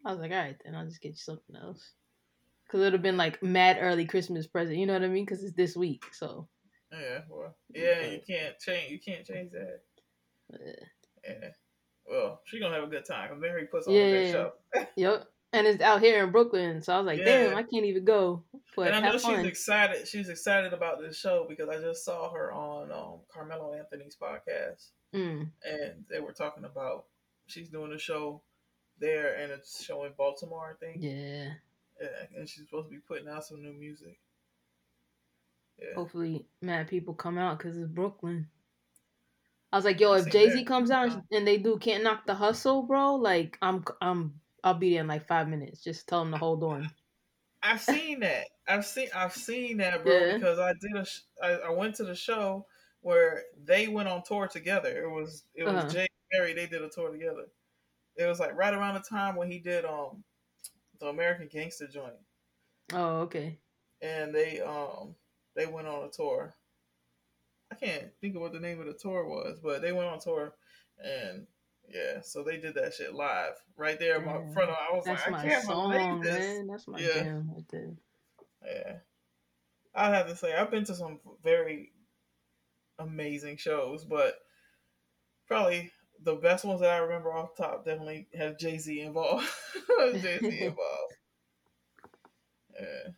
I 0.04 0.10
was 0.12 0.20
like, 0.20 0.30
all 0.30 0.38
right, 0.38 0.56
then 0.64 0.74
I'll 0.74 0.86
just 0.86 1.00
get 1.02 1.10
you 1.10 1.16
something 1.16 1.56
else. 1.56 1.92
Because 2.64 2.80
it 2.80 2.84
would 2.84 2.92
have 2.94 3.02
been 3.02 3.16
like 3.16 3.42
mad 3.42 3.78
early 3.80 4.04
Christmas 4.06 4.46
present. 4.46 4.78
You 4.78 4.86
know 4.86 4.92
what 4.94 5.02
I 5.02 5.08
mean? 5.08 5.24
Because 5.24 5.42
it's 5.42 5.56
this 5.56 5.76
week. 5.76 6.04
So, 6.12 6.48
Yeah, 6.92 7.20
well, 7.28 7.56
yeah, 7.74 8.06
you 8.06 8.20
can't 8.26 8.58
change. 8.58 8.90
You 8.92 8.98
can't 9.00 9.26
change 9.26 9.52
that. 9.52 9.80
uh, 10.54 10.56
Yeah. 11.24 11.48
Well, 12.10 12.40
she 12.46 12.58
gonna 12.60 12.74
have 12.74 12.84
a 12.84 12.88
good 12.88 13.04
time 13.04 13.28
because 13.28 13.40
Mary 13.42 13.66
puts 13.66 13.86
on 13.86 13.94
Yeah. 13.94 14.00
a 14.00 14.10
good 14.22 14.32
show. 14.32 14.52
yep. 14.96 15.26
And 15.52 15.66
it's 15.66 15.82
out 15.82 16.00
here 16.02 16.22
in 16.24 16.30
Brooklyn. 16.30 16.82
So 16.82 16.92
I 16.94 16.98
was 16.98 17.06
like, 17.06 17.18
Yeah. 17.18 17.48
damn, 17.48 17.56
I 17.56 17.62
can't 17.62 17.84
even 17.84 18.04
go. 18.04 18.44
But 18.76 18.88
and 18.88 18.96
I 18.96 19.00
know 19.00 19.12
she's 19.12 19.22
fun. 19.22 19.44
excited. 19.46 20.06
She's 20.06 20.28
excited 20.28 20.72
about 20.72 21.00
this 21.00 21.18
show 21.18 21.46
because 21.48 21.68
I 21.68 21.80
just 21.80 22.04
saw 22.04 22.30
her 22.32 22.52
on 22.52 22.92
um, 22.92 23.20
Carmelo 23.32 23.74
Anthony's 23.74 24.16
podcast, 24.20 24.90
Mm. 25.14 25.50
and 25.64 26.04
they 26.10 26.20
were 26.20 26.32
talking 26.32 26.64
about 26.64 27.06
she's 27.46 27.70
doing 27.70 27.92
a 27.92 27.98
show 27.98 28.42
there, 28.98 29.34
and 29.36 29.52
it's 29.52 29.82
showing 29.82 30.12
Baltimore, 30.16 30.70
I 30.70 30.84
think. 30.84 31.02
Yeah. 31.02 31.52
Yeah, 32.00 32.08
and 32.36 32.48
she's 32.48 32.64
supposed 32.64 32.88
to 32.88 32.94
be 32.94 33.00
putting 33.00 33.28
out 33.28 33.44
some 33.44 33.62
new 33.62 33.72
music. 33.72 34.18
Yeah. 35.78 35.94
Hopefully, 35.94 36.46
mad 36.60 36.88
people 36.88 37.14
come 37.14 37.38
out 37.38 37.58
because 37.58 37.76
it's 37.76 37.88
Brooklyn. 37.88 38.48
I 39.72 39.76
was 39.76 39.84
like, 39.84 40.00
yo, 40.00 40.14
if 40.14 40.30
Jay 40.30 40.50
Z 40.50 40.64
comes 40.64 40.90
out 40.90 41.10
and 41.30 41.46
they 41.46 41.58
do 41.58 41.78
Can't 41.78 42.02
Knock 42.02 42.26
the 42.26 42.34
Hustle, 42.34 42.82
bro, 42.84 43.16
like, 43.16 43.58
I'm, 43.60 43.84
I'm, 44.00 44.40
I'll 44.64 44.74
be 44.74 44.92
there 44.92 45.02
in 45.02 45.08
like 45.08 45.26
five 45.26 45.48
minutes. 45.48 45.82
Just 45.82 46.08
tell 46.08 46.20
them 46.20 46.32
to 46.32 46.38
hold 46.38 46.62
on. 46.64 46.90
I've 47.62 47.82
seen 47.82 48.20
that. 48.20 48.46
I've 48.68 48.86
seen 48.86 49.08
I've 49.14 49.34
seen 49.34 49.78
that, 49.78 50.04
bro. 50.04 50.12
Yeah. 50.12 50.34
Because 50.34 50.58
I 50.60 50.72
did 50.80 50.96
a 51.42 51.66
I 51.66 51.70
went 51.70 51.96
to 51.96 52.04
the 52.04 52.14
show 52.14 52.66
where 53.00 53.42
they 53.64 53.88
went 53.88 54.08
on 54.08 54.22
tour 54.22 54.48
together. 54.48 54.88
It 55.02 55.08
was 55.10 55.44
it 55.54 55.64
was 55.64 55.84
Uh-huh. 55.84 55.90
Jay 55.92 56.00
and 56.00 56.40
Mary. 56.40 56.52
They 56.52 56.66
did 56.66 56.82
a 56.82 56.88
tour 56.88 57.10
together. 57.10 57.46
It 58.16 58.26
was 58.26 58.40
like 58.40 58.56
right 58.56 58.74
around 58.74 58.94
the 58.94 59.00
time 59.00 59.36
when 59.36 59.50
he 59.50 59.58
did 59.58 59.84
um 59.84 60.24
the 61.00 61.06
American 61.06 61.48
Gangster 61.48 61.86
joint, 61.86 62.14
Oh, 62.92 63.20
okay. 63.20 63.58
and 64.02 64.34
they 64.34 64.60
um 64.60 65.14
they 65.54 65.66
went 65.66 65.86
on 65.86 66.04
a 66.04 66.10
tour. 66.10 66.54
I 67.70 67.74
can't 67.76 68.10
think 68.20 68.34
of 68.34 68.40
what 68.40 68.52
the 68.52 68.60
name 68.60 68.80
of 68.80 68.86
the 68.86 68.94
tour 68.94 69.24
was, 69.26 69.60
but 69.62 69.82
they 69.82 69.92
went 69.92 70.08
on 70.08 70.18
tour, 70.18 70.54
and 70.98 71.46
yeah, 71.88 72.20
so 72.22 72.42
they 72.42 72.56
did 72.58 72.74
that 72.74 72.94
shit 72.94 73.14
live 73.14 73.54
right 73.76 73.98
there 73.98 74.16
in 74.18 74.24
my 74.24 74.38
Yeah. 74.38 74.52
front 74.52 74.70
of. 74.70 74.76
I 74.76 74.94
was 74.96 75.04
That's 75.04 75.26
like, 75.28 75.34
I 75.44 75.48
can't 75.48 75.64
song, 75.64 75.90
believe 75.90 76.22
this. 76.22 76.38
man. 76.38 76.66
That's 76.66 76.88
my 76.88 76.98
Yeah. 76.98 77.22
jam 77.22 77.50
right 77.54 77.68
there. 77.68 77.96
Yeah. 78.64 78.98
I'd 79.94 80.14
have 80.14 80.28
to 80.28 80.36
say 80.36 80.54
I've 80.54 80.70
been 80.70 80.84
to 80.84 80.94
some 80.94 81.20
very 81.42 81.92
amazing 82.98 83.56
shows, 83.56 84.04
but 84.04 84.34
probably 85.46 85.90
the 86.22 86.34
best 86.34 86.64
ones 86.64 86.80
that 86.80 86.90
I 86.90 86.98
remember 86.98 87.32
off 87.32 87.56
top 87.56 87.84
definitely 87.84 88.28
have 88.36 88.58
Jay 88.58 88.78
Z 88.78 89.00
involved. 89.00 89.46
Jay 90.14 90.38
Z 90.40 90.46
involved. 90.60 91.14
Yeah. 92.74 93.10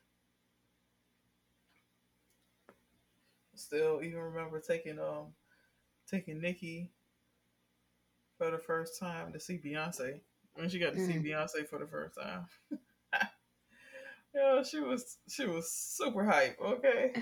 Still 3.54 4.00
even 4.02 4.18
remember 4.20 4.60
taking 4.60 4.98
um 4.98 5.34
taking 6.08 6.40
Nikki 6.40 6.90
for 8.38 8.50
the 8.50 8.58
first 8.58 8.98
time 8.98 9.32
to 9.32 9.40
see 9.40 9.58
Beyonce. 9.58 10.20
When 10.54 10.68
she 10.68 10.78
got 10.78 10.94
to 10.94 11.06
see 11.06 11.14
Mm. 11.14 11.24
Beyonce 11.24 11.68
for 11.68 11.78
the 11.78 11.86
first 11.86 12.16
time. 12.20 12.46
Yeah, 14.32 14.62
she 14.62 14.78
was 14.78 15.18
she 15.28 15.44
was 15.46 15.70
super 15.72 16.24
hype. 16.24 16.56
Okay, 16.60 17.12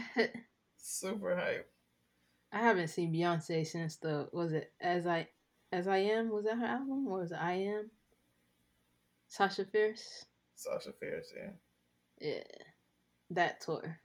super 0.76 1.34
hype. 1.34 1.70
I 2.53 2.61
haven't 2.61 2.88
seen 2.88 3.12
Beyonce 3.12 3.66
since 3.66 3.96
the 3.96 4.28
was 4.32 4.53
it 4.53 4.72
as 4.80 5.07
I 5.07 5.28
as 5.72 5.86
I 5.86 5.99
am 5.99 6.30
was 6.30 6.44
that 6.44 6.59
her 6.59 6.64
album 6.66 7.07
or 7.07 7.20
was 7.20 7.32
it 7.32 7.38
I 7.40 7.53
am? 7.55 7.90
Sasha 9.28 9.64
Fierce. 9.66 10.24
Sasha 10.55 10.92
Fierce, 10.99 11.32
yeah. 11.36 11.51
Yeah, 12.20 12.42
that 13.30 13.61
tour. 13.61 13.99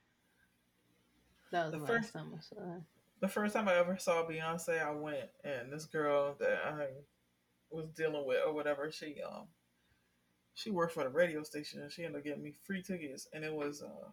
That 1.50 1.64
was 1.64 1.72
The 1.72 1.78
the, 1.78 1.86
first- 1.86 2.12
time 2.12 2.32
I 2.36 2.40
saw 2.40 2.56
her. 2.60 2.82
The 3.20 3.28
first 3.28 3.54
time 3.54 3.68
I 3.68 3.76
ever 3.76 3.96
saw 3.96 4.26
Beyonce, 4.26 4.84
I 4.84 4.90
went 4.90 5.30
and 5.44 5.72
this 5.72 5.86
girl 5.86 6.36
that 6.40 6.58
I 6.66 6.88
was 7.70 7.88
dealing 7.96 8.26
with 8.26 8.40
or 8.46 8.52
whatever, 8.52 8.90
she 8.92 9.16
um 9.26 9.46
she 10.52 10.70
worked 10.70 10.92
for 10.92 11.02
the 11.04 11.08
radio 11.08 11.42
station 11.42 11.80
and 11.80 11.90
she 11.90 12.04
ended 12.04 12.18
up 12.18 12.24
getting 12.24 12.42
me 12.42 12.52
free 12.64 12.82
tickets 12.82 13.26
and 13.32 13.42
it 13.42 13.52
was 13.52 13.82
uh 13.82 14.08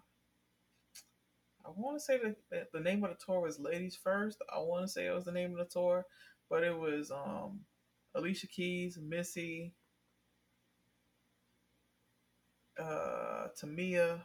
I 1.65 1.69
want 1.75 1.97
to 1.97 2.03
say 2.03 2.19
that 2.51 2.71
the 2.71 2.79
name 2.79 3.03
of 3.03 3.11
the 3.11 3.23
tour 3.23 3.41
was 3.41 3.59
Ladies 3.59 3.97
First. 4.01 4.41
I 4.53 4.59
want 4.59 4.85
to 4.85 4.91
say 4.91 5.07
it 5.07 5.13
was 5.13 5.25
the 5.25 5.31
name 5.31 5.51
of 5.51 5.57
the 5.57 5.65
tour, 5.65 6.05
but 6.49 6.63
it 6.63 6.77
was 6.77 7.11
um 7.11 7.61
Alicia 8.15 8.47
Keys, 8.47 8.97
Missy, 9.01 9.73
uh 12.79 13.47
Tamia, 13.59 14.21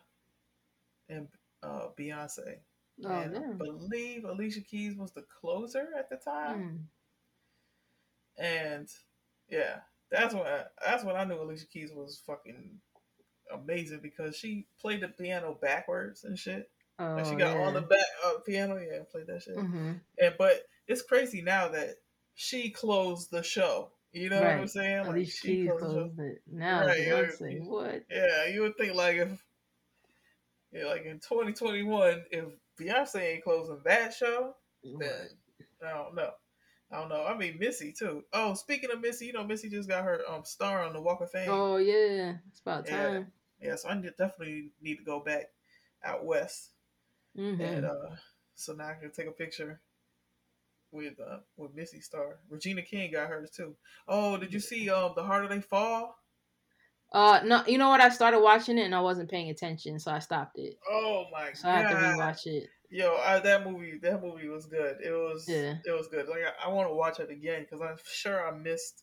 and 1.08 1.28
uh 1.62 1.88
Beyonce. 1.98 2.58
Oh 3.04 3.10
and 3.10 3.36
I 3.36 3.52
believe 3.52 4.24
Alicia 4.24 4.62
Keys 4.62 4.96
was 4.96 5.12
the 5.12 5.24
closer 5.40 5.88
at 5.98 6.08
the 6.08 6.16
time. 6.16 6.88
Mm. 8.38 8.44
And 8.44 8.88
yeah, 9.48 9.80
that's 10.10 10.34
when 10.34 10.46
I, 10.46 10.64
that's 10.84 11.04
when 11.04 11.16
I 11.16 11.24
knew 11.24 11.40
Alicia 11.40 11.66
Keys 11.66 11.90
was 11.92 12.22
fucking 12.26 12.78
amazing 13.52 14.00
because 14.02 14.36
she 14.36 14.66
played 14.80 15.02
the 15.02 15.08
piano 15.08 15.56
backwards 15.60 16.24
and 16.24 16.38
shit. 16.38 16.70
Oh, 16.98 17.16
Like 17.16 17.26
she 17.26 17.36
got 17.36 17.54
yeah. 17.54 17.66
on 17.66 17.74
the 17.74 17.82
back 17.82 18.06
uh, 18.24 18.38
piano, 18.44 18.76
yeah, 18.76 18.96
and 18.96 19.08
played 19.08 19.26
that 19.26 19.42
shit. 19.42 19.56
hmm 19.56 19.92
And 20.20 20.34
but 20.38 20.62
it's 20.86 21.02
crazy 21.02 21.42
now 21.42 21.68
that 21.68 21.96
she 22.34 22.70
closed 22.70 23.30
the 23.30 23.42
show. 23.42 23.90
You 24.12 24.30
know 24.30 24.40
what 24.40 24.46
I'm 24.46 24.58
Right. 24.60 24.70
saying? 24.70 24.98
Like 25.00 25.08
Alicia 25.08 25.46
she 25.48 25.66
closed 25.66 25.80
closed 25.80 26.20
it. 26.20 26.42
Now 26.50 26.86
Right, 26.86 26.98
yeah, 27.00 27.22
Beyonce, 27.22 27.66
what? 27.66 28.02
Yeah, 28.10 28.46
you 28.46 28.62
would 28.62 28.76
think 28.78 28.94
like 28.94 29.16
if 29.16 29.44
yeah, 30.72 30.86
like 30.86 31.04
in 31.04 31.20
2021, 31.20 32.24
if 32.30 32.44
Beyonce 32.80 33.20
ain't 33.20 33.44
closing 33.44 33.80
that 33.84 34.14
show, 34.14 34.54
What? 34.82 35.30
I 35.84 35.90
don't 35.90 36.14
know. 36.14 36.30
I 36.90 37.00
don't 37.00 37.08
know. 37.08 37.24
I 37.26 37.36
mean 37.36 37.58
Missy 37.58 37.92
too. 37.92 38.22
Oh, 38.32 38.54
speaking 38.54 38.90
of 38.90 39.00
Missy, 39.00 39.26
you 39.26 39.32
know 39.32 39.44
Missy 39.44 39.68
just 39.68 39.88
got 39.88 40.04
her 40.04 40.20
um 40.28 40.44
star 40.44 40.84
on 40.84 40.92
the 40.92 41.00
Walk 41.00 41.20
of 41.20 41.30
Fame. 41.30 41.50
Oh 41.50 41.76
yeah, 41.76 42.36
it's 42.48 42.60
about 42.60 42.86
time. 42.86 43.32
Yeah, 43.60 43.76
so 43.76 43.88
I 43.88 43.94
definitely 43.94 44.70
need 44.80 44.98
to 44.98 45.04
go 45.04 45.20
back 45.20 45.46
out 46.04 46.24
west, 46.24 46.70
hmm 47.36 47.60
and 47.60 47.84
uh, 47.84 48.16
so 48.54 48.72
now 48.72 48.88
I 48.88 48.94
can 48.94 49.10
take 49.12 49.26
a 49.26 49.32
picture 49.32 49.80
with 50.92 51.18
uh, 51.20 51.38
with 51.56 51.74
Missy 51.74 52.00
Star. 52.00 52.38
Regina 52.48 52.82
King 52.82 53.12
got 53.12 53.28
hers 53.28 53.50
too. 53.50 53.76
Oh, 54.08 54.36
did 54.36 54.52
you 54.52 54.60
see 54.60 54.88
um 54.90 55.12
the 55.16 55.22
harder 55.22 55.48
they 55.48 55.60
fall? 55.60 56.16
Uh, 57.12 57.40
no, 57.44 57.64
you 57.66 57.78
know 57.78 57.88
what? 57.88 58.00
I 58.00 58.08
started 58.08 58.40
watching 58.40 58.78
it 58.78 58.84
and 58.84 58.94
I 58.94 59.00
wasn't 59.00 59.30
paying 59.30 59.48
attention, 59.50 59.98
so 59.98 60.10
I 60.10 60.18
stopped 60.18 60.58
it. 60.58 60.78
Oh 60.90 61.26
my 61.32 61.50
So 61.54 61.68
god! 61.68 61.74
I 61.74 61.78
have 61.78 61.88
to 61.88 61.94
rewatch 61.94 62.46
it. 62.46 62.68
Yo, 62.90 63.14
I, 63.16 63.40
that 63.40 63.64
movie, 63.64 63.98
that 63.98 64.22
movie 64.22 64.48
was 64.48 64.66
good. 64.66 64.98
It 65.02 65.10
was, 65.10 65.48
Yeah. 65.48 65.76
it 65.84 65.90
was 65.92 66.08
good. 66.08 66.28
Like 66.28 66.42
I, 66.42 66.68
I 66.68 66.72
want 66.72 66.88
to 66.88 66.94
watch 66.94 67.18
it 67.20 67.30
again 67.30 67.62
because 67.62 67.80
I'm 67.80 67.96
sure 68.04 68.46
I 68.46 68.56
missed, 68.56 69.02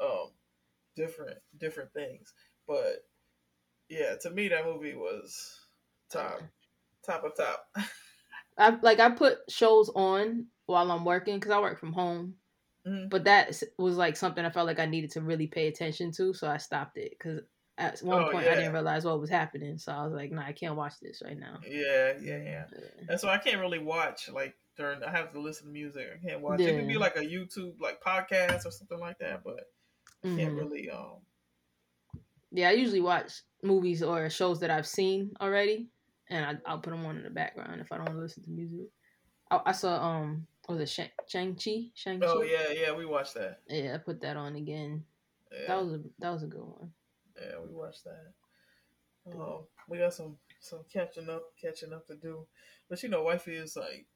um, 0.00 0.30
different 0.96 1.38
different 1.58 1.92
things. 1.92 2.32
But 2.66 3.04
yeah, 3.88 4.16
to 4.22 4.30
me 4.30 4.48
that 4.48 4.64
movie 4.66 4.94
was 4.94 5.60
top, 6.10 6.40
top 7.06 7.24
of 7.24 7.36
top. 7.36 7.68
I 8.58 8.70
like 8.82 9.00
I 9.00 9.10
put 9.10 9.50
shows 9.50 9.90
on 9.94 10.46
while 10.66 10.90
I'm 10.90 11.04
working 11.04 11.36
because 11.36 11.50
I 11.52 11.60
work 11.60 11.78
from 11.78 11.92
home. 11.92 12.36
Mhm. 12.86 13.10
But 13.10 13.24
that 13.24 13.62
was 13.78 13.96
like 13.96 14.16
something 14.16 14.44
I 14.44 14.50
felt 14.50 14.66
like 14.66 14.78
I 14.80 14.86
needed 14.86 15.10
to 15.12 15.22
really 15.22 15.46
pay 15.48 15.68
attention 15.68 16.12
to, 16.12 16.34
so 16.34 16.48
I 16.48 16.58
stopped 16.58 16.98
it 16.98 17.10
because 17.12 17.42
at 17.78 18.00
one 18.00 18.24
Oh, 18.24 18.30
point 18.30 18.48
I 18.48 18.54
didn't 18.56 18.72
realize 18.72 19.04
what 19.04 19.20
was 19.20 19.30
happening. 19.30 19.78
So 19.78 19.92
I 19.92 20.04
was 20.04 20.14
like, 20.14 20.32
"Nah, 20.32 20.46
I 20.46 20.52
can't 20.52 20.76
watch 20.76 20.94
this 21.00 21.22
right 21.24 21.38
now." 21.38 21.60
Yeah, 21.68 22.16
yeah, 22.20 22.38
yeah. 22.38 22.64
Yeah. 22.72 22.88
And 23.08 23.20
so 23.20 23.28
I 23.28 23.38
can't 23.38 23.60
really 23.60 23.78
watch 23.78 24.28
like 24.30 24.56
during. 24.76 25.02
I 25.02 25.10
have 25.10 25.32
to 25.32 25.40
listen 25.40 25.66
to 25.66 25.72
music. 25.72 26.08
I 26.14 26.26
can't 26.28 26.40
watch. 26.40 26.60
It 26.60 26.76
could 26.76 26.88
be 26.88 26.98
like 26.98 27.16
a 27.16 27.20
YouTube 27.20 27.80
like 27.80 28.00
podcast 28.02 28.66
or 28.66 28.70
something 28.70 28.98
like 29.00 29.18
that, 29.18 29.44
but 29.44 29.60
I 30.24 30.28
can't 30.36 30.54
Mhm. 30.54 30.56
really. 30.56 30.90
Um, 30.90 31.26
Yeah, 32.50 32.68
I 32.68 32.72
usually 32.72 33.00
watch 33.00 33.42
movies 33.62 34.02
or 34.02 34.30
shows 34.30 34.60
that 34.60 34.70
I've 34.70 34.86
seen 34.86 35.34
already, 35.40 35.90
and 36.30 36.44
I, 36.44 36.70
I'll 36.70 36.78
put 36.78 36.90
them 36.90 37.04
on 37.06 37.16
in 37.16 37.24
the 37.24 37.30
background 37.30 37.80
if 37.80 37.92
I 37.92 37.96
don't 37.96 38.06
want 38.06 38.18
to 38.18 38.22
listen 38.22 38.42
to 38.44 38.50
music. 38.50 38.88
I, 39.50 39.60
I 39.66 39.72
saw 39.72 40.02
um, 40.02 40.46
was 40.68 40.80
it 40.80 40.88
Shang 40.88 41.10
Shang 41.28 41.54
Chi? 41.54 41.90
Shang 41.94 42.20
Chi. 42.20 42.26
oh 42.26 42.42
yeah, 42.42 42.72
yeah, 42.72 42.92
we 42.92 43.06
watched 43.06 43.34
that. 43.34 43.60
Yeah, 43.68 43.94
I 43.94 43.98
put 43.98 44.20
that 44.22 44.36
on 44.36 44.56
again. 44.56 45.04
Yeah. 45.52 45.68
That 45.68 45.84
was 45.84 45.92
a 45.94 46.00
that 46.18 46.30
was 46.30 46.42
a 46.42 46.46
good 46.46 46.62
one. 46.64 46.90
Yeah, 47.40 47.58
we 47.66 47.74
watched 47.74 48.04
that. 48.04 48.32
Oh, 49.34 49.66
we 49.88 49.98
got 49.98 50.14
some 50.14 50.36
some 50.60 50.84
catching 50.92 51.28
up 51.28 51.42
catching 51.60 51.92
up 51.92 52.06
to 52.06 52.16
do, 52.16 52.46
but 52.88 53.02
you 53.02 53.08
know, 53.08 53.22
wifey 53.22 53.54
is 53.56 53.76
like, 53.76 54.06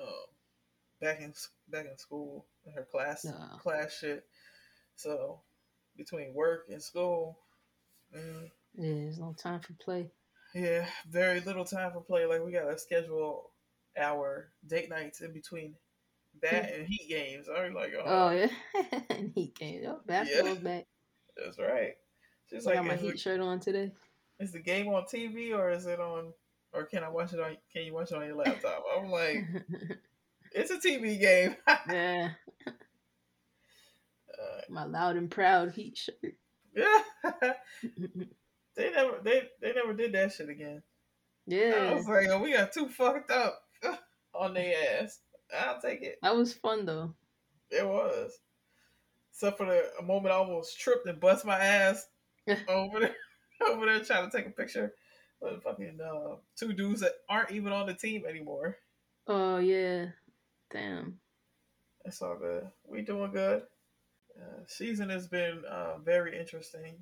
um, 0.00 0.06
back 1.00 1.20
in 1.20 1.32
back 1.68 1.86
in 1.90 1.98
school 1.98 2.46
in 2.64 2.72
her 2.72 2.86
class 2.90 3.26
class 3.60 3.98
shit. 3.98 4.24
So 4.96 5.40
between 5.96 6.34
work 6.34 6.66
and 6.70 6.82
school, 6.82 7.38
mm, 8.16 8.50
Yeah, 8.74 8.94
there's 8.94 9.18
no 9.18 9.34
time 9.36 9.60
for 9.60 9.74
play. 9.74 10.10
Yeah, 10.54 10.86
very 11.08 11.40
little 11.40 11.64
time 11.64 11.92
for 11.92 12.00
play. 12.00 12.26
Like 12.26 12.44
we 12.44 12.52
gotta 12.52 12.78
schedule 12.78 13.50
our 13.98 14.48
date 14.66 14.88
nights 14.88 15.20
in 15.20 15.32
between 15.32 15.74
that 16.42 16.72
and 16.72 16.86
heat 16.86 17.08
games. 17.08 17.46
I 17.48 17.64
was 17.64 17.74
like, 17.74 17.92
oh, 17.98 18.02
Oh 18.06 18.30
yeah, 18.30 18.48
and 19.10 19.32
Heat 19.34 19.54
game. 19.54 19.82
Oh, 19.86 20.00
basketball's 20.06 20.58
back. 20.58 20.86
that's 21.36 21.58
right. 21.58 21.94
She's 22.50 22.66
I 22.66 22.70
like, 22.70 22.78
got 22.78 22.86
my 22.86 22.96
Heat 22.96 23.18
shirt 23.18 23.40
on 23.40 23.60
today. 23.60 23.92
is 24.40 24.52
the 24.52 24.60
game 24.60 24.88
on 24.88 25.04
TV 25.04 25.56
or 25.56 25.70
is 25.70 25.86
it 25.86 26.00
on? 26.00 26.32
Or 26.74 26.84
can 26.84 27.04
I 27.04 27.08
watch 27.10 27.32
it 27.34 27.40
on? 27.40 27.56
Can 27.72 27.84
you 27.84 27.92
watch 27.92 28.12
it 28.12 28.16
on 28.16 28.24
your 28.26 28.36
laptop? 28.36 28.82
I'm 28.96 29.10
like, 29.10 29.44
it's 30.52 30.70
a 30.70 30.78
TV 30.78 31.20
game. 31.20 31.56
yeah, 31.88 32.30
uh, 32.66 34.60
my 34.70 34.84
loud 34.84 35.16
and 35.16 35.30
proud 35.30 35.72
Heat 35.72 35.96
shirt. 35.98 36.34
yeah, 36.74 37.52
they 38.76 38.90
never 38.90 39.18
they 39.22 39.42
they 39.60 39.72
never 39.72 39.92
did 39.92 40.12
that 40.12 40.32
shit 40.32 40.48
again. 40.48 40.82
Yeah. 41.46 41.88
I 41.90 41.94
was 41.94 42.06
like, 42.06 42.28
oh, 42.28 42.38
we 42.38 42.52
got 42.52 42.72
too 42.72 42.88
fucked 42.88 43.30
up 43.30 43.62
on 44.34 44.54
their 44.54 44.74
ass. 45.00 45.18
I'll 45.56 45.80
take 45.80 46.02
it. 46.02 46.18
that 46.22 46.36
was 46.36 46.54
fun 46.54 46.86
though. 46.86 47.14
It 47.70 47.86
was. 47.86 48.38
Except 49.32 49.58
for 49.58 49.66
the 49.66 49.90
a 49.98 50.02
moment 50.02 50.32
I 50.32 50.36
almost 50.36 50.78
tripped 50.78 51.06
and 51.06 51.18
bust 51.18 51.44
my 51.44 51.58
ass 51.58 52.06
over 52.68 53.00
there, 53.00 53.16
over 53.68 53.86
there 53.86 54.00
trying 54.00 54.30
to 54.30 54.36
take 54.36 54.46
a 54.46 54.50
picture 54.50 54.94
with 55.40 55.62
fucking 55.62 55.98
uh, 56.00 56.36
two 56.56 56.72
dudes 56.72 57.00
that 57.00 57.12
aren't 57.28 57.50
even 57.50 57.72
on 57.72 57.86
the 57.86 57.94
team 57.94 58.24
anymore. 58.28 58.76
Oh 59.26 59.58
yeah, 59.58 60.06
damn. 60.70 61.18
It's 62.04 62.20
all 62.20 62.36
good. 62.36 62.68
We 62.86 63.02
doing 63.02 63.32
good. 63.32 63.62
Uh, 64.36 64.64
season 64.66 65.10
has 65.10 65.28
been 65.28 65.62
uh, 65.70 65.98
very 65.98 66.38
interesting 66.38 66.94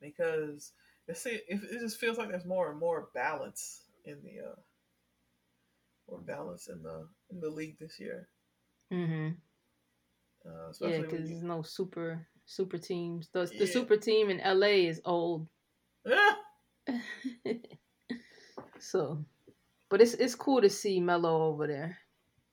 because 0.00 0.72
it, 1.08 1.16
se- 1.16 1.42
it 1.48 1.60
it 1.64 1.80
just 1.80 1.98
feels 1.98 2.18
like 2.18 2.28
there's 2.28 2.44
more 2.44 2.70
and 2.70 2.78
more 2.78 3.08
balance 3.14 3.82
in 4.04 4.16
the 4.22 4.46
uh, 4.50 4.54
more 6.08 6.20
balance 6.20 6.68
in 6.68 6.82
the 6.82 7.08
in 7.30 7.40
the 7.40 7.50
league 7.50 7.78
this 7.78 7.98
year. 7.98 8.28
Mhm. 8.92 9.36
Uh, 10.46 10.72
Yeah, 10.80 11.00
because 11.02 11.28
there's 11.28 11.42
no 11.42 11.62
super 11.62 12.26
super 12.46 12.78
teams. 12.78 13.28
The 13.32 13.48
Yeah. 13.52 13.58
the 13.60 13.66
super 13.66 13.96
team 13.96 14.30
in 14.30 14.40
LA 14.40 14.88
is 14.88 15.00
old. 15.04 15.48
Ah! 16.06 16.38
so, 18.78 19.24
but 19.90 20.00
it's 20.00 20.14
it's 20.14 20.34
cool 20.34 20.60
to 20.60 20.70
see 20.70 21.00
Melo 21.00 21.42
over 21.48 21.66
there. 21.66 21.98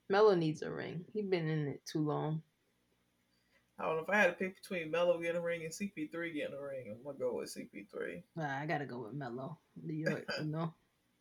Melo 0.08 0.34
needs 0.34 0.62
a 0.62 0.70
ring. 0.70 1.04
He's 1.12 1.26
been 1.26 1.48
in 1.48 1.68
it 1.68 1.80
too 1.86 2.00
long. 2.00 2.42
I 3.78 3.84
don't 3.84 3.96
know 3.96 4.02
if 4.02 4.08
I 4.08 4.16
had 4.16 4.26
to 4.28 4.32
pick 4.32 4.56
between 4.60 4.90
Melo 4.90 5.20
getting 5.20 5.36
a 5.36 5.40
ring 5.40 5.62
and 5.64 5.72
CP3 5.72 6.10
getting 6.34 6.56
a 6.56 6.62
ring. 6.62 6.86
I'm 6.90 7.04
gonna 7.04 7.18
go 7.18 7.36
with 7.36 7.54
CP3. 7.54 8.22
Nah, 8.34 8.58
I 8.58 8.64
gotta 8.66 8.86
go 8.86 9.00
with 9.00 9.12
Melo. 9.12 9.58
New 9.82 9.94
York, 10.08 10.24
you 10.38 10.46
know, 10.46 10.72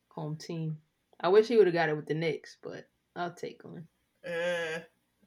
home 0.09 0.37
team. 0.37 0.77
I 1.19 1.27
wish 1.29 1.47
he 1.47 1.57
would 1.57 1.67
have 1.67 1.73
got 1.73 1.89
it 1.89 1.95
with 1.95 2.07
the 2.07 2.13
Knicks, 2.13 2.57
but 2.63 2.87
I'll 3.15 3.33
take 3.33 3.63
one. 3.63 3.87
Eh, 4.23 4.79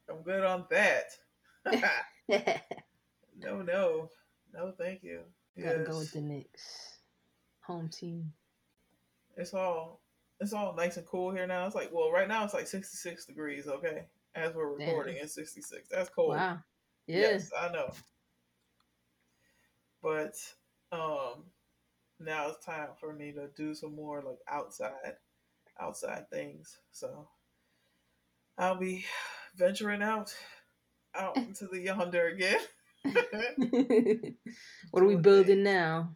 I'm 0.09 0.23
good 0.23 0.43
on 0.43 0.65
that. 0.71 1.05
no, 3.37 3.61
no, 3.61 4.09
no, 4.53 4.73
thank 4.77 5.03
you. 5.03 5.21
Yes. 5.55 5.73
Gotta 5.73 5.83
go 5.83 5.99
with 5.99 6.11
the 6.11 6.21
Knicks, 6.21 6.97
home 7.61 7.89
team. 7.89 8.33
It's 9.37 9.53
all 9.53 10.01
it's 10.39 10.53
all 10.53 10.75
nice 10.75 10.97
and 10.97 11.05
cool 11.05 11.31
here 11.31 11.45
now. 11.45 11.67
It's 11.67 11.75
like 11.75 11.91
well, 11.93 12.11
right 12.11 12.27
now 12.27 12.43
it's 12.43 12.55
like 12.55 12.67
66 12.67 13.25
degrees. 13.25 13.67
Okay, 13.67 14.05
as 14.33 14.55
we're 14.55 14.77
Damn. 14.77 14.87
recording, 14.87 15.17
it's 15.21 15.35
66. 15.35 15.89
That's 15.89 16.09
cold. 16.09 16.35
Wow. 16.35 16.59
Yeah. 17.09 17.21
Yes, 17.21 17.49
I 17.59 17.71
know. 17.71 17.89
But 20.03 20.35
um, 20.91 21.45
now 22.19 22.49
it's 22.49 22.63
time 22.63 22.89
for 22.99 23.11
me 23.11 23.31
to 23.31 23.47
do 23.57 23.73
some 23.73 23.95
more 23.95 24.21
like 24.21 24.37
outside, 24.47 25.15
outside 25.81 26.29
things. 26.29 26.77
So 26.91 27.27
I'll 28.59 28.77
be 28.79 29.05
venturing 29.55 30.03
out, 30.03 30.35
out 31.15 31.35
into 31.37 31.65
the 31.65 31.81
yonder 31.81 32.27
again. 32.27 32.59
what 34.91 35.01
are 35.01 35.07
we 35.07 35.15
building 35.15 35.63
now? 35.63 36.15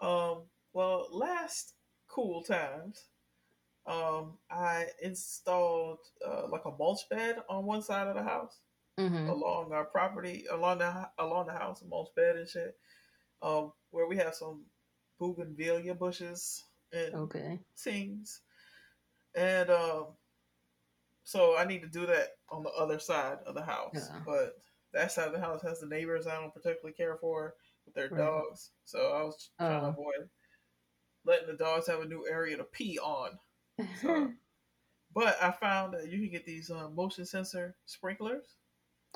Um, 0.00 0.44
well, 0.72 1.06
last 1.12 1.74
cool 2.08 2.42
times, 2.42 3.08
um, 3.86 4.38
I 4.50 4.86
installed 5.02 5.98
uh, 6.26 6.48
like 6.48 6.64
a 6.64 6.70
mulch 6.70 7.06
bed 7.10 7.36
on 7.50 7.66
one 7.66 7.82
side 7.82 8.06
of 8.06 8.14
the 8.14 8.22
house 8.22 8.58
hmm 9.08 9.28
along 9.30 9.72
our 9.72 9.84
property, 9.84 10.46
along 10.50 10.78
the 10.78 11.08
along 11.18 11.46
the 11.46 11.52
house, 11.52 11.82
mulch 11.88 12.14
bed 12.14 12.36
and 12.36 12.48
shit. 12.48 12.76
Um, 13.42 13.72
where 13.90 14.06
we 14.06 14.16
have 14.16 14.34
some 14.34 14.64
bougainvillea 15.20 15.94
bushes 15.98 16.64
and 16.92 17.14
Okay. 17.14 17.58
things, 17.76 18.40
and 19.34 19.70
um, 19.70 20.06
so 21.24 21.56
I 21.56 21.64
need 21.64 21.82
to 21.82 21.88
do 21.88 22.06
that 22.06 22.36
on 22.50 22.62
the 22.62 22.70
other 22.70 22.98
side 22.98 23.38
of 23.46 23.54
the 23.54 23.62
house, 23.62 23.94
Yeah. 23.94 24.20
but 24.26 24.58
that 24.92 25.12
side 25.12 25.28
of 25.28 25.32
the 25.32 25.40
house 25.40 25.62
has 25.62 25.80
the 25.80 25.86
neighbors 25.86 26.26
I 26.26 26.40
don't 26.40 26.52
particularly 26.54 26.92
care 26.92 27.16
for 27.16 27.54
with 27.86 27.94
their 27.94 28.08
Right. 28.08 28.18
dogs. 28.18 28.70
So 28.84 29.12
I 29.12 29.22
was 29.22 29.50
trying 29.58 29.80
to 29.80 29.86
Oh. 29.86 29.90
avoid 29.90 30.28
letting 31.24 31.46
the 31.46 31.54
dogs 31.54 31.86
have 31.86 32.00
a 32.00 32.06
new 32.06 32.26
area 32.28 32.56
to 32.56 32.64
pee 32.64 32.98
on. 32.98 33.38
So, 34.00 34.32
but 35.14 35.36
I 35.42 35.50
found 35.52 35.94
that 35.94 36.08
you 36.08 36.18
can 36.20 36.30
get 36.30 36.46
these 36.46 36.70
uh, 36.70 36.88
motion 36.90 37.24
sensor 37.26 37.76
sprinklers. 37.86 38.56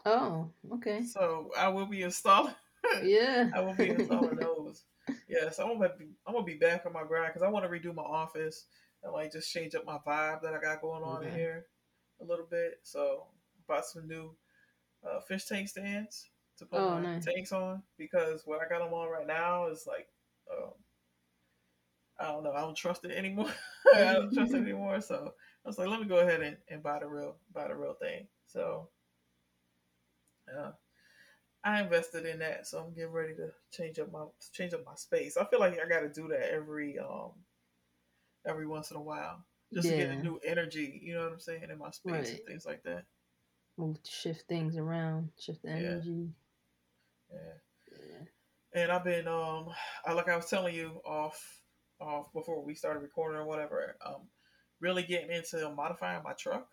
Oh, 0.05 0.51
okay. 0.74 1.03
So 1.03 1.51
I 1.57 1.68
will 1.68 1.86
be 1.86 2.03
installing. 2.03 2.55
Yeah. 3.03 3.51
I 3.53 3.61
will 3.61 3.74
be 3.74 3.88
installing 3.90 4.36
those. 4.40 4.84
Yes, 5.28 5.59
I'm 5.59 5.66
gonna 5.76 5.90
be, 5.99 6.07
I'm 6.24 6.34
gonna 6.34 6.44
be 6.44 6.55
back 6.55 6.86
on 6.86 6.92
my 6.92 7.03
grind 7.03 7.32
because 7.32 7.42
I 7.42 7.49
want 7.51 7.64
to 7.64 7.68
redo 7.70 7.92
my 7.92 8.03
office 8.03 8.66
and 9.03 9.12
like 9.12 9.32
just 9.32 9.51
change 9.53 9.74
up 9.74 9.84
my 9.84 9.99
vibe 10.07 10.42
that 10.42 10.55
I 10.55 10.61
got 10.61 10.80
going 10.82 11.03
on 11.03 11.24
in 11.24 11.32
here 11.32 11.66
a 12.20 12.24
little 12.24 12.47
bit. 12.49 12.74
So 12.84 13.26
bought 13.66 13.86
some 13.86 14.07
new 14.07 14.36
uh, 15.05 15.20
fish 15.20 15.47
tank 15.47 15.68
stands 15.68 16.30
to 16.59 16.66
put 16.66 16.78
Oh, 16.80 16.90
my 16.94 17.01
nice. 17.01 17.24
tanks 17.24 17.51
on 17.53 17.82
because 17.99 18.42
what 18.44 18.61
I 18.64 18.68
got 18.68 18.78
them 18.84 18.94
on 18.94 19.09
right 19.11 19.26
now 19.26 19.66
is 19.66 19.84
like 19.86 20.07
um, 20.53 20.70
I 22.18 22.28
don't 22.32 22.44
know. 22.44 22.53
I 22.53 22.61
don't 22.61 22.76
trust 22.76 23.05
it 23.05 23.11
anymore. 23.11 23.53
I 23.94 24.14
don't 24.14 24.32
trust 24.32 24.55
it 24.55 24.59
anymore. 24.62 25.01
So 25.01 25.32
I 25.64 25.68
was 25.68 25.78
like, 25.78 25.88
let 25.88 26.01
me 26.01 26.07
go 26.07 26.18
ahead 26.18 26.40
and, 26.42 26.57
and 26.70 26.82
buy 26.82 26.99
the 27.01 27.07
real 27.07 27.36
buy 27.53 27.68
the 27.68 27.74
real 27.74 27.94
thing. 27.94 28.28
So 28.47 28.88
yeah. 30.53 30.70
I 31.64 31.82
invested 31.82 32.26
in 32.26 32.38
that, 32.40 32.66
so 32.66 32.78
I'm 32.78 32.94
getting 32.94 33.12
ready 33.12 33.34
to 33.34 33.51
change 33.72 33.99
up 33.99 34.12
my 34.12 34.24
change 34.53 34.72
up 34.72 34.84
my 34.86 34.94
space. 34.94 35.36
I 35.36 35.44
feel 35.47 35.59
like 35.59 35.78
I 35.80 35.88
got 35.88 36.01
to 36.01 36.09
do 36.09 36.28
that 36.28 36.53
every 36.53 36.99
um 36.99 37.32
every 38.47 38.66
once 38.66 38.90
in 38.90 38.97
a 38.97 39.03
while, 39.03 39.44
just 39.74 39.88
to 39.88 39.94
get 39.94 40.11
a 40.11 40.22
new 40.22 40.38
energy. 40.44 41.01
You 41.03 41.14
know 41.14 41.24
what 41.24 41.32
I'm 41.32 41.40
saying 41.40 41.64
in 41.70 41.78
my 41.78 41.90
space 41.90 42.30
and 42.30 42.40
things 42.47 42.66
like 42.66 42.82
that. 42.84 43.05
move, 43.76 43.99
shift 44.05 44.47
things 44.49 44.76
around, 44.76 45.30
shift 45.38 45.62
the 45.62 45.70
Yeah. 45.70 45.76
energy. 45.76 46.30
Yeah. 47.32 47.38
Yeah. 47.92 48.24
And 48.82 48.92
I've 48.92 49.05
been 49.05 49.26
um 49.26 49.70
I 50.05 50.12
like 50.12 50.28
I 50.28 50.36
was 50.36 50.49
telling 50.49 50.74
you 50.74 51.01
off 51.05 51.62
off 52.01 52.32
before 52.32 52.62
we 52.62 52.74
started 52.74 53.01
recording 53.01 53.40
or 53.40 53.44
whatever, 53.47 53.97
um 54.05 54.28
really 54.80 55.03
getting 55.03 55.30
into 55.30 55.68
modifying 55.70 56.22
my 56.22 56.34
truck. 56.34 56.68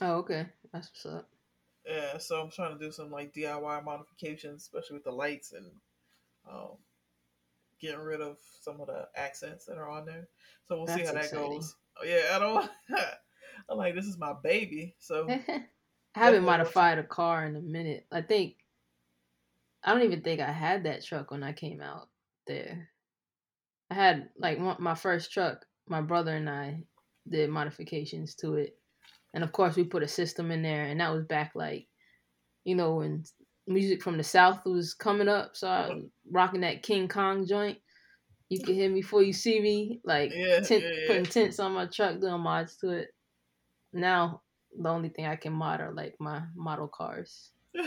Oh, 0.00 0.16
okay. 0.16 0.46
That's 0.72 0.88
what's 0.88 1.06
up. 1.06 1.31
Yeah, 1.86 2.18
so 2.18 2.40
I'm 2.40 2.50
trying 2.50 2.78
to 2.78 2.84
do 2.84 2.92
some 2.92 3.10
like 3.10 3.32
DIY 3.34 3.84
modifications, 3.84 4.62
especially 4.62 4.94
with 4.94 5.04
the 5.04 5.12
lights 5.12 5.52
and 5.52 5.66
um 6.48 6.76
getting 7.80 8.00
rid 8.00 8.20
of 8.20 8.36
some 8.60 8.80
of 8.80 8.86
the 8.86 9.08
accents 9.16 9.64
that 9.66 9.76
are 9.76 9.90
on 9.90 10.06
there. 10.06 10.28
So 10.68 10.78
we'll 10.78 10.86
see 10.86 11.00
That's 11.00 11.08
how 11.08 11.14
that 11.14 11.24
exciting. 11.24 11.58
goes. 11.58 11.76
Yeah, 12.06 12.22
I 12.32 12.38
don't 12.38 12.70
I'm 13.68 13.78
like 13.78 13.94
this 13.94 14.06
is 14.06 14.18
my 14.18 14.34
baby. 14.42 14.94
So 14.98 15.28
I 15.48 15.64
haven't 16.14 16.44
modified 16.44 16.98
a 16.98 17.04
car 17.04 17.44
in 17.46 17.56
a 17.56 17.60
minute. 17.60 18.06
I 18.12 18.22
think 18.22 18.56
I 19.82 19.92
don't 19.92 20.02
even 20.02 20.22
think 20.22 20.40
I 20.40 20.52
had 20.52 20.84
that 20.84 21.04
truck 21.04 21.30
when 21.30 21.42
I 21.42 21.52
came 21.52 21.80
out 21.80 22.08
there. 22.46 22.88
I 23.90 23.94
had 23.94 24.30
like 24.38 24.58
my 24.58 24.94
first 24.94 25.32
truck. 25.32 25.66
My 25.88 26.00
brother 26.00 26.36
and 26.36 26.48
I 26.48 26.84
did 27.28 27.50
modifications 27.50 28.36
to 28.36 28.54
it, 28.54 28.78
and 29.34 29.44
of 29.44 29.52
course 29.52 29.76
we 29.76 29.84
put 29.84 30.02
a 30.02 30.08
system 30.08 30.50
in 30.50 30.62
there, 30.62 30.84
and 30.84 31.00
that 31.00 31.12
was 31.12 31.24
back 31.24 31.52
like, 31.54 31.86
you 32.64 32.74
know, 32.74 32.96
when 32.96 33.24
music 33.66 34.02
from 34.02 34.16
the 34.16 34.24
south 34.24 34.64
was 34.64 34.94
coming 34.94 35.28
up. 35.28 35.56
So 35.56 35.68
I 35.68 35.88
was 35.88 36.04
rocking 36.30 36.62
that 36.62 36.82
King 36.82 37.08
Kong 37.08 37.46
joint. 37.46 37.78
You 38.48 38.60
can 38.60 38.74
hear 38.74 38.88
me 38.90 39.00
before 39.00 39.22
you 39.22 39.32
see 39.32 39.60
me, 39.60 40.00
like 40.04 40.30
Yeah, 40.34 40.60
tent, 40.60 40.82
yeah, 40.82 40.90
yeah. 40.90 41.06
putting 41.06 41.24
tents 41.24 41.58
on 41.58 41.72
my 41.72 41.86
truck, 41.86 42.20
doing 42.20 42.40
mods 42.40 42.76
to 42.78 42.90
it. 42.90 43.14
Now 43.92 44.42
the 44.78 44.88
only 44.88 45.08
thing 45.08 45.26
I 45.26 45.36
can 45.36 45.52
mod 45.52 45.80
are 45.80 45.92
like 45.92 46.14
my 46.18 46.42
model 46.54 46.88
cars. 46.88 47.50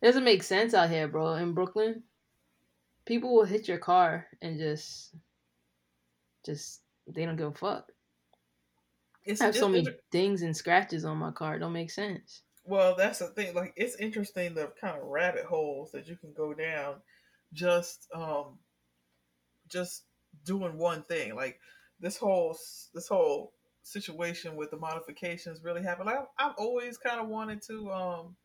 It 0.00 0.06
doesn't 0.06 0.24
make 0.24 0.44
sense 0.44 0.74
out 0.74 0.90
here, 0.90 1.08
bro. 1.08 1.34
In 1.34 1.54
Brooklyn, 1.54 2.04
people 3.04 3.34
will 3.34 3.44
hit 3.44 3.66
your 3.66 3.78
car 3.78 4.26
and 4.40 4.56
just, 4.56 5.12
just 6.46 6.82
they 7.08 7.24
don't 7.24 7.36
give 7.36 7.48
a 7.48 7.52
fuck. 7.52 7.90
It's 9.28 9.40
I 9.40 9.46
have 9.46 9.56
so 9.56 9.68
many 9.68 9.80
inter- 9.80 9.96
dings 10.10 10.42
and 10.42 10.56
scratches 10.56 11.04
on 11.04 11.18
my 11.18 11.30
car. 11.30 11.56
It 11.56 11.60
don't 11.60 11.72
make 11.72 11.90
sense. 11.90 12.42
Well, 12.64 12.94
that's 12.96 13.20
the 13.20 13.28
thing. 13.28 13.54
Like, 13.54 13.72
it's 13.76 13.96
interesting 13.96 14.54
the 14.54 14.72
kind 14.80 14.96
of 14.96 15.04
rabbit 15.04 15.44
holes 15.44 15.92
that 15.92 16.08
you 16.08 16.16
can 16.16 16.32
go 16.34 16.54
down, 16.54 16.96
just 17.52 18.06
um, 18.14 18.58
just 19.68 20.04
doing 20.44 20.76
one 20.78 21.02
thing. 21.02 21.34
Like 21.34 21.60
this 22.00 22.16
whole 22.16 22.56
this 22.94 23.08
whole 23.08 23.52
situation 23.82 24.56
with 24.56 24.70
the 24.70 24.76
modifications 24.76 25.62
really 25.62 25.82
happened. 25.82 26.06
Like, 26.06 26.18
I've, 26.18 26.48
I've 26.50 26.54
always 26.58 26.98
kind 26.98 27.20
of 27.20 27.28
wanted 27.28 27.62
to 27.68 27.90
um 27.90 28.36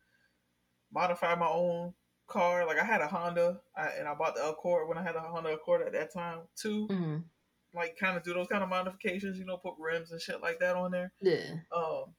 modify 0.92 1.34
my 1.34 1.48
own 1.48 1.92
car. 2.26 2.66
Like 2.66 2.78
I 2.78 2.84
had 2.84 3.00
a 3.00 3.08
Honda, 3.08 3.60
I, 3.76 3.88
and 3.98 4.08
I 4.08 4.14
bought 4.14 4.34
the 4.34 4.48
Accord 4.48 4.88
when 4.88 4.98
I 4.98 5.02
had 5.02 5.16
a 5.16 5.20
Honda 5.20 5.54
Accord 5.54 5.82
at 5.82 5.92
that 5.92 6.12
time 6.12 6.40
too. 6.56 6.86
hmm 6.86 7.16
Like, 7.74 7.98
kind 7.98 8.16
of 8.16 8.22
do 8.22 8.34
those 8.34 8.46
kind 8.46 8.62
of 8.62 8.68
modifications. 8.68 9.38
You 9.38 9.44
know, 9.44 9.56
put 9.56 9.74
rims 9.78 10.12
and 10.12 10.20
shit 10.20 10.40
like 10.40 10.60
that 10.60 10.76
on 10.76 10.90
there. 10.92 11.12
Yeah. 11.20 11.56
Um, 11.74 12.14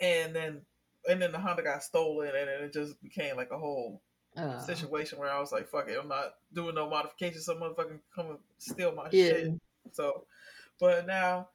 and 0.00 0.34
then 0.34 0.62
and 1.08 1.22
then 1.22 1.32
the 1.32 1.38
Honda 1.38 1.62
got 1.62 1.82
stolen, 1.82 2.28
and 2.28 2.48
then 2.48 2.62
it 2.64 2.72
just 2.72 3.00
became 3.02 3.36
like 3.36 3.50
a 3.50 3.58
whole 3.58 4.02
Uh, 4.36 4.60
situation 4.60 5.18
where 5.18 5.30
I 5.30 5.40
was 5.40 5.50
like, 5.50 5.68
"Fuck 5.68 5.88
it, 5.88 5.98
I'm 5.98 6.06
not 6.08 6.34
doing 6.52 6.74
no 6.74 6.88
modifications. 6.88 7.46
Some 7.46 7.58
motherfucker 7.58 7.98
come 8.14 8.30
and 8.30 8.38
steal 8.58 8.92
my 8.92 9.08
Yeah. 9.10 9.28
shit." 9.28 9.52
So, 9.92 10.26
but 10.78 11.06
now, 11.06 11.48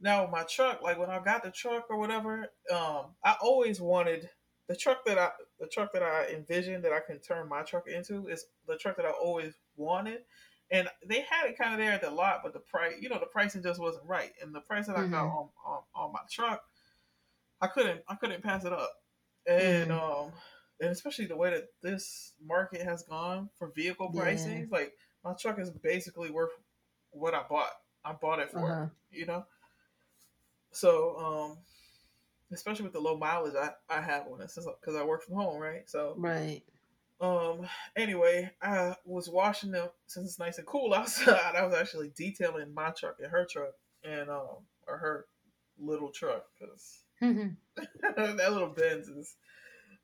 now 0.00 0.22
with 0.22 0.30
my 0.30 0.44
truck, 0.44 0.80
like 0.82 0.98
when 0.98 1.10
I 1.10 1.18
got 1.18 1.42
the 1.42 1.50
truck 1.50 1.90
or 1.90 1.98
whatever, 1.98 2.48
um, 2.70 3.14
I 3.24 3.36
always 3.42 3.80
wanted 3.80 4.30
the 4.68 4.76
truck 4.76 5.04
that 5.04 5.18
I 5.18 5.32
the 5.58 5.66
truck 5.66 5.92
that 5.92 6.02
I 6.02 6.28
envisioned 6.28 6.84
that 6.84 6.92
I 6.92 7.00
can 7.00 7.18
turn 7.20 7.48
my 7.48 7.62
truck 7.62 7.88
into 7.88 8.28
is 8.28 8.46
the 8.66 8.78
truck 8.78 8.96
that 8.96 9.04
I 9.06 9.10
always 9.10 9.54
wanted. 9.76 10.24
And 10.72 10.88
they 11.06 11.20
had 11.20 11.46
it 11.48 11.58
kind 11.58 11.74
of 11.74 11.78
there 11.78 11.92
at 11.92 12.00
the 12.00 12.10
lot, 12.10 12.40
but 12.42 12.54
the 12.54 12.60
price, 12.60 12.94
you 13.00 13.10
know, 13.10 13.18
the 13.20 13.26
pricing 13.26 13.62
just 13.62 13.78
wasn't 13.80 14.06
right. 14.06 14.32
And 14.42 14.54
the 14.54 14.60
price 14.62 14.86
that 14.86 14.96
I 14.96 15.02
got 15.02 15.26
Mhm. 15.26 15.36
on, 15.36 15.48
on 15.66 15.82
on 15.94 16.12
my 16.12 16.20
truck, 16.30 16.62
I 17.60 17.66
couldn't 17.68 18.02
I 18.08 18.14
couldn't 18.16 18.42
pass 18.42 18.64
it 18.64 18.72
up. 18.72 18.90
And 19.46 19.90
Mhm. 19.90 20.02
um 20.02 20.32
and 20.80 20.90
especially 20.90 21.26
the 21.26 21.36
way 21.36 21.50
that 21.50 21.68
this 21.82 22.32
market 22.42 22.82
has 22.82 23.02
gone 23.04 23.50
for 23.58 23.68
vehicle 23.68 24.10
Yeah. 24.14 24.22
pricing, 24.22 24.68
like 24.70 24.94
my 25.24 25.34
truck 25.34 25.58
is 25.58 25.70
basically 25.70 26.30
worth 26.30 26.52
what 27.10 27.34
I 27.34 27.42
bought. 27.48 27.72
I 28.04 28.14
bought 28.14 28.40
it 28.40 28.50
for, 28.50 28.68
Uh-huh. 28.70 28.86
you 29.10 29.26
know. 29.26 29.46
So, 30.72 31.16
um, 31.18 31.58
especially 32.50 32.84
with 32.84 32.94
the 32.94 33.00
low 33.00 33.16
mileage 33.18 33.54
I, 33.54 33.72
I 33.88 34.00
have 34.00 34.26
on 34.26 34.40
it, 34.40 34.50
because 34.54 34.96
I 34.96 35.04
work 35.04 35.22
from 35.22 35.36
home, 35.36 35.60
right? 35.60 35.88
So, 35.88 36.14
Right. 36.16 36.62
Um, 37.22 37.66
anyway, 37.96 38.50
I 38.60 38.96
was 39.04 39.28
washing 39.28 39.70
them 39.70 39.88
since 40.06 40.28
it's 40.28 40.38
nice 40.38 40.58
and 40.58 40.66
cool 40.66 40.92
outside. 40.94 41.54
I 41.56 41.64
was 41.64 41.74
actually 41.74 42.12
detailing 42.16 42.74
my 42.74 42.90
truck 42.90 43.16
and 43.20 43.30
her 43.30 43.46
truck, 43.48 43.74
and 44.04 44.28
um, 44.28 44.66
or 44.88 44.98
her 44.98 45.26
little 45.78 46.10
truck, 46.10 46.44
because 46.58 47.04
Mhm. 47.22 47.56
that 48.02 48.52
little 48.52 48.68
Benz 48.68 49.08
is 49.08 49.36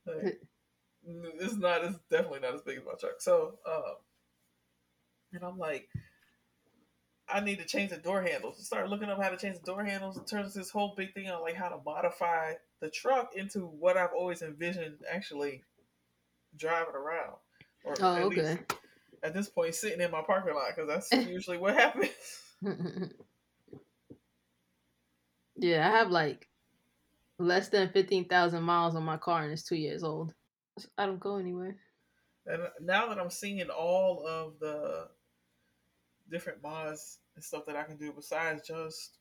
like, 0.05 0.41
it's 1.05 1.55
not 1.55 1.83
it's 1.83 1.99
definitely 2.09 2.39
not 2.41 2.55
as 2.55 2.61
big 2.61 2.77
as 2.77 2.85
my 2.85 2.93
truck. 2.99 3.19
So 3.21 3.59
um 3.65 3.95
and 5.33 5.43
I'm 5.43 5.57
like 5.57 5.89
I 7.31 7.41
need 7.41 7.59
to 7.59 7.65
change 7.65 7.91
the 7.91 7.97
door 7.97 8.23
handles. 8.23 8.57
I 8.59 8.63
started 8.63 8.89
looking 8.89 9.09
up 9.09 9.21
how 9.21 9.29
to 9.29 9.37
change 9.37 9.59
the 9.59 9.65
door 9.65 9.83
handles. 9.83 10.17
It 10.17 10.25
turns 10.27 10.53
this 10.53 10.71
whole 10.71 10.95
big 10.97 11.13
thing 11.13 11.29
on 11.29 11.41
like 11.41 11.55
how 11.55 11.69
to 11.69 11.77
modify 11.85 12.53
the 12.81 12.89
truck 12.89 13.35
into 13.35 13.59
what 13.59 13.97
I've 13.97 14.13
always 14.17 14.41
envisioned 14.41 14.97
actually 15.11 15.63
driving 16.59 16.95
around. 16.95 17.35
Or 17.83 17.95
Oh, 18.01 18.15
at 18.15 18.23
okay. 18.25 18.41
least 18.41 18.59
at 19.23 19.33
this 19.33 19.49
point 19.49 19.73
sitting 19.75 20.01
in 20.01 20.11
my 20.11 20.21
parking 20.21 20.53
lot 20.53 20.75
because 20.75 20.87
that's 20.87 21.11
usually 21.27 21.57
what 21.57 21.75
happens. 21.75 22.11
yeah, 25.55 25.89
I 25.89 25.97
have 25.97 26.11
like 26.11 26.47
less 27.39 27.69
than 27.69 27.89
fifteen 27.89 28.27
thousand 28.27 28.63
miles 28.63 28.95
on 28.95 29.03
my 29.03 29.17
car, 29.17 29.43
and 29.43 29.53
it's 29.53 29.63
two 29.63 29.75
years 29.77 30.03
old. 30.03 30.33
I 30.97 31.05
don't 31.05 31.19
go 31.19 31.37
anywhere. 31.37 31.77
And 32.45 32.63
now 32.81 33.07
that 33.07 33.19
I'm 33.19 33.29
seeing 33.29 33.69
all 33.69 34.25
of 34.27 34.59
the 34.59 35.09
different 36.29 36.61
mods 36.61 37.19
and 37.35 37.43
stuff 37.43 37.65
that 37.65 37.75
I 37.75 37.83
can 37.83 37.97
do 37.97 38.11
besides 38.11 38.65
just 38.67 39.17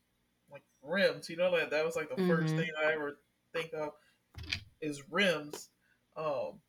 like 0.51 0.63
rims, 0.83 1.29
you 1.29 1.37
know, 1.37 1.51
like 1.51 1.71
that 1.71 1.85
was 1.85 1.97
like 1.97 2.09
the 2.09 2.23
first 2.27 2.55
Mhm. 2.55 2.57
thing 2.57 2.71
I 2.79 2.93
ever 2.93 3.19
think 3.53 3.73
of 3.75 3.93
is 4.81 5.09
rims. 5.11 5.71
Um, 6.17 6.61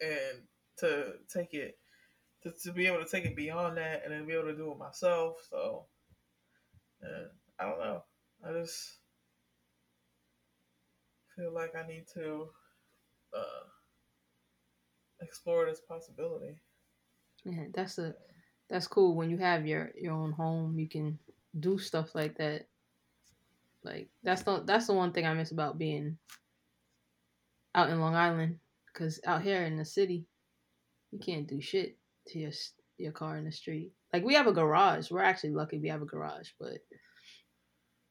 and 0.00 0.42
to 0.78 1.14
take 1.32 1.54
it, 1.54 1.78
to, 2.42 2.52
to 2.64 2.72
be 2.72 2.86
able 2.86 3.02
to 3.02 3.10
take 3.10 3.24
it 3.24 3.36
beyond 3.36 3.76
that 3.76 4.02
and 4.04 4.12
then 4.12 4.26
be 4.26 4.34
able 4.34 4.50
to 4.50 4.56
do 4.56 4.72
it 4.72 4.78
myself. 4.78 5.36
So, 5.50 5.86
and 7.00 7.28
I 7.58 7.64
don't 7.64 7.78
know. 7.78 8.02
I 8.46 8.52
just 8.52 8.98
feel 11.36 11.52
like 11.52 11.72
I 11.76 11.86
need 11.86 12.04
to 12.14 12.48
uh, 13.36 13.66
explore 15.20 15.66
this 15.66 15.80
possibility. 15.80 16.56
Yeah, 17.44 17.64
that's 17.74 17.98
a 17.98 18.14
that's 18.68 18.88
cool. 18.88 19.14
When 19.14 19.30
you 19.30 19.38
have 19.38 19.66
your 19.66 19.92
your 20.00 20.14
own 20.14 20.32
home, 20.32 20.78
you 20.78 20.88
can 20.88 21.18
do 21.58 21.78
stuff 21.78 22.14
like 22.14 22.36
that. 22.38 22.66
Like 23.84 24.08
that's 24.22 24.42
the 24.42 24.62
that's 24.64 24.86
the 24.86 24.94
one 24.94 25.12
thing 25.12 25.26
I 25.26 25.34
miss 25.34 25.52
about 25.52 25.78
being 25.78 26.18
out 27.74 27.90
in 27.90 28.00
Long 28.00 28.14
Island, 28.14 28.58
because 28.96 29.20
out 29.26 29.42
here 29.42 29.62
in 29.62 29.76
the 29.76 29.84
city, 29.84 30.24
you 31.12 31.18
can't 31.18 31.46
do 31.46 31.60
shit 31.60 31.98
to 32.28 32.38
your 32.38 32.52
your 32.98 33.12
car 33.12 33.36
in 33.36 33.44
the 33.44 33.52
street. 33.52 33.92
Like 34.12 34.24
we 34.24 34.34
have 34.34 34.46
a 34.46 34.52
garage. 34.52 35.10
We're 35.10 35.22
actually 35.22 35.50
lucky 35.50 35.78
we 35.78 35.88
have 35.88 36.02
a 36.02 36.06
garage, 36.06 36.50
but 36.58 36.78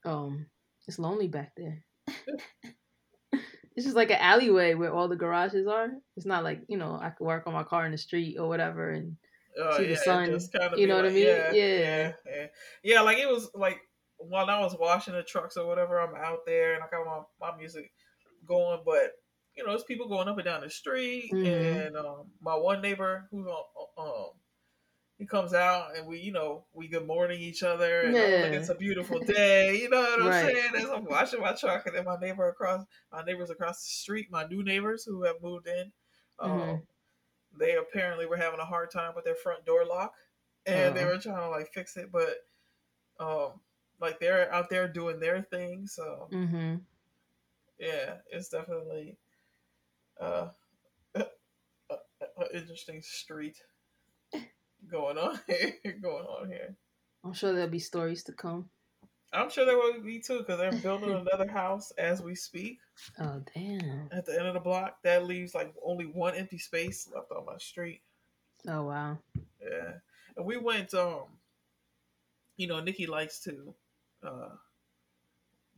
um, 0.04 0.46
it's 0.86 0.98
lonely 0.98 1.26
back 1.26 1.52
there. 1.56 1.84
it's 3.74 3.84
just 3.84 3.96
like 3.96 4.10
an 4.10 4.18
alleyway 4.20 4.74
where 4.74 4.92
all 4.92 5.08
the 5.08 5.16
garages 5.16 5.66
are. 5.66 5.90
It's 6.16 6.26
not 6.26 6.44
like 6.44 6.60
you 6.68 6.78
know 6.78 6.98
I 7.00 7.10
could 7.10 7.24
work 7.24 7.46
on 7.46 7.54
my 7.54 7.64
car 7.64 7.84
in 7.84 7.92
the 7.92 7.98
street 7.98 8.36
or 8.38 8.48
whatever 8.48 8.90
and 8.90 9.16
Uh, 9.60 9.78
See 9.78 9.86
the 9.86 9.96
sun, 9.96 10.38
you 10.76 10.86
know 10.86 10.96
what 10.96 11.06
I 11.06 11.10
mean? 11.10 11.24
Yeah, 11.24 11.52
Yeah. 11.52 11.78
yeah, 11.78 12.12
yeah, 12.26 12.46
yeah. 12.84 13.00
Like 13.00 13.18
it 13.18 13.28
was 13.28 13.50
like 13.54 13.80
while 14.18 14.48
I 14.48 14.60
was 14.60 14.76
washing 14.78 15.14
the 15.14 15.22
trucks 15.22 15.56
or 15.56 15.66
whatever, 15.66 16.00
I'm 16.00 16.14
out 16.14 16.46
there 16.46 16.74
and 16.74 16.82
I 16.82 16.86
got 16.88 17.04
my, 17.04 17.50
my 17.50 17.56
music 17.56 17.92
going, 18.46 18.80
but 18.84 19.12
you 19.56 19.64
know, 19.64 19.70
there's 19.70 19.84
people 19.84 20.08
going 20.08 20.28
up 20.28 20.36
and 20.38 20.44
down 20.44 20.60
the 20.62 20.70
street, 20.70 21.32
Mhm. 21.32 21.74
and 21.84 21.96
um, 21.96 22.32
my 22.40 22.54
one 22.54 22.82
neighbor 22.82 23.28
who 23.30 23.48
um 23.98 24.30
he 25.18 25.26
comes 25.26 25.54
out 25.54 25.96
and 25.96 26.06
we 26.06 26.18
you 26.18 26.32
know 26.32 26.66
we 26.74 26.88
good 26.88 27.06
morning 27.06 27.40
each 27.40 27.62
other 27.62 28.08
and 28.08 28.14
Yeah. 28.14 28.52
it's 28.54 28.68
a 28.68 28.74
beautiful 28.74 29.20
day, 29.20 29.76
you 29.80 29.88
know 29.88 30.00
what 30.00 30.20
I'm 30.22 30.28
Right. 30.28 30.44
saying? 30.54 30.70
As 30.76 30.90
I'm 30.90 31.04
washing 31.04 31.40
my 31.40 31.54
truck, 31.54 31.86
and 31.86 31.96
then 31.96 32.04
my 32.04 32.16
neighbor 32.20 32.48
across 32.48 32.84
my 33.12 33.22
neighbors 33.22 33.50
across 33.50 33.82
the 33.82 33.90
street, 33.90 34.28
my 34.30 34.44
new 34.46 34.62
neighbors 34.62 35.04
who 35.04 35.22
have 35.24 35.40
moved 35.42 35.66
in. 35.68 35.92
Um, 36.38 36.76
Mhm. 36.76 36.86
they 37.58 37.76
apparently 37.76 38.26
were 38.26 38.36
having 38.36 38.60
a 38.60 38.64
hard 38.66 38.90
time 38.90 39.14
with 39.14 39.24
their 39.24 39.34
front 39.36 39.64
door 39.64 39.84
lock 39.86 40.12
and 40.66 40.94
they 40.94 41.04
Oh. 41.04 41.06
were 41.06 41.18
trying 41.18 41.36
to 41.40 41.48
like 41.50 41.72
fix 41.72 41.96
it 41.96 42.10
but 42.12 42.36
um 43.20 43.60
like 44.00 44.20
they're 44.20 44.52
out 44.52 44.68
there 44.70 44.88
doing 44.88 45.20
their 45.20 45.42
thing. 45.42 45.86
So 45.86 46.32
Mm-hmm. 46.32 46.76
yeah, 47.78 48.18
it's 48.30 48.48
definitely 48.48 49.16
uh, 50.20 50.48
an 51.14 52.46
interesting 52.54 53.02
street 53.02 53.56
going 54.90 55.18
on 55.18 55.38
here. 55.46 55.74
going 56.02 56.26
on 56.26 56.48
here. 56.48 56.76
I'm 57.24 57.32
sure 57.32 57.52
there'll 57.52 57.68
be 57.68 57.78
stories 57.78 58.22
to 58.24 58.32
come. 58.32 58.68
I'm 59.32 59.50
sure 59.50 59.64
there 59.66 59.76
will 59.76 60.00
be 60.00 60.20
too 60.20 60.38
because 60.38 60.58
they're 60.58 60.72
building 60.72 61.10
another 61.30 61.50
house 61.50 61.90
as 61.98 62.22
we 62.22 62.34
speak 62.34 62.78
Oh 63.20 63.42
damn. 63.54 64.08
at 64.12 64.24
the 64.24 64.38
end 64.38 64.46
of 64.48 64.54
the 64.54 64.60
block. 64.60 64.98
That 65.02 65.24
leaves 65.26 65.54
like 65.54 65.74
only 65.84 66.04
one 66.06 66.34
empty 66.34 66.58
space 66.58 67.08
left 67.14 67.30
on 67.32 67.44
my 67.44 67.58
street. 67.58 68.00
Oh 68.68 68.84
wow. 68.84 69.18
Yeah, 69.60 69.92
and 70.36 70.46
we 70.46 70.56
went. 70.56 70.94
Um, 70.94 71.24
you 72.56 72.66
know, 72.66 72.80
Nikki 72.80 73.06
likes 73.06 73.40
to 73.40 73.74
uh, 74.22 74.48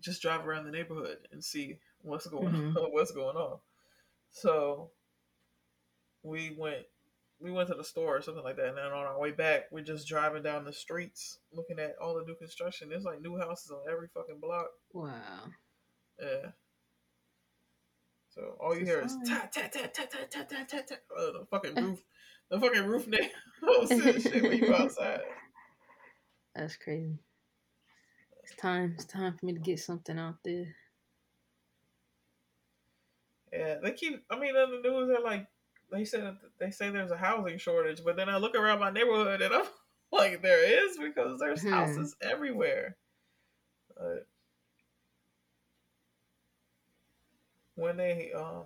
just 0.01 0.23
drive 0.23 0.47
around 0.47 0.65
the 0.65 0.71
neighborhood 0.71 1.19
and 1.33 1.43
see 1.43 1.79
what's 2.03 2.27
going 2.29 2.53
Mhm. 2.55 2.77
on. 2.77 2.93
What's 2.93 3.11
going 3.11 3.37
on? 3.37 3.59
So 4.31 4.91
we 6.23 6.55
went. 6.59 6.85
We 7.41 7.53
went 7.53 7.69
to 7.69 7.77
the 7.77 7.85
store 7.85 8.17
or 8.17 8.21
something 8.21 8.43
like 8.43 8.57
that, 8.57 8.67
and 8.71 8.77
then 8.77 8.87
on 8.87 9.07
our 9.07 9.17
way 9.17 9.31
back, 9.31 9.67
we're 9.71 9.85
just 9.85 10.09
driving 10.09 10.43
down 10.43 10.65
the 10.65 10.73
streets, 10.73 11.39
looking 11.53 11.79
at 11.79 11.95
all 12.03 12.17
the 12.17 12.25
new 12.25 12.35
construction. 12.35 12.89
There's 12.89 13.05
like 13.05 13.21
new 13.21 13.39
houses 13.39 13.71
on 13.71 13.79
every 13.89 14.09
fucking 14.13 14.41
block. 14.41 14.67
Wow. 14.93 15.45
Yeah. 16.21 16.51
So 18.39 18.57
all 18.61 18.77
you 18.77 18.85
hear 18.85 19.01
is 19.01 19.15
fine. 19.15 19.25
tat 19.25 19.53
tat 19.53 19.73
tat 19.73 19.95
tat 19.95 20.11
tat 20.11 20.31
tat 20.31 20.49
tat 20.49 20.69
tat 20.69 20.89
tat. 20.89 21.03
Oh, 21.17 21.29
uh, 21.29 21.39
the 21.39 21.47
fucking 21.47 21.75
roof, 21.77 22.05
the 22.51 22.61
fucking 22.61 22.87
roof 22.87 23.07
nails 23.63 23.91
and 23.91 24.03
shit 24.23 24.43
when 24.43 24.59
you 24.59 24.75
outside. 24.75 25.21
That's 26.55 26.77
crazy. 26.77 27.19
It's 28.43 28.57
time. 28.57 28.95
It's 28.95 29.05
time 29.05 29.37
for 29.39 29.47
me 29.47 29.55
to 29.55 29.61
get 29.61 29.79
something 29.79 30.19
out 30.19 30.37
there. 30.45 30.75
Yeah, 33.53 33.77
they 33.83 33.93
keep. 33.93 34.25
I 34.31 34.39
mean, 34.39 34.55
in 34.57 34.71
the 34.83 34.89
news, 34.89 35.09
they're 35.09 35.21
like, 35.25 35.47
they 35.91 36.05
said 36.05 36.37
they 36.59 36.71
say 36.71 36.91
there's 36.91 37.11
a 37.11 37.17
housing 37.17 37.59
shortage, 37.59 38.03
but 38.05 38.17
then 38.17 38.29
I 38.29 38.37
look 38.37 38.55
around 38.55 38.81
my 38.81 38.91
neighborhood 38.91 39.41
and 39.43 39.55
I'm 39.55 39.65
like, 40.13 40.43
there 40.43 40.87
is 40.87 40.97
because 40.99 41.41
there's 41.41 41.63
Hmm. 41.63 41.73
houses 41.73 42.17
everywhere. 42.21 42.97
But 43.97 44.27
when 47.75 47.97
they 47.97 48.33
um, 48.37 48.65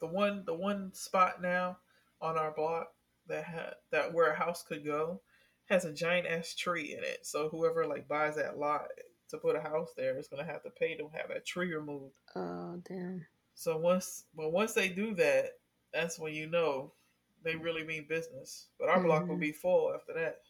the 0.00 0.06
one 0.06 0.44
the 0.46 0.54
one 0.54 0.92
spot 0.94 1.40
now 1.42 1.78
on 2.20 2.38
our 2.38 2.52
block 2.52 2.88
that 3.28 3.44
had 3.44 3.74
that 3.90 4.12
where 4.12 4.30
a 4.30 4.36
house 4.36 4.62
could 4.62 4.84
go 4.84 5.20
has 5.66 5.84
a 5.84 5.92
giant 5.92 6.26
ass 6.26 6.54
tree 6.54 6.94
in 6.96 7.02
it. 7.04 7.26
So 7.26 7.48
whoever 7.48 7.86
like 7.86 8.08
buys 8.08 8.36
that 8.36 8.58
lot 8.58 8.88
to 9.30 9.38
put 9.38 9.56
a 9.56 9.60
house 9.60 9.90
there 9.96 10.18
is 10.18 10.28
gonna 10.28 10.44
have 10.44 10.62
to 10.62 10.70
pay 10.70 10.96
to 10.96 11.08
have 11.14 11.28
that 11.28 11.44
tree 11.44 11.74
removed. 11.74 12.14
Oh 12.34 12.80
damn. 12.88 13.26
So 13.58 13.76
once, 13.76 14.26
but 14.34 14.50
once 14.52 14.72
they 14.74 14.88
do 14.88 15.14
that, 15.16 15.60
that's 15.92 16.18
when 16.18 16.32
you 16.34 16.46
know 16.48 16.94
they 17.42 17.56
really 17.56 17.84
mean 17.84 18.06
business. 18.08 18.68
But 18.78 18.88
our 18.88 19.02
block 19.02 19.28
will 19.28 19.36
Mhm. 19.36 19.38
be 19.38 19.52
full 19.52 19.92
after 19.94 20.14
that. 20.14 20.42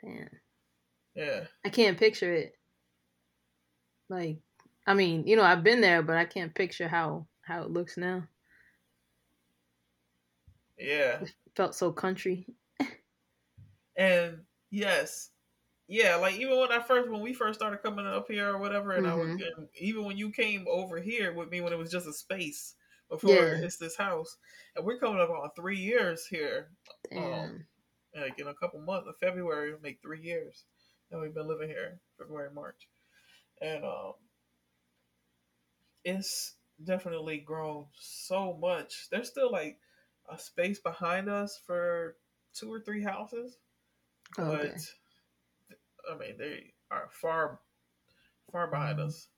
Damn. 0.00 0.40
Yeah, 1.14 1.46
I 1.64 1.70
can't 1.70 1.98
picture 1.98 2.32
it. 2.32 2.58
Like, 4.08 4.40
I 4.86 4.94
mean, 4.94 5.26
you 5.26 5.36
know, 5.36 5.42
I've 5.42 5.62
been 5.64 5.80
there, 5.80 6.02
but 6.02 6.16
I 6.16 6.24
can't 6.24 6.54
picture 6.54 6.88
how 6.88 7.28
how 7.42 7.62
it 7.62 7.70
looks 7.70 7.96
now. 7.98 8.28
yeah, 10.78 11.22
It 11.22 11.34
felt 11.56 11.74
so 11.74 11.92
country. 11.92 12.46
and 13.96 14.44
yes, 14.70 15.30
yeah. 15.88 16.16
Like 16.16 16.36
even 16.36 16.58
when 16.58 16.72
I 16.72 16.80
first, 16.80 17.10
when 17.10 17.20
we 17.20 17.34
first 17.34 17.58
started 17.58 17.82
coming 17.82 18.06
up 18.06 18.26
here 18.28 18.48
or 18.50 18.58
whatever, 18.58 18.92
and 18.92 19.06
I 19.06 19.14
was, 19.14 19.30
and 19.30 19.68
even 19.78 20.04
when 20.04 20.16
you 20.16 20.30
came 20.30 20.66
over 20.68 20.98
here 21.00 21.32
with 21.32 21.50
me 21.50 21.60
when 21.60 21.72
it 21.72 21.78
was 21.78 21.90
just 21.90 22.06
a 22.06 22.12
space 22.12 22.74
before 23.10 23.30
Yeah. 23.34 23.56
it's 23.62 23.76
this 23.76 23.96
house, 23.96 24.36
and 24.76 24.84
we're 24.84 24.98
coming 24.98 25.20
up 25.20 25.30
on 25.30 25.50
three 25.56 25.78
years 25.78 26.26
here. 26.26 26.70
Damn. 27.10 27.66
like 28.16 28.38
in 28.38 28.46
a 28.48 28.54
couple 28.54 28.80
months 28.80 29.08
of 29.08 29.16
February 29.18 29.68
it'll 29.68 29.80
make 29.82 30.00
three 30.00 30.20
years 30.22 30.64
and 31.10 31.20
we've 31.20 31.34
been 31.34 31.48
living 31.48 31.68
here 31.68 31.98
February 32.18 32.48
March 32.54 32.88
and 33.60 33.84
um 33.84 34.12
it's 36.04 36.54
definitely 36.82 37.38
grown 37.38 37.86
so 37.98 38.56
much 38.60 39.08
there's 39.10 39.28
still 39.28 39.50
like 39.50 39.78
a 40.30 40.38
space 40.38 40.78
behind 40.78 41.28
us 41.28 41.60
for 41.66 42.16
two 42.54 42.72
or 42.72 42.80
three 42.80 43.02
houses 43.02 43.58
Oh, 44.38 44.46
but 44.50 44.60
okay. 44.66 44.76
I 46.12 46.16
mean 46.16 46.36
they 46.38 46.72
are 46.90 47.08
far 47.10 47.60
far 48.52 48.68
behind 48.68 49.00
Mm-hmm. 49.00 49.08
us 49.08 49.28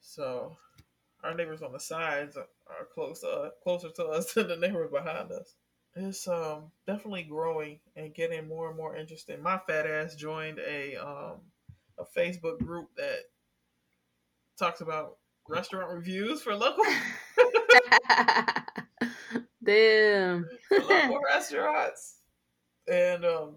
so 0.00 0.56
our 1.22 1.34
neighbors 1.34 1.62
on 1.62 1.72
the 1.72 1.80
sides 1.80 2.36
are, 2.36 2.46
close 2.94 3.20
to 3.20 3.28
us, 3.28 3.52
closer 3.62 3.90
to 3.90 4.04
us 4.06 4.32
than 4.34 4.48
the 4.48 4.56
neighbors 4.56 4.90
behind 4.90 5.32
us 5.32 5.54
it's 5.96 6.26
um 6.28 6.72
definitely 6.86 7.22
growing 7.24 7.78
and 7.96 8.14
getting 8.14 8.48
more 8.48 8.68
and 8.68 8.76
more 8.76 8.96
interesting. 8.96 9.42
My 9.42 9.58
fat 9.66 9.86
ass 9.86 10.16
joined 10.16 10.58
a 10.58 10.96
um 10.96 11.40
a 11.98 12.04
Facebook 12.18 12.58
group 12.58 12.88
that 12.96 13.18
talks 14.58 14.80
about 14.80 15.18
restaurant 15.48 15.92
reviews 15.92 16.42
for 16.42 16.54
local 16.56 16.84
Damn. 19.64 20.50
for 20.68 20.82
local 20.82 21.20
restaurants, 21.20 22.16
and 22.88 23.24
um 23.24 23.56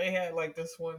they 0.00 0.10
had 0.10 0.34
like 0.34 0.56
this 0.56 0.76
one 0.78 0.96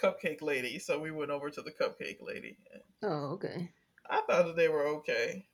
cupcake 0.00 0.42
lady, 0.42 0.78
so 0.78 0.98
we 0.98 1.10
went 1.10 1.30
over 1.30 1.50
to 1.50 1.62
the 1.62 1.72
cupcake 1.72 2.18
lady. 2.20 2.56
Oh, 3.02 3.32
okay. 3.32 3.70
I 4.08 4.20
thought 4.22 4.46
that 4.46 4.56
they 4.56 4.68
were 4.68 4.86
okay. 4.98 5.46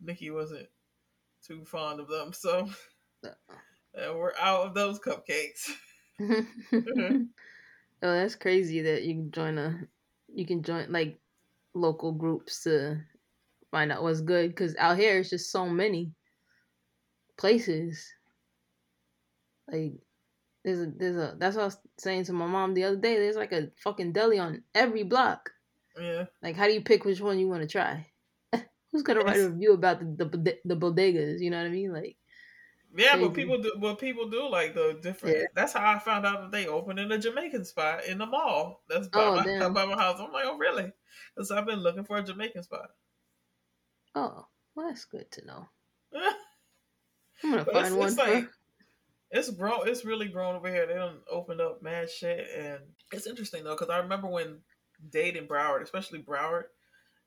Nikki 0.00 0.30
wasn't 0.30 0.68
too 1.44 1.64
fond 1.64 2.00
of 2.00 2.08
them, 2.08 2.32
so 2.32 2.68
uh, 3.24 4.12
we're 4.14 4.34
out 4.40 4.66
of 4.66 4.74
those 4.74 5.00
cupcakes. 5.00 5.70
oh, 6.20 7.26
that's 8.00 8.36
crazy 8.36 8.82
that 8.82 9.02
you 9.02 9.14
can 9.14 9.30
join 9.30 9.58
a, 9.58 9.80
you 10.32 10.46
can 10.46 10.62
join 10.62 10.90
like 10.92 11.18
local 11.74 12.12
groups 12.12 12.62
to 12.64 13.00
find 13.70 13.90
out 13.90 14.02
what's 14.02 14.20
good. 14.20 14.50
Because 14.50 14.76
out 14.76 14.98
here, 14.98 15.18
it's 15.18 15.30
just 15.30 15.50
so 15.50 15.66
many 15.66 16.12
places. 17.36 18.06
Like, 19.70 19.94
there's 20.64 20.80
a, 20.80 20.86
there's 20.96 21.16
a, 21.16 21.36
that's 21.38 21.56
what 21.56 21.62
I 21.62 21.66
was 21.66 21.78
saying 21.98 22.24
to 22.24 22.32
my 22.32 22.46
mom 22.46 22.74
the 22.74 22.84
other 22.84 22.96
day. 22.96 23.16
There's 23.16 23.36
like 23.36 23.52
a 23.52 23.68
fucking 23.82 24.12
deli 24.12 24.38
on 24.38 24.62
every 24.74 25.02
block. 25.04 25.50
Yeah. 25.98 26.26
Like, 26.42 26.56
how 26.56 26.66
do 26.66 26.72
you 26.72 26.82
pick 26.82 27.04
which 27.04 27.20
one 27.20 27.38
you 27.38 27.48
want 27.48 27.62
to 27.62 27.68
try? 27.68 28.06
Who's 28.92 29.02
gonna 29.02 29.20
write 29.20 29.38
a 29.40 29.48
review 29.50 29.72
about 29.74 30.00
the, 30.00 30.24
the 30.24 30.58
the 30.64 30.76
bodegas? 30.76 31.40
You 31.40 31.50
know 31.50 31.58
what 31.58 31.66
I 31.66 31.70
mean? 31.70 31.92
Like, 31.92 32.16
Yeah, 32.96 33.16
but 33.16 33.34
people 33.34 33.60
do. 33.62 33.72
But 33.80 33.98
people 33.98 34.28
do 34.28 34.48
like 34.48 34.74
the 34.74 34.98
different. 35.02 35.36
Yeah. 35.36 35.44
That's 35.54 35.72
how 35.72 35.88
I 35.94 35.98
found 35.98 36.26
out 36.26 36.40
that 36.42 36.50
they 36.52 36.66
opened 36.66 36.98
in 36.98 37.10
a 37.12 37.18
Jamaican 37.18 37.64
spot 37.64 38.04
in 38.06 38.18
the 38.18 38.26
mall. 38.26 38.82
That's 38.88 39.08
by, 39.08 39.20
Oh, 39.20 39.36
my, 39.36 39.68
by 39.68 39.86
my 39.86 39.94
house. 40.00 40.18
I'm 40.20 40.32
like, 40.32 40.44
oh 40.46 40.58
really? 40.58 40.92
Because 41.34 41.50
I've 41.50 41.66
been 41.66 41.80
looking 41.80 42.04
for 42.04 42.16
a 42.16 42.22
Jamaican 42.22 42.62
spot. 42.64 42.90
oh, 44.14 44.46
well, 44.74 44.88
that's 44.88 45.04
good 45.04 45.30
to 45.32 45.46
know. 45.46 45.68
I'm 47.42 47.50
gonna 47.50 47.64
But 47.64 47.68
it's- 47.76 47.88
find 47.88 47.96
one. 47.98 48.08
it's 48.08 48.18
like- 48.18 48.48
it's 49.30 49.50
grown. 49.50 49.88
It's 49.88 50.04
really 50.04 50.28
grown 50.28 50.56
over 50.56 50.68
here. 50.68 50.86
They 50.86 50.94
don't 50.94 51.20
open 51.30 51.60
up 51.60 51.82
mad 51.82 52.10
shit, 52.10 52.46
and 52.56 52.78
it's 53.12 53.26
interesting 53.26 53.64
though 53.64 53.74
because 53.76 53.90
I 53.90 53.98
remember 53.98 54.28
when 54.28 54.58
Dade 55.10 55.36
and 55.36 55.48
Broward, 55.48 55.82
especially 55.82 56.22
Broward, 56.22 56.64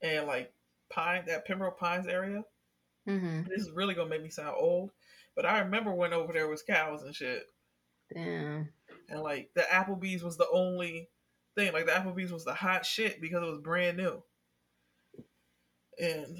and 0.01 0.27
like 0.27 0.53
Pine, 0.91 1.23
that 1.27 1.45
Pembroke 1.45 1.79
Pines 1.79 2.07
area. 2.07 2.43
Mhm. 3.07 3.47
This 3.47 3.61
is 3.61 3.71
really 3.71 3.93
gonna 3.93 4.09
make 4.09 4.23
me 4.23 4.29
sound 4.29 4.55
old, 4.57 4.91
but 5.35 5.45
I 5.45 5.59
remember 5.59 5.93
when 5.93 6.13
over 6.13 6.33
there 6.33 6.47
was 6.47 6.61
cows 6.63 7.03
and 7.03 7.15
shit. 7.15 7.43
Damn. 8.13 8.69
and 9.09 9.21
like 9.21 9.49
the 9.55 9.61
Applebee's 9.61 10.23
was 10.23 10.37
the 10.37 10.49
only 10.51 11.09
thing. 11.55 11.73
Like 11.73 11.85
the 11.85 11.93
Applebee's 11.93 12.31
was 12.31 12.45
the 12.45 12.53
hot 12.53 12.85
shit 12.85 13.19
because 13.21 13.41
it 13.41 13.49
was 13.49 13.59
brand 13.59 13.97
new. 13.97 14.23
And 15.99 16.37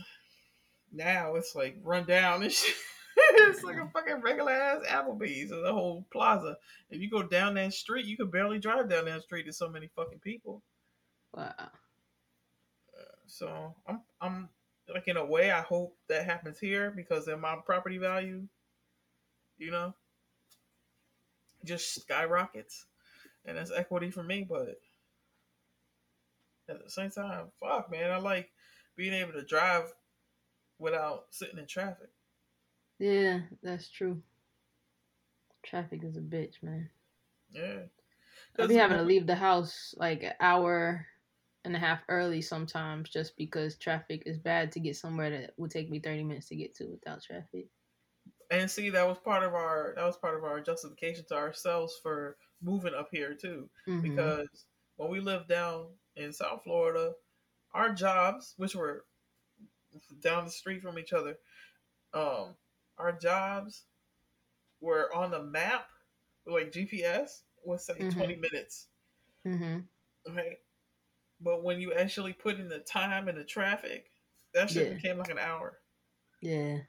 now 0.91 1.36
it's 1.36 1.55
like 1.55 1.78
run 1.84 2.05
down 2.05 2.43
and 2.43 2.51
shit. 2.51 2.76
it's 3.18 3.64
like 3.64 3.78
a 3.78 3.89
fucking 3.93 4.22
regular 4.22 4.51
ass 4.51 4.82
Applebee's 4.89 5.51
and 5.51 5.64
the 5.64 5.74
whole 5.74 6.05
plaza. 6.11 6.57
If 6.89 7.01
you 7.01 7.09
go 7.09 7.24
down 7.24 7.53
that 7.55 7.74
street, 7.74 8.05
you 8.05 8.18
could 8.18 8.32
barely 8.32 8.59
drive 8.59 8.89
down 8.89 9.05
that 9.05 9.24
street. 9.24 9.43
There's 9.45 9.57
so 9.57 9.70
many 9.70 9.89
fucking 9.95 10.20
people. 10.20 10.61
Wow. 11.34 11.72
So 13.28 13.76
I'm 13.88 14.01
I'm 14.22 14.49
like 14.93 15.07
in 15.07 15.18
a 15.18 15.26
way 15.26 15.51
I 15.51 15.61
hope 15.61 15.97
that 16.09 16.26
happens 16.26 16.59
here 16.59 16.91
because 16.91 17.26
then 17.26 17.39
my 17.39 17.57
property 17.66 17.97
value, 17.97 18.43
you 19.57 19.72
know, 19.72 19.93
just 21.64 21.95
skyrockets. 21.95 22.86
And 23.45 23.57
that's 23.57 23.72
equity 23.72 24.09
for 24.09 24.24
me, 24.24 24.45
but 24.47 24.78
at 26.70 26.84
the 26.84 26.89
same 26.89 27.09
time, 27.09 27.47
fuck 27.59 27.91
man, 27.91 28.11
I 28.11 28.18
like 28.18 28.49
being 28.95 29.14
able 29.14 29.34
to 29.34 29.43
drive 29.43 29.91
without 30.80 31.26
sitting 31.32 31.59
in 31.59 31.68
traffic. 31.68 32.09
Yeah, 33.04 33.39
that's 33.62 33.89
true. 33.89 34.22
Traffic 35.62 36.06
is 36.06 36.16
a 36.16 36.22
bitch, 36.22 36.64
man. 36.64 36.89
Yeah. 37.51 37.80
I'll 38.58 38.70
be 38.70 38.76
having 38.76 38.97
to 38.97 39.04
leave 39.04 39.28
the 39.28 39.36
house 39.36 39.93
like 39.97 40.24
an 40.24 40.32
hour 40.39 41.06
and 41.66 41.76
a 41.76 41.80
half 41.80 41.99
early 42.08 42.41
sometimes 42.41 43.10
just 43.10 43.36
because 43.36 43.76
traffic 43.76 44.24
is 44.26 44.38
bad 44.38 44.72
to 44.72 44.80
get 44.80 44.95
somewhere 44.95 45.30
that 45.32 45.51
would 45.58 45.70
take 45.70 45.89
me 45.89 45.99
30 45.99 46.24
minutes 46.24 46.47
to 46.47 46.56
get 46.56 46.76
to 46.76 46.86
without 46.86 47.22
traffic. 47.22 47.68
And 48.49 48.72
see, 48.72 48.89
that 48.91 49.06
was 49.06 49.18
part 49.18 49.43
of 49.43 49.54
our 49.54 49.95
that 49.97 50.06
was 50.06 50.16
part 50.16 50.38
of 50.38 50.45
our 50.45 50.62
justification 50.62 51.26
to 51.28 51.36
ourselves 51.36 51.99
for 52.01 52.38
moving 52.62 52.93
up 52.93 53.10
here 53.12 53.34
too, 53.34 53.70
mm-hmm. 53.86 53.99
because 53.99 54.47
when 54.95 55.10
we 55.10 55.20
lived 55.20 55.49
down 55.49 55.88
in 56.16 56.32
South 56.32 56.64
Florida, 56.64 57.12
our 57.74 57.89
jobs, 57.89 58.54
which 58.56 58.76
were 58.76 59.04
down 60.22 60.45
the 60.45 60.51
street 60.51 60.82
from 60.82 60.97
each 60.97 61.12
other, 61.12 61.38
um, 62.14 62.56
our 62.97 63.11
jobs 63.11 63.83
were 64.81 65.13
on 65.13 65.31
the 65.31 65.43
map, 65.43 65.87
like 66.45 66.71
GPS 66.71 67.41
would 67.65 67.79
say 67.79 67.93
mm-hmm. 67.93 68.17
twenty 68.17 68.35
minutes, 68.35 68.87
mm-hmm. 69.45 69.79
right? 70.35 70.57
But 71.41 71.63
when 71.63 71.79
you 71.79 71.93
actually 71.93 72.33
put 72.33 72.59
in 72.59 72.69
the 72.69 72.79
time 72.79 73.27
and 73.27 73.37
the 73.37 73.43
traffic, 73.43 74.11
that 74.53 74.69
shit 74.69 74.87
yeah. 74.87 74.93
became 74.93 75.17
like 75.17 75.29
an 75.29 75.39
hour. 75.39 75.79
Yeah. 76.41 76.79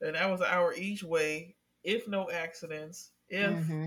And 0.00 0.14
that 0.14 0.30
was 0.30 0.40
an 0.40 0.48
hour 0.50 0.74
each 0.74 1.02
way, 1.02 1.56
if 1.82 2.06
no 2.06 2.30
accidents, 2.30 3.10
if 3.28 3.50
mm-hmm. 3.50 3.86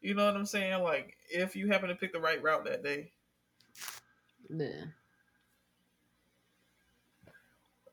you 0.00 0.14
know 0.14 0.26
what 0.26 0.36
I'm 0.36 0.46
saying, 0.46 0.82
like 0.82 1.16
if 1.30 1.56
you 1.56 1.68
happen 1.68 1.88
to 1.88 1.94
pick 1.94 2.12
the 2.12 2.20
right 2.20 2.42
route 2.42 2.64
that 2.64 2.82
day. 2.82 3.12
Yeah. 4.48 4.84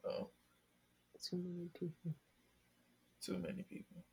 Oh. 0.08 0.30
Too 1.28 1.38
many 1.38 1.70
people. 1.80 2.14
Too 3.26 3.40
many 3.40 3.64
people. 3.64 4.04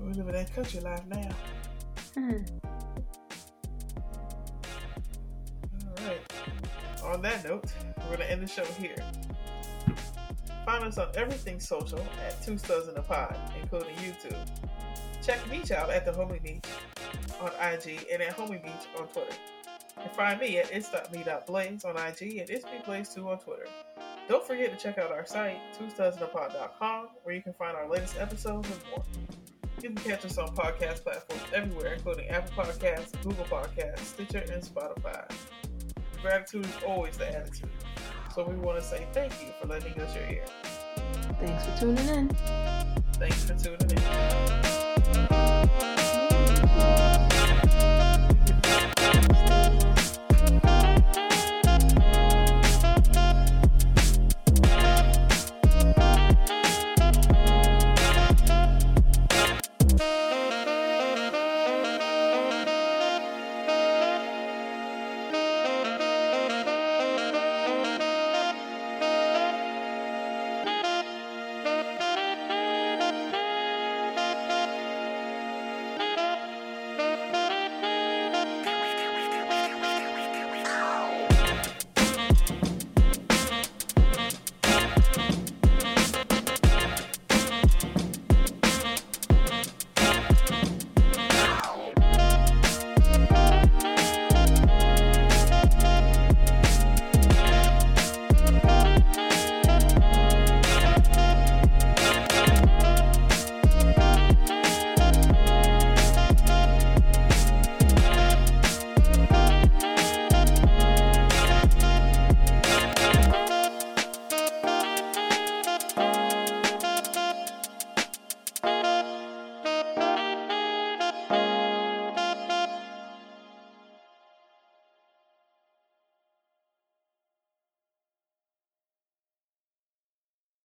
We 0.00 0.14
live 0.14 0.26
in 0.26 0.34
that 0.34 0.52
country 0.52 0.80
life 0.80 1.06
now. 1.06 1.30
All 2.16 2.24
right. 6.04 6.32
On 7.04 7.22
that 7.22 7.44
note, 7.44 7.72
we're 8.10 8.16
gonna 8.16 8.24
end 8.24 8.42
the 8.42 8.48
show 8.48 8.64
here. 8.64 8.96
Find 10.64 10.82
us 10.82 10.98
on 10.98 11.08
everything 11.14 11.60
social 11.60 12.04
at 12.26 12.42
Two 12.42 12.58
Studs 12.58 12.88
in 12.88 12.96
a 12.96 13.02
Pod, 13.02 13.36
including 13.60 13.94
YouTube. 13.96 14.36
Check 15.24 15.38
me 15.48 15.58
out 15.72 15.90
at 15.90 16.04
the 16.04 16.10
Homie 16.10 16.42
Beach 16.42 16.64
on 17.40 17.50
IG 17.60 18.08
and 18.12 18.20
at 18.20 18.36
Homie 18.36 18.60
Beach 18.60 18.72
on 18.98 19.06
Twitter. 19.06 19.36
And 20.02 20.10
find 20.16 20.40
me 20.40 20.58
at 20.58 20.72
it's.me.blaze 20.72 21.84
on 21.84 21.96
IG 21.96 22.38
and 22.38 22.50
it's 22.50 22.64
Blaze2 22.64 23.24
on 23.24 23.38
Twitter. 23.38 23.68
Don't 24.28 24.46
forget 24.46 24.76
to 24.76 24.82
check 24.82 24.98
out 24.98 25.12
our 25.12 25.26
site, 25.26 25.58
twostudsinapod.com, 25.78 27.08
where 27.22 27.34
you 27.34 27.42
can 27.42 27.52
find 27.54 27.76
our 27.76 27.88
latest 27.88 28.16
episodes 28.18 28.68
and 28.70 28.80
more. 28.90 29.04
You 29.82 29.90
can 29.90 29.96
catch 29.96 30.24
us 30.24 30.38
on 30.38 30.48
podcast 30.54 31.02
platforms 31.02 31.42
everywhere, 31.52 31.94
including 31.94 32.28
Apple 32.28 32.64
Podcasts, 32.64 33.12
Google 33.22 33.44
Podcasts, 33.44 33.98
Stitcher, 33.98 34.44
and 34.50 34.62
Spotify. 34.62 35.30
Gratitude 36.22 36.64
is 36.64 36.76
always 36.86 37.18
the 37.18 37.28
attitude. 37.28 37.68
So 38.34 38.44
we 38.44 38.54
want 38.56 38.78
to 38.78 38.84
say 38.84 39.06
thank 39.12 39.32
you 39.42 39.48
for 39.60 39.68
lending 39.68 40.00
us 40.00 40.14
your 40.14 40.24
ear. 40.24 40.44
Thanks 41.38 41.66
for 41.66 41.78
tuning 41.78 42.08
in. 42.08 42.28
Thanks 43.18 43.44
for 43.44 43.54
tuning 43.54 43.90
in. 43.90 44.63